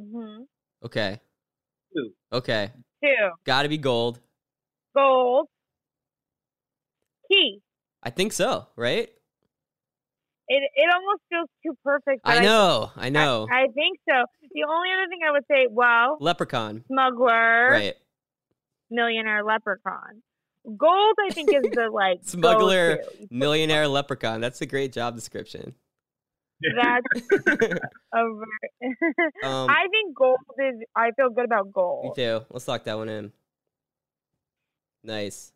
Mm-hmm. 0.00 0.42
Okay. 0.86 1.20
Two. 1.94 2.10
Okay. 2.32 2.70
Two. 3.04 3.30
Got 3.44 3.62
to 3.62 3.68
be 3.68 3.76
gold. 3.76 4.18
Gold. 4.96 5.48
Key. 7.30 7.60
I 8.02 8.10
think 8.10 8.32
so, 8.32 8.66
right? 8.76 9.08
It 10.52 10.62
it 10.74 10.90
almost 10.92 11.20
feels 11.30 11.48
too 11.64 11.78
perfect. 11.84 12.22
I 12.24 12.40
know. 12.40 12.90
I 12.96 13.08
know. 13.08 13.46
I, 13.50 13.68
think 13.68 13.98
so. 14.08 14.24
The 14.52 14.64
only 14.68 14.88
other 14.92 15.06
thing 15.08 15.20
I 15.26 15.30
would 15.30 15.44
say, 15.50 15.68
well, 15.70 16.16
Leprechaun. 16.20 16.82
smuggler, 16.88 17.70
Right. 17.70 17.94
millionaire, 18.90 19.44
leprechaun. 19.44 20.22
Gold, 20.76 21.14
I 21.24 21.30
think, 21.32 21.50
is 21.52 21.62
the 21.72 21.88
like 21.92 22.18
Smuggler, 22.24 22.96
go-to. 22.96 23.28
millionaire, 23.30 23.86
leprechaun. 23.86 24.40
That's 24.40 24.60
a 24.60 24.66
great 24.66 24.92
job 24.92 25.14
description. 25.14 25.74
That's 26.76 27.06
a 27.46 28.24
ver- 28.24 28.50
Um, 29.44 29.70
I 29.70 29.86
think 29.90 30.14
gold 30.16 30.38
is. 30.58 30.80
I 30.96 31.12
feel 31.12 31.30
good 31.30 31.44
about 31.44 31.70
gold. 31.72 32.04
Me 32.16 32.24
too. 32.24 32.40
Let's 32.50 32.66
lock 32.66 32.84
that 32.84 32.98
one 32.98 33.08
in. 33.08 33.32
Nice. 35.04 35.52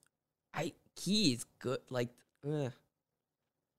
I 0.54 0.72
keys 0.96 1.44
good. 1.58 1.78
Like, 1.90 2.08
ugh. 2.46 2.72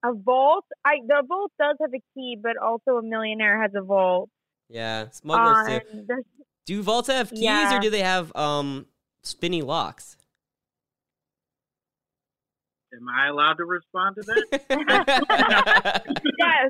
A 0.03 0.13
vault. 0.13 0.66
I 0.86 0.97
the 1.07 1.24
vault 1.28 1.51
does 1.59 1.78
have 1.82 1.91
a 1.93 2.01
key, 2.13 2.38
but 2.41 2.57
also 2.57 2.97
a 2.97 3.01
millionaire 3.03 3.61
has 3.61 3.72
a 3.76 3.82
vault. 3.82 4.30
yeah. 4.70 5.09
Smugglers 5.09 5.68
Um, 5.68 5.80
too. 5.80 6.03
there's- 6.07 6.24
Do 6.66 6.82
vaults 6.84 7.07
have 7.09 7.30
keys 7.30 7.39
yeah. 7.41 7.78
or 7.78 7.80
do 7.82 7.89
they 7.89 8.01
have 8.01 8.36
um 8.36 8.86
spinny 9.24 9.61
locks? 9.61 10.18
Am 12.93 13.07
I 13.09 13.28
allowed 13.28 13.57
to 13.57 13.66
respond 13.66 14.16
to 14.16 14.22
that? 14.24 16.03
yes. 16.39 16.70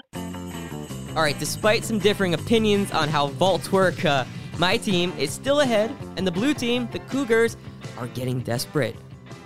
All 1.15 1.21
right. 1.21 1.37
Despite 1.37 1.83
some 1.85 1.99
differing 1.99 2.33
opinions 2.33 2.91
on 2.91 3.09
how 3.09 3.27
vaults 3.27 3.71
work, 3.71 4.03
uh, 4.05 4.25
my 4.57 4.75
team 4.77 5.13
is 5.19 5.31
still 5.31 5.59
ahead, 5.61 5.95
and 6.17 6.25
the 6.25 6.31
blue 6.31 6.53
team, 6.53 6.87
the 6.91 6.99
Cougars, 6.99 7.57
are 7.97 8.07
getting 8.07 8.39
desperate. 8.39 8.95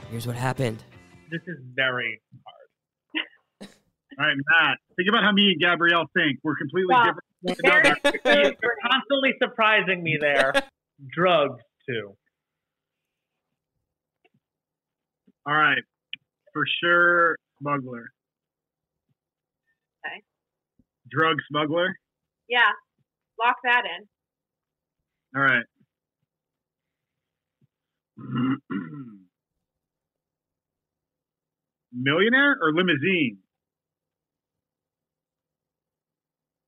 Here's 0.10 0.26
what 0.26 0.36
happened. 0.38 0.84
This 1.30 1.42
is 1.48 1.58
very 1.76 2.22
hard. 2.46 3.70
All 4.20 4.26
right, 4.26 4.36
Matt. 4.36 4.78
Think 4.98 5.08
about 5.10 5.24
how 5.24 5.32
me 5.32 5.52
and 5.52 5.62
Gabrielle 5.62 6.06
think. 6.14 6.40
We're 6.44 6.56
completely 6.58 6.94
Wow. 6.94 7.04
different. 7.06 7.24
from 7.40 7.48
one 7.48 7.56
Very 7.64 7.96
another. 8.26 8.58
You're 8.62 8.76
constantly 8.92 9.34
surprising 9.42 10.04
me 10.04 10.18
there. 10.20 10.54
Drugs 11.16 11.62
too. 11.88 12.18
All 15.46 15.54
right, 15.56 15.82
for 16.54 16.64
sure, 16.84 17.38
smuggler. 17.60 18.12
Okay. 20.06 20.22
Drug 21.10 21.38
smuggler. 21.50 21.96
Yeah. 22.50 22.70
Lock 23.40 23.56
that 23.64 23.84
in. 23.86 24.08
All 25.40 25.44
right. 25.44 25.66
Millionaire 31.94 32.58
or 32.62 32.74
limousine? 32.74 33.38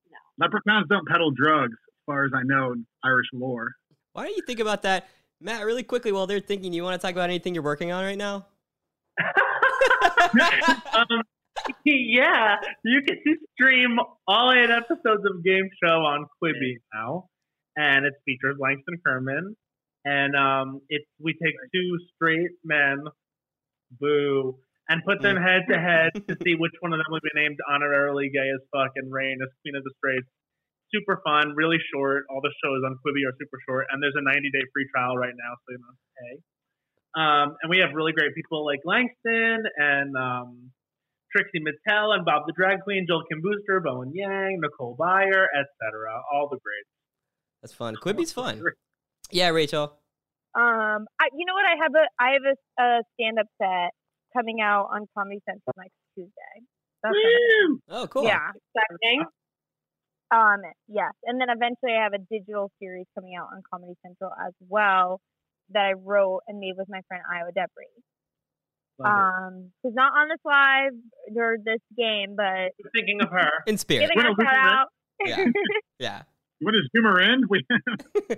No. 0.10 0.46
Leprechauns 0.46 0.88
don't 0.90 1.08
peddle 1.08 1.32
drugs, 1.32 1.74
as 1.74 2.02
far 2.06 2.26
as 2.26 2.32
I 2.36 2.42
know 2.44 2.74
in 2.74 2.86
Irish 3.04 3.28
lore. 3.34 3.72
Why 4.14 4.26
don't 4.26 4.36
you 4.36 4.44
think 4.46 4.60
about 4.60 4.82
that, 4.84 5.08
Matt? 5.40 5.66
Really 5.66 5.84
quickly, 5.84 6.12
while 6.12 6.28
they're 6.28 6.40
thinking, 6.40 6.74
you 6.74 6.84
want 6.84 7.00
to 7.00 7.06
talk 7.06 7.14
about 7.14 7.30
anything 7.30 7.54
you're 7.54 7.64
working 7.64 7.92
on 7.92 8.04
right 8.04 8.18
now? 8.18 8.48
um, 10.94 11.22
yeah, 11.86 12.56
you 12.84 13.02
can 13.08 13.18
stream 13.54 13.98
all 14.28 14.52
eight 14.52 14.70
episodes 14.70 15.24
of 15.26 15.44
Gayme 15.46 15.70
Show 15.84 15.96
on 15.96 16.26
Quibi 16.42 16.78
now, 16.94 17.28
and 17.76 18.06
it 18.06 18.14
features 18.26 18.58
Langston 18.60 18.98
Kerman. 19.06 19.56
And 20.04 20.36
um, 20.36 20.82
it's 20.90 21.06
we 21.20 21.34
take 21.34 21.54
two 21.74 21.98
straight 22.16 22.52
men, 22.64 23.04
boo, 24.00 24.58
and 24.92 25.00
put 25.08 25.24
them 25.24 25.40
head 25.40 25.64
to 25.72 25.80
head 25.80 26.12
to 26.28 26.36
see 26.44 26.56
which 26.60 26.76
one 26.84 26.92
of 26.92 27.00
them 27.00 27.08
would 27.16 27.24
be 27.24 27.32
named 27.32 27.56
honorarily 27.64 28.28
gay 28.28 28.52
as 28.52 28.60
fuck 28.76 28.92
and 29.00 29.08
reign 29.08 29.40
as 29.40 29.48
Queen 29.64 29.80
of 29.80 29.88
the 29.88 29.94
Straights. 29.96 30.28
Super 30.92 31.24
fun, 31.24 31.56
really 31.56 31.80
short. 31.96 32.28
All 32.28 32.44
the 32.44 32.52
shows 32.60 32.84
on 32.84 33.00
Quibi 33.00 33.24
are 33.24 33.32
super 33.40 33.56
short, 33.64 33.88
and 33.88 34.04
there's 34.04 34.20
a 34.20 34.22
90 34.22 34.52
day 34.52 34.68
free 34.76 34.84
trial 34.92 35.16
right 35.16 35.32
now, 35.32 35.56
so 35.64 35.68
you 35.72 35.80
don't 35.80 35.96
have 35.96 36.04
to 36.04 36.14
pay. 36.20 36.34
Um, 37.12 37.48
and 37.64 37.68
we 37.72 37.80
have 37.80 37.96
really 37.96 38.12
great 38.12 38.36
people 38.36 38.68
like 38.68 38.84
Langston 38.84 39.64
and 39.80 40.12
um, 40.20 40.76
Trixie 41.32 41.64
Mattel 41.64 42.12
and 42.12 42.28
Bob 42.28 42.44
the 42.46 42.52
Drag 42.52 42.84
Queen, 42.84 43.08
Joel 43.08 43.24
Kim 43.32 43.40
Booster, 43.40 43.80
Bowen 43.80 44.12
Yang, 44.12 44.60
Nicole 44.60 45.00
Byer, 45.00 45.48
etc. 45.56 46.20
All 46.36 46.52
the 46.52 46.60
greats. 46.60 46.92
That's 47.64 47.74
fun. 47.74 47.96
Quibi's 47.96 48.34
fun. 48.34 48.60
Yeah, 49.32 49.50
Rachel. 49.56 49.96
Um, 50.54 51.08
I, 51.16 51.32
you 51.32 51.48
know 51.48 51.56
what? 51.56 51.64
I 51.64 51.76
have 51.80 51.96
a 51.96 52.06
I 52.20 52.30
have 52.36 52.44
a, 52.44 52.84
a 52.84 53.04
stand 53.16 53.40
up 53.40 53.48
set 53.56 53.96
coming 54.36 54.62
out 54.62 54.90
on 54.92 55.08
Comedy 55.18 55.42
Central 55.48 55.74
next 55.78 55.96
Tuesday. 56.16 56.56
That's 57.04 57.16
kind 57.16 57.80
Oh, 57.90 58.08
cool. 58.08 58.24
Yeah, 58.24 58.52
exciting. 58.76 59.26
Um, 60.32 60.62
yes, 60.88 61.12
and 61.26 61.42
then 61.42 61.50
eventually 61.50 61.92
I 61.92 62.04
have 62.04 62.14
a 62.14 62.20
digital 62.32 62.72
series 62.80 63.06
coming 63.16 63.36
out 63.36 63.50
on 63.54 63.62
Comedy 63.72 63.94
Central 64.06 64.32
as 64.48 64.54
well 64.70 65.20
that 65.72 65.86
I 65.86 65.94
wrote 65.94 66.42
and 66.48 66.60
made 66.60 66.74
with 66.78 66.88
my 66.90 67.02
friend 67.08 67.24
Ayo 67.32 67.52
Edebiri. 67.52 67.92
Um, 69.04 69.72
who's 69.82 69.96
not 69.96 70.14
on 70.14 70.30
this 70.30 70.38
live 70.46 70.92
or 71.36 71.58
this 71.64 71.80
game, 71.98 72.36
but 72.36 72.72
thinking 72.94 73.20
of 73.22 73.30
her 73.30 73.50
in 73.66 73.78
spirit. 73.78 74.10
giving 74.10 74.24
her 74.24 74.32
a 74.32 74.44
shout 74.44 74.56
out. 74.56 74.88
Yeah. 75.26 75.46
Yeah. 76.00 76.24
What 76.62 76.76
is 76.76 76.88
humor 76.94 77.22
in? 77.22 77.44
We 77.48 77.64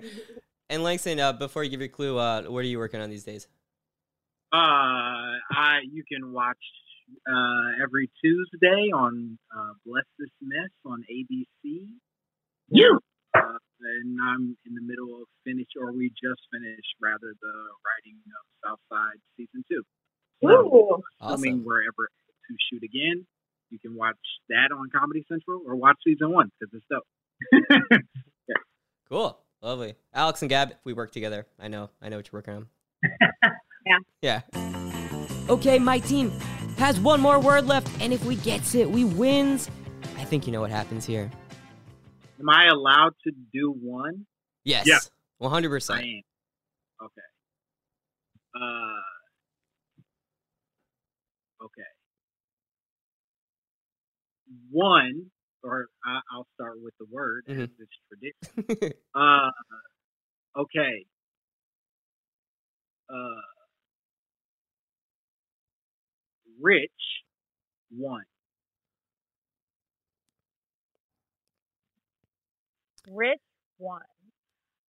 And 0.70 0.82
Langston, 0.82 1.20
uh, 1.20 1.32
before 1.32 1.64
you 1.64 1.70
give 1.70 1.80
your 1.80 1.88
clue, 1.88 2.18
uh, 2.18 2.42
what 2.42 2.60
are 2.60 2.68
you 2.68 2.78
working 2.78 3.00
on 3.00 3.10
these 3.10 3.24
days? 3.24 3.48
Uh, 4.52 5.38
I 5.50 5.80
you 5.90 6.04
can 6.10 6.32
watch 6.32 6.58
uh, 7.28 7.82
every 7.82 8.10
Tuesday 8.22 8.90
on 8.94 9.38
uh, 9.54 9.72
Bless 9.84 10.04
This 10.18 10.30
Mess 10.40 10.70
on 10.84 11.04
ABC. 11.10 11.88
You. 12.68 12.98
Uh, 13.34 13.58
and 13.80 14.18
I'm 14.22 14.56
in 14.64 14.74
the 14.74 14.80
middle 14.80 15.20
of 15.20 15.28
finish, 15.44 15.66
or 15.78 15.92
we 15.92 16.08
just 16.10 16.40
finished 16.52 16.94
rather 17.02 17.34
the 17.42 17.56
writing 17.84 18.18
of 18.38 18.70
South 18.70 18.80
Side 18.88 19.18
season 19.36 19.64
two. 19.68 19.82
Ooh. 20.48 21.02
Coming 21.20 21.64
wherever 21.64 22.08
to 22.48 22.56
shoot 22.70 22.82
again. 22.82 23.26
You 23.70 23.78
can 23.78 23.96
watch 23.96 24.16
that 24.48 24.70
on 24.72 24.88
Comedy 24.94 25.24
Central 25.28 25.62
or 25.66 25.74
watch 25.74 25.96
season 26.04 26.32
one 26.32 26.50
because 26.60 26.72
it's 26.74 26.86
dope. 26.88 28.00
Cool. 29.08 29.38
Lovely. 29.62 29.94
Alex 30.12 30.42
and 30.42 30.48
Gab, 30.48 30.74
we 30.84 30.92
work 30.92 31.12
together. 31.12 31.46
I 31.58 31.68
know. 31.68 31.90
I 32.02 32.08
know 32.08 32.16
what 32.16 32.30
you're 32.32 32.38
working 32.38 32.54
on. 32.54 32.66
yeah. 33.86 33.98
Yeah. 34.22 35.46
Okay, 35.48 35.78
my 35.78 35.98
team 35.98 36.30
has 36.78 36.98
one 36.98 37.20
more 37.20 37.38
word 37.38 37.66
left, 37.66 37.88
and 38.00 38.12
if 38.12 38.24
we 38.24 38.36
gets 38.36 38.74
it, 38.74 38.90
we 38.90 39.04
wins. 39.04 39.70
I 40.18 40.24
think 40.24 40.46
you 40.46 40.52
know 40.52 40.60
what 40.60 40.70
happens 40.70 41.04
here. 41.04 41.30
Am 42.40 42.48
I 42.48 42.66
allowed 42.66 43.12
to 43.24 43.32
do 43.52 43.72
one? 43.80 44.26
Yes. 44.64 44.86
Yeah. 44.86 44.98
100%. 45.46 45.90
I 45.94 46.00
am. 46.00 46.22
Okay. 47.02 47.20
Uh. 48.56 49.00
Okay. 51.64 51.82
One, 54.70 55.26
or 55.62 55.86
I, 56.04 56.20
I'll 56.32 56.46
start 56.54 56.76
with 56.82 56.94
the 56.98 57.06
word 57.10 57.44
as 57.48 57.68
it's 57.78 57.98
tradition. 58.08 58.92
uh. 59.14 59.50
Okay. 60.56 61.06
Uh. 63.08 63.53
Rich. 66.64 66.90
One. 67.90 68.22
Rich 73.06 73.38
one. 73.76 74.00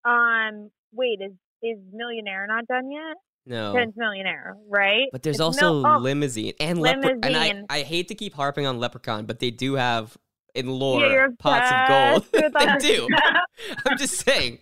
Um, 0.05 0.71
wait, 0.93 1.19
is 1.21 1.33
is 1.63 1.79
Millionaire 1.93 2.47
not 2.47 2.67
done 2.69 2.93
yet? 2.93 3.17
No. 3.47 3.73
Prince 3.73 3.95
Millionaire, 3.97 4.55
right? 4.69 5.07
But 5.11 5.25
there's 5.25 5.37
It's 5.37 5.41
also 5.41 5.83
Mil- 5.83 5.87
oh, 5.95 5.99
limousine 5.99 6.53
and 6.61 6.79
leprechaun. 6.81 7.21
And 7.25 7.37
I, 7.37 7.49
Limousine. 7.49 7.67
I 7.69 7.81
hate 7.83 8.09
to 8.09 8.15
keep 8.15 8.35
harping 8.35 8.67
on 8.67 8.79
leprechaun, 8.79 9.27
but 9.27 9.41
they 9.41 9.51
do 9.51 9.75
have 9.75 10.17
in 10.55 10.69
lore 10.69 11.01
Yeah, 11.01 11.27
pots 11.41 11.71
of 11.73 11.89
gold. 11.89 12.27
obsessed 12.53 12.81
they 12.83 12.95
do. 12.95 13.09
I'm 13.87 13.99
just 13.99 14.25
saying. 14.25 14.59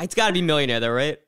It's 0.00 0.14
got 0.14 0.28
to 0.28 0.32
be 0.32 0.42
millionaire 0.42 0.80
though, 0.80 0.90
right? 0.90 1.18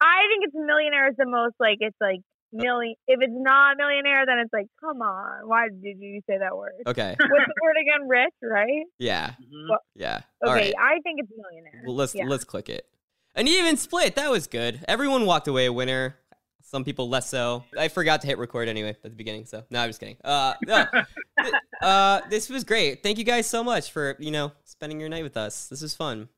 I 0.00 0.18
think 0.28 0.44
it's 0.44 0.54
Millionaire 0.54 1.08
is 1.08 1.16
the 1.16 1.26
most 1.26 1.54
like 1.60 1.78
it's 1.80 1.96
like 2.00 2.20
million. 2.56 2.94
If 3.06 3.20
it's 3.20 3.32
not 3.34 3.74
a 3.74 3.76
Millionaire, 3.76 4.24
then 4.26 4.38
it's 4.38 4.52
like, 4.52 4.66
come 4.80 5.02
on, 5.02 5.48
why 5.48 5.68
did 5.68 5.98
you 6.00 6.20
say 6.28 6.38
that 6.38 6.56
word? 6.56 6.72
Okay. 6.86 7.14
What's 7.18 7.46
the 7.46 7.54
word 7.62 7.76
again? 7.80 8.08
Rich, 8.08 8.34
right? 8.42 8.84
Yeah. 8.98 9.32
Well, 9.68 9.78
Yeah. 9.94 10.20
Okay, 10.44 10.52
right. 10.52 10.74
I 10.78 11.00
think 11.02 11.20
it's 11.20 11.30
Millionaire. 11.36 11.82
Well, 11.86 11.94
let's 11.96 12.14
Yeah. 12.14 12.24
let's 12.26 12.44
click 12.44 12.68
it. 12.68 12.86
An 13.34 13.46
even 13.48 13.76
split. 13.76 14.14
That 14.16 14.30
was 14.30 14.46
good. 14.46 14.80
Everyone 14.88 15.26
walked 15.26 15.46
away 15.48 15.66
a 15.66 15.72
winner. 15.72 16.16
Some 16.62 16.82
people 16.84 17.08
less 17.08 17.28
so. 17.30 17.62
I 17.78 17.86
forgot 17.88 18.22
to 18.22 18.26
hit 18.26 18.38
record 18.38 18.68
anyway 18.68 18.88
at 18.90 19.02
the 19.02 19.10
beginning. 19.10 19.44
So 19.46 19.62
no, 19.70 19.80
I'm 19.80 19.88
just 19.88 20.00
kidding. 20.00 20.16
Uh, 20.24 20.54
no. 20.66 20.84
Th- 21.40 21.54
uh, 21.80 22.22
this 22.28 22.48
was 22.50 22.64
great. 22.64 23.02
Thank 23.04 23.18
you 23.18 23.24
guys 23.24 23.46
so 23.46 23.62
much 23.62 23.92
for 23.92 24.16
you 24.18 24.30
know 24.32 24.50
spending 24.64 24.98
your 24.98 25.08
night 25.08 25.22
with 25.22 25.36
us. 25.36 25.68
This 25.68 25.80
was 25.82 25.94
fun. 25.94 26.28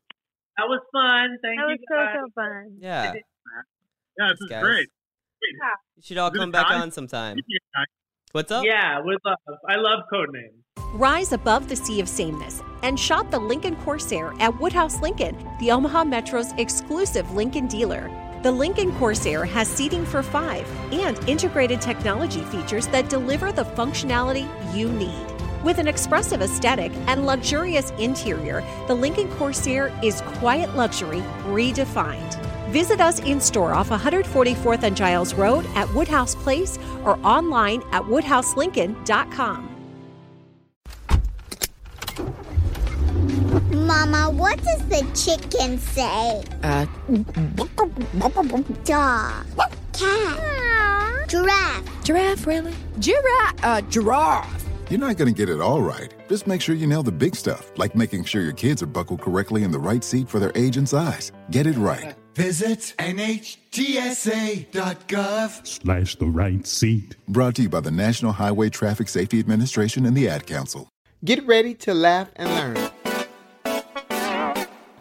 That 0.59 0.65
was 0.69 0.81
fun. 0.93 1.39
Thank 1.41 1.59
That 1.61 1.69
you. 1.69 1.69
was 1.69 1.79
so 1.89 1.95
guys. 1.97 2.15
so 2.15 2.31
fun. 2.35 2.77
Yeah. 2.81 3.13
Yeah, 4.19 4.29
this 4.33 4.41
is 4.41 4.49
guys. 4.51 4.87
Great. 5.41 5.55
You 5.97 6.03
should 6.03 6.19
all 6.19 6.31
come 6.31 6.51
back 6.51 6.71
on 6.71 6.91
sometime. 6.91 7.37
What's 8.33 8.53
up? 8.53 8.65
Yeah, 8.65 9.01
with 9.01 9.19
love. 9.25 9.59
I 9.69 9.77
love 9.77 10.01
Codenames. 10.13 10.63
Rise 10.95 11.33
above 11.33 11.69
the 11.69 11.77
sea 11.77 12.01
of 12.01 12.09
sameness 12.09 12.63
and 12.83 12.99
shop 12.99 13.31
the 13.31 13.39
Lincoln 13.39 13.77
Corsair 13.77 14.33
at 14.39 14.59
Woodhouse 14.61 15.01
Lincoln, 15.01 15.37
the 15.61 15.71
Omaha 15.71 16.05
Metro's 16.05 16.53
exclusive 16.59 17.31
Lincoln 17.33 17.67
dealer. 17.67 18.11
The 18.43 18.53
Lincoln 18.53 18.93
Corsair 18.97 19.45
has 19.45 19.69
seating 19.69 20.07
for 20.07 20.23
five 20.23 20.67
and 20.93 21.19
integrated 21.29 21.81
technology 21.81 22.43
features 22.43 22.87
that 22.89 23.11
deliver 23.11 23.51
the 23.51 23.65
functionality 23.65 24.47
you 24.77 24.91
need. 24.93 25.27
With 25.65 25.79
an 25.79 25.89
expressive 25.89 26.41
aesthetic 26.41 26.93
and 27.09 27.27
luxurious 27.27 27.91
interior, 27.99 28.63
the 28.87 28.95
Lincoln 28.95 29.29
Corsair 29.33 29.93
is 30.05 30.21
quiet 30.23 30.75
luxury 30.77 31.21
redefined. 31.47 32.58
Visit 32.69 33.01
us 33.01 33.19
in 33.21 33.41
store 33.41 33.73
off 33.73 33.89
144th 33.89 34.83
and 34.83 34.97
Giles 34.97 35.33
Road 35.35 35.65
at 35.75 35.93
Woodhouse 35.95 36.35
Place 36.35 36.79
or 37.05 37.19
online 37.25 37.83
at 37.93 38.03
woodhouselincoln.com. 38.03 39.75
Mama, 43.73 44.31
what 44.31 44.63
does 44.63 44.87
the 44.89 45.03
chicken 45.15 45.79
say? 45.79 46.43
Uh, 46.63 46.85
Dog. 48.85 49.47
Cat. 49.95 51.29
Giraffe. 51.29 52.05
giraffe, 52.05 52.47
really? 52.47 52.75
Giraffe, 52.99 53.65
uh, 53.65 53.81
giraffe. 53.83 54.65
You're 54.91 55.01
not 55.01 55.17
going 55.17 55.33
to 55.33 55.37
get 55.37 55.49
it 55.49 55.61
all 55.61 55.83
right. 55.83 56.15
Just 56.29 56.47
make 56.47 56.61
sure 56.61 56.75
you 56.75 56.87
nail 56.87 57.03
the 57.03 57.13
big 57.13 57.35
stuff, 57.35 57.73
like 57.77 57.95
making 57.95 58.25
sure 58.25 58.43
your 58.43 58.53
kids 58.53 58.83
are 58.83 58.87
buckled 58.87 59.21
correctly 59.21 59.63
in 59.63 59.71
the 59.71 59.79
right 59.79 60.03
seat 60.05 60.29
for 60.29 60.39
their 60.39 60.53
age 60.55 60.77
and 60.77 60.89
size. 60.89 61.33
Get 61.51 61.67
it 61.67 61.77
right. 61.77 62.15
Visit 62.39 62.95
NHTSA.gov. 63.01 63.67
Slash 65.67 66.15
the 66.15 66.27
right 66.27 66.65
seat. 66.65 67.17
Brought 67.27 67.57
to 67.57 67.63
you 67.63 67.69
by 67.69 67.81
the 67.81 67.91
National 67.91 68.31
Highway 68.31 68.71
Traffic 68.71 69.09
Safety 69.09 69.41
Administration 69.41 70.07
and 70.07 70.17
the 70.17 70.29
Ad 70.29 70.47
Council. 70.47 70.89
Get 71.25 71.45
ready 71.49 71.75
to 71.75 71.93
laugh 71.93 72.31
and 72.37 72.49
learn. 72.49 72.77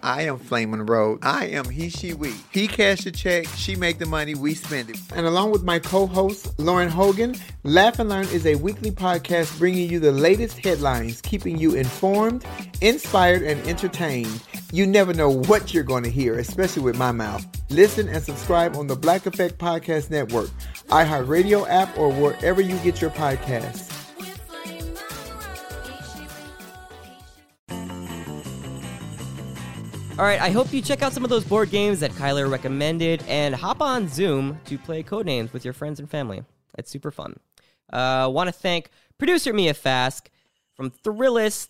I 0.01 0.21
am 0.23 0.39
Flame 0.39 0.71
Monroe. 0.71 1.19
I 1.21 1.45
am 1.47 1.69
he, 1.69 1.89
she, 1.89 2.15
we. 2.15 2.33
He 2.51 2.67
cash 2.67 3.01
the 3.01 3.11
check, 3.11 3.45
she 3.55 3.75
make 3.75 3.99
the 3.99 4.07
money, 4.07 4.33
we 4.33 4.55
spend 4.55 4.89
it. 4.89 4.97
And 5.13 5.27
along 5.27 5.51
with 5.51 5.63
my 5.63 5.77
co-host, 5.77 6.57
Lauren 6.57 6.89
Hogan, 6.89 7.35
Laugh 7.63 7.99
and 7.99 8.09
Learn 8.09 8.25
is 8.29 8.47
a 8.47 8.55
weekly 8.55 8.89
podcast 8.89 9.59
bringing 9.59 9.89
you 9.91 9.99
the 9.99 10.11
latest 10.11 10.57
headlines, 10.57 11.21
keeping 11.21 11.57
you 11.57 11.75
informed, 11.75 12.45
inspired, 12.81 13.43
and 13.43 13.59
entertained. 13.67 14.41
You 14.73 14.85
never 14.85 15.13
know 15.13 15.29
what 15.29 15.73
you're 15.73 15.83
going 15.83 16.03
to 16.03 16.09
hear, 16.09 16.39
especially 16.39 16.83
with 16.83 16.97
my 16.97 17.13
mouth. 17.13 17.45
Listen 17.69 18.09
and 18.09 18.21
subscribe 18.21 18.75
on 18.75 18.87
the 18.87 18.97
Black 18.97 19.25
Effect 19.25 19.57
Podcast 19.57 20.09
Network, 20.09 20.49
iHeartRadio 20.87 21.65
app, 21.69 21.97
or 21.97 22.11
wherever 22.11 22.59
you 22.59 22.77
get 22.79 22.99
your 22.99 23.09
podcasts. 23.11 23.93
All 30.19 30.25
right, 30.25 30.41
I 30.41 30.49
hope 30.49 30.73
you 30.73 30.81
check 30.81 31.01
out 31.03 31.13
some 31.13 31.23
of 31.23 31.29
those 31.29 31.45
board 31.45 31.69
games 31.69 31.99
that 31.99 32.11
Kyler 32.11 32.51
recommended 32.51 33.23
and 33.27 33.53
hop 33.55 33.81
on 33.81 34.07
Zoom 34.09 34.59
to 34.65 34.77
play 34.77 35.03
Codenames 35.03 35.53
with 35.53 35.63
your 35.63 35.75
friends 35.75 35.99
and 35.99 36.09
family. 36.09 36.43
It's 36.77 36.91
super 36.91 37.11
fun. 37.11 37.39
Uh, 37.93 38.27
Want 38.33 38.47
to 38.47 38.51
thank 38.51 38.89
producer 39.17 39.53
Mia 39.53 39.75
Fask 39.75 40.25
from 40.75 40.89
Thrillist, 40.89 41.69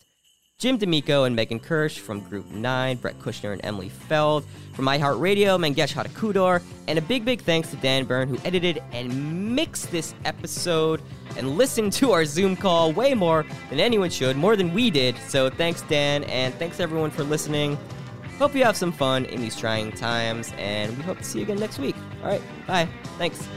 Jim 0.60 0.76
D'Amico 0.76 1.26
and 1.26 1.36
Megan 1.36 1.60
Kirsch 1.60 2.00
from 2.00 2.20
Group 2.20 2.50
9, 2.50 2.98
Brett 2.98 3.20
Kushner 3.20 3.52
and 3.52 3.64
Emily 3.64 3.90
Feld 3.90 4.44
from 4.74 4.86
iHeartRadio, 4.86 5.60
Mangesh 5.60 5.94
Hattikudur, 5.94 6.64
and 6.88 6.98
a 6.98 7.02
big, 7.04 7.24
big 7.24 7.44
thanks 7.44 7.70
to 7.70 7.76
Dan 7.76 8.06
Byrne 8.06 8.28
who 8.28 8.40
edited 8.44 8.82
and 8.92 9.56
mixed 9.56 9.92
this 9.92 10.16
episode 10.26 11.04
and 11.38 11.58
listened 11.60 11.94
to 11.94 12.12
our 12.12 12.26
Zoom 12.26 12.56
call 12.56 12.92
way 12.92 13.14
more 13.14 13.46
than 13.70 13.80
anyone 13.80 14.10
should, 14.10 14.36
more 14.36 14.56
than 14.56 14.74
we 14.74 14.90
did. 14.90 15.16
So 15.28 15.52
thanks, 15.52 15.84
Dan, 15.84 16.24
and 16.24 16.52
thanks 16.56 16.80
everyone 16.80 17.12
for 17.12 17.24
listening. 17.24 17.78
Hope 18.40 18.56
you 18.56 18.64
have 18.64 18.76
some 18.76 18.92
fun 18.92 19.26
in 19.26 19.42
these 19.42 19.56
trying 19.56 19.92
times, 19.92 20.52
and 20.58 20.98
we 20.98 21.04
hope 21.04 21.20
to 21.20 21.24
see 21.24 21.38
you 21.38 21.46
again 21.46 21.60
next 21.60 21.78
week. 21.78 21.96
All 22.24 22.30
right. 22.30 22.42
Bye. 22.66 22.88
Thanks. 23.20 23.48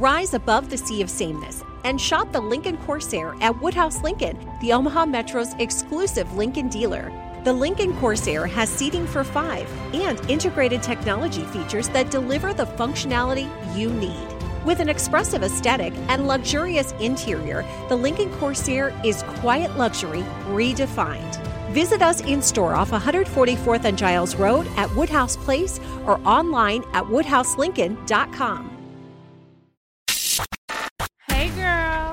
Rise 0.00 0.32
above 0.32 0.70
the 0.70 0.78
sea 0.78 1.02
of 1.02 1.10
sameness 1.10 1.62
and 1.84 2.00
shop 2.00 2.32
the 2.32 2.40
Lincoln 2.40 2.78
Corsair 2.78 3.34
at 3.42 3.60
Woodhouse 3.60 4.02
Lincoln, 4.02 4.38
the 4.62 4.72
Omaha 4.72 5.04
Metro's 5.04 5.52
exclusive 5.58 6.32
Lincoln 6.32 6.68
dealer. 6.68 7.12
The 7.44 7.52
Lincoln 7.52 7.94
Corsair 7.98 8.46
has 8.46 8.70
seating 8.70 9.06
for 9.06 9.24
five 9.24 9.70
and 9.94 10.18
integrated 10.30 10.82
technology 10.82 11.42
features 11.42 11.90
that 11.90 12.10
deliver 12.10 12.54
the 12.54 12.64
functionality 12.64 13.46
you 13.76 13.92
need. 13.92 14.26
With 14.64 14.80
an 14.80 14.88
expressive 14.88 15.42
aesthetic 15.42 15.92
and 16.08 16.26
luxurious 16.26 16.92
interior, 16.92 17.62
the 17.90 17.96
Lincoln 17.96 18.32
Corsair 18.38 18.98
is 19.04 19.22
quiet 19.24 19.76
luxury 19.76 20.22
redefined. 20.46 21.36
Visit 21.74 22.00
us 22.00 22.22
in 22.22 22.40
store 22.40 22.74
off 22.74 22.90
144th 22.90 23.84
and 23.84 23.98
Giles 23.98 24.34
Road 24.34 24.66
at 24.78 24.90
Woodhouse 24.96 25.36
Place 25.36 25.78
or 26.06 26.18
online 26.26 26.84
at 26.94 27.04
woodhouselincoln.com. 27.04 28.79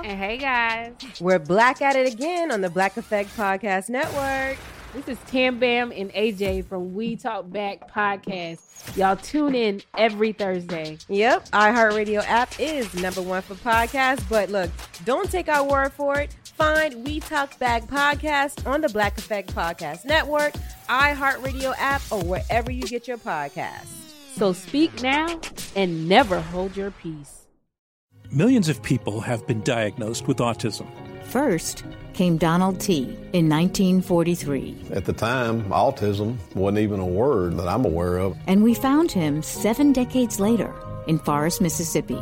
And 0.07 0.17
hey, 0.17 0.37
guys. 0.37 0.93
We're 1.19 1.37
black 1.37 1.81
at 1.81 1.97
it 1.97 2.13
again 2.13 2.49
on 2.49 2.61
the 2.61 2.69
Black 2.69 2.95
Effect 2.95 3.29
Podcast 3.35 3.89
Network. 3.89 4.57
This 4.93 5.05
is 5.09 5.17
Tam 5.27 5.59
Bam 5.59 5.91
and 5.91 6.09
AJ 6.13 6.65
from 6.67 6.93
We 6.93 7.17
Talk 7.17 7.51
Back 7.51 7.91
Podcast. 7.91 8.95
Y'all 8.95 9.17
tune 9.17 9.53
in 9.53 9.81
every 9.97 10.31
Thursday. 10.31 10.97
Yep, 11.09 11.49
iHeartRadio 11.49 12.23
app 12.25 12.57
is 12.57 12.93
number 12.93 13.21
one 13.21 13.41
for 13.41 13.55
podcasts. 13.55 14.23
But 14.29 14.49
look, 14.49 14.71
don't 15.03 15.29
take 15.29 15.49
our 15.49 15.65
word 15.65 15.91
for 15.91 16.17
it. 16.21 16.31
Find 16.55 17.03
We 17.03 17.19
Talk 17.19 17.59
Back 17.59 17.83
Podcast 17.87 18.65
on 18.65 18.79
the 18.79 18.87
Black 18.87 19.17
Effect 19.17 19.53
Podcast 19.53 20.05
Network, 20.05 20.53
iHeartRadio 20.87 21.73
app, 21.77 22.01
or 22.11 22.23
wherever 22.23 22.71
you 22.71 22.83
get 22.83 23.09
your 23.09 23.17
podcasts. 23.17 24.37
So 24.37 24.53
speak 24.53 25.01
now 25.01 25.41
and 25.75 26.07
never 26.07 26.39
hold 26.39 26.77
your 26.77 26.91
peace. 26.91 27.36
Millions 28.31 28.67
of 28.67 28.83
people 28.83 29.21
have 29.21 29.47
been 29.47 29.61
diagnosed 29.61 30.27
with 30.27 30.39
autism. 30.39 30.85
First 31.23 31.85
came 32.11 32.35
Donald 32.35 32.77
T. 32.77 33.03
in 33.31 33.47
1943. 33.47 34.87
At 34.91 35.05
the 35.05 35.13
time, 35.13 35.63
autism 35.69 36.35
wasn't 36.53 36.79
even 36.79 36.99
a 36.99 37.05
word 37.05 37.55
that 37.55 37.69
I'm 37.69 37.85
aware 37.85 38.17
of. 38.17 38.37
And 38.45 38.63
we 38.63 38.73
found 38.73 39.13
him 39.13 39.41
seven 39.41 39.93
decades 39.93 40.41
later 40.41 40.73
in 41.07 41.19
Forest, 41.19 41.61
Mississippi. 41.61 42.19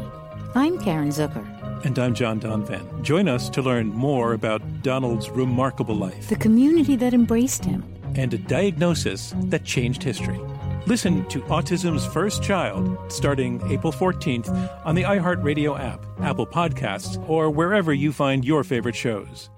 I'm 0.53 0.77
Caren 0.77 1.07
Zucker. 1.07 1.43
And 1.83 1.97
I'm 1.97 2.13
John 2.13 2.39
Donvan. 2.39 3.01
Join 3.01 3.27
us 3.27 3.49
to 3.49 3.63
learn 3.63 3.87
more 3.87 4.33
about 4.33 4.61
Donald's 4.83 5.31
remarkable 5.31 5.95
life, 5.95 6.27
the 6.29 6.35
community 6.35 6.95
that 6.97 7.15
embraced 7.15 7.65
him, 7.65 7.83
and 8.15 8.31
a 8.31 8.37
diagnosis 8.37 9.33
that 9.45 9.63
changed 9.63 10.03
history. 10.03 10.39
Listen 10.87 11.25
to 11.29 11.39
Autism's 11.41 12.05
First 12.05 12.43
Child 12.43 13.11
starting 13.11 13.59
April 13.71 13.91
14th 13.91 14.85
on 14.85 14.93
the 14.93 15.01
iHeartRadio 15.01 15.79
app, 15.79 16.05
Apple 16.21 16.45
Podcasts, 16.45 17.17
or 17.27 17.49
wherever 17.49 17.91
you 17.91 18.13
find 18.13 18.45
your 18.45 18.63
favorite 18.63 18.95
shows. 18.95 19.49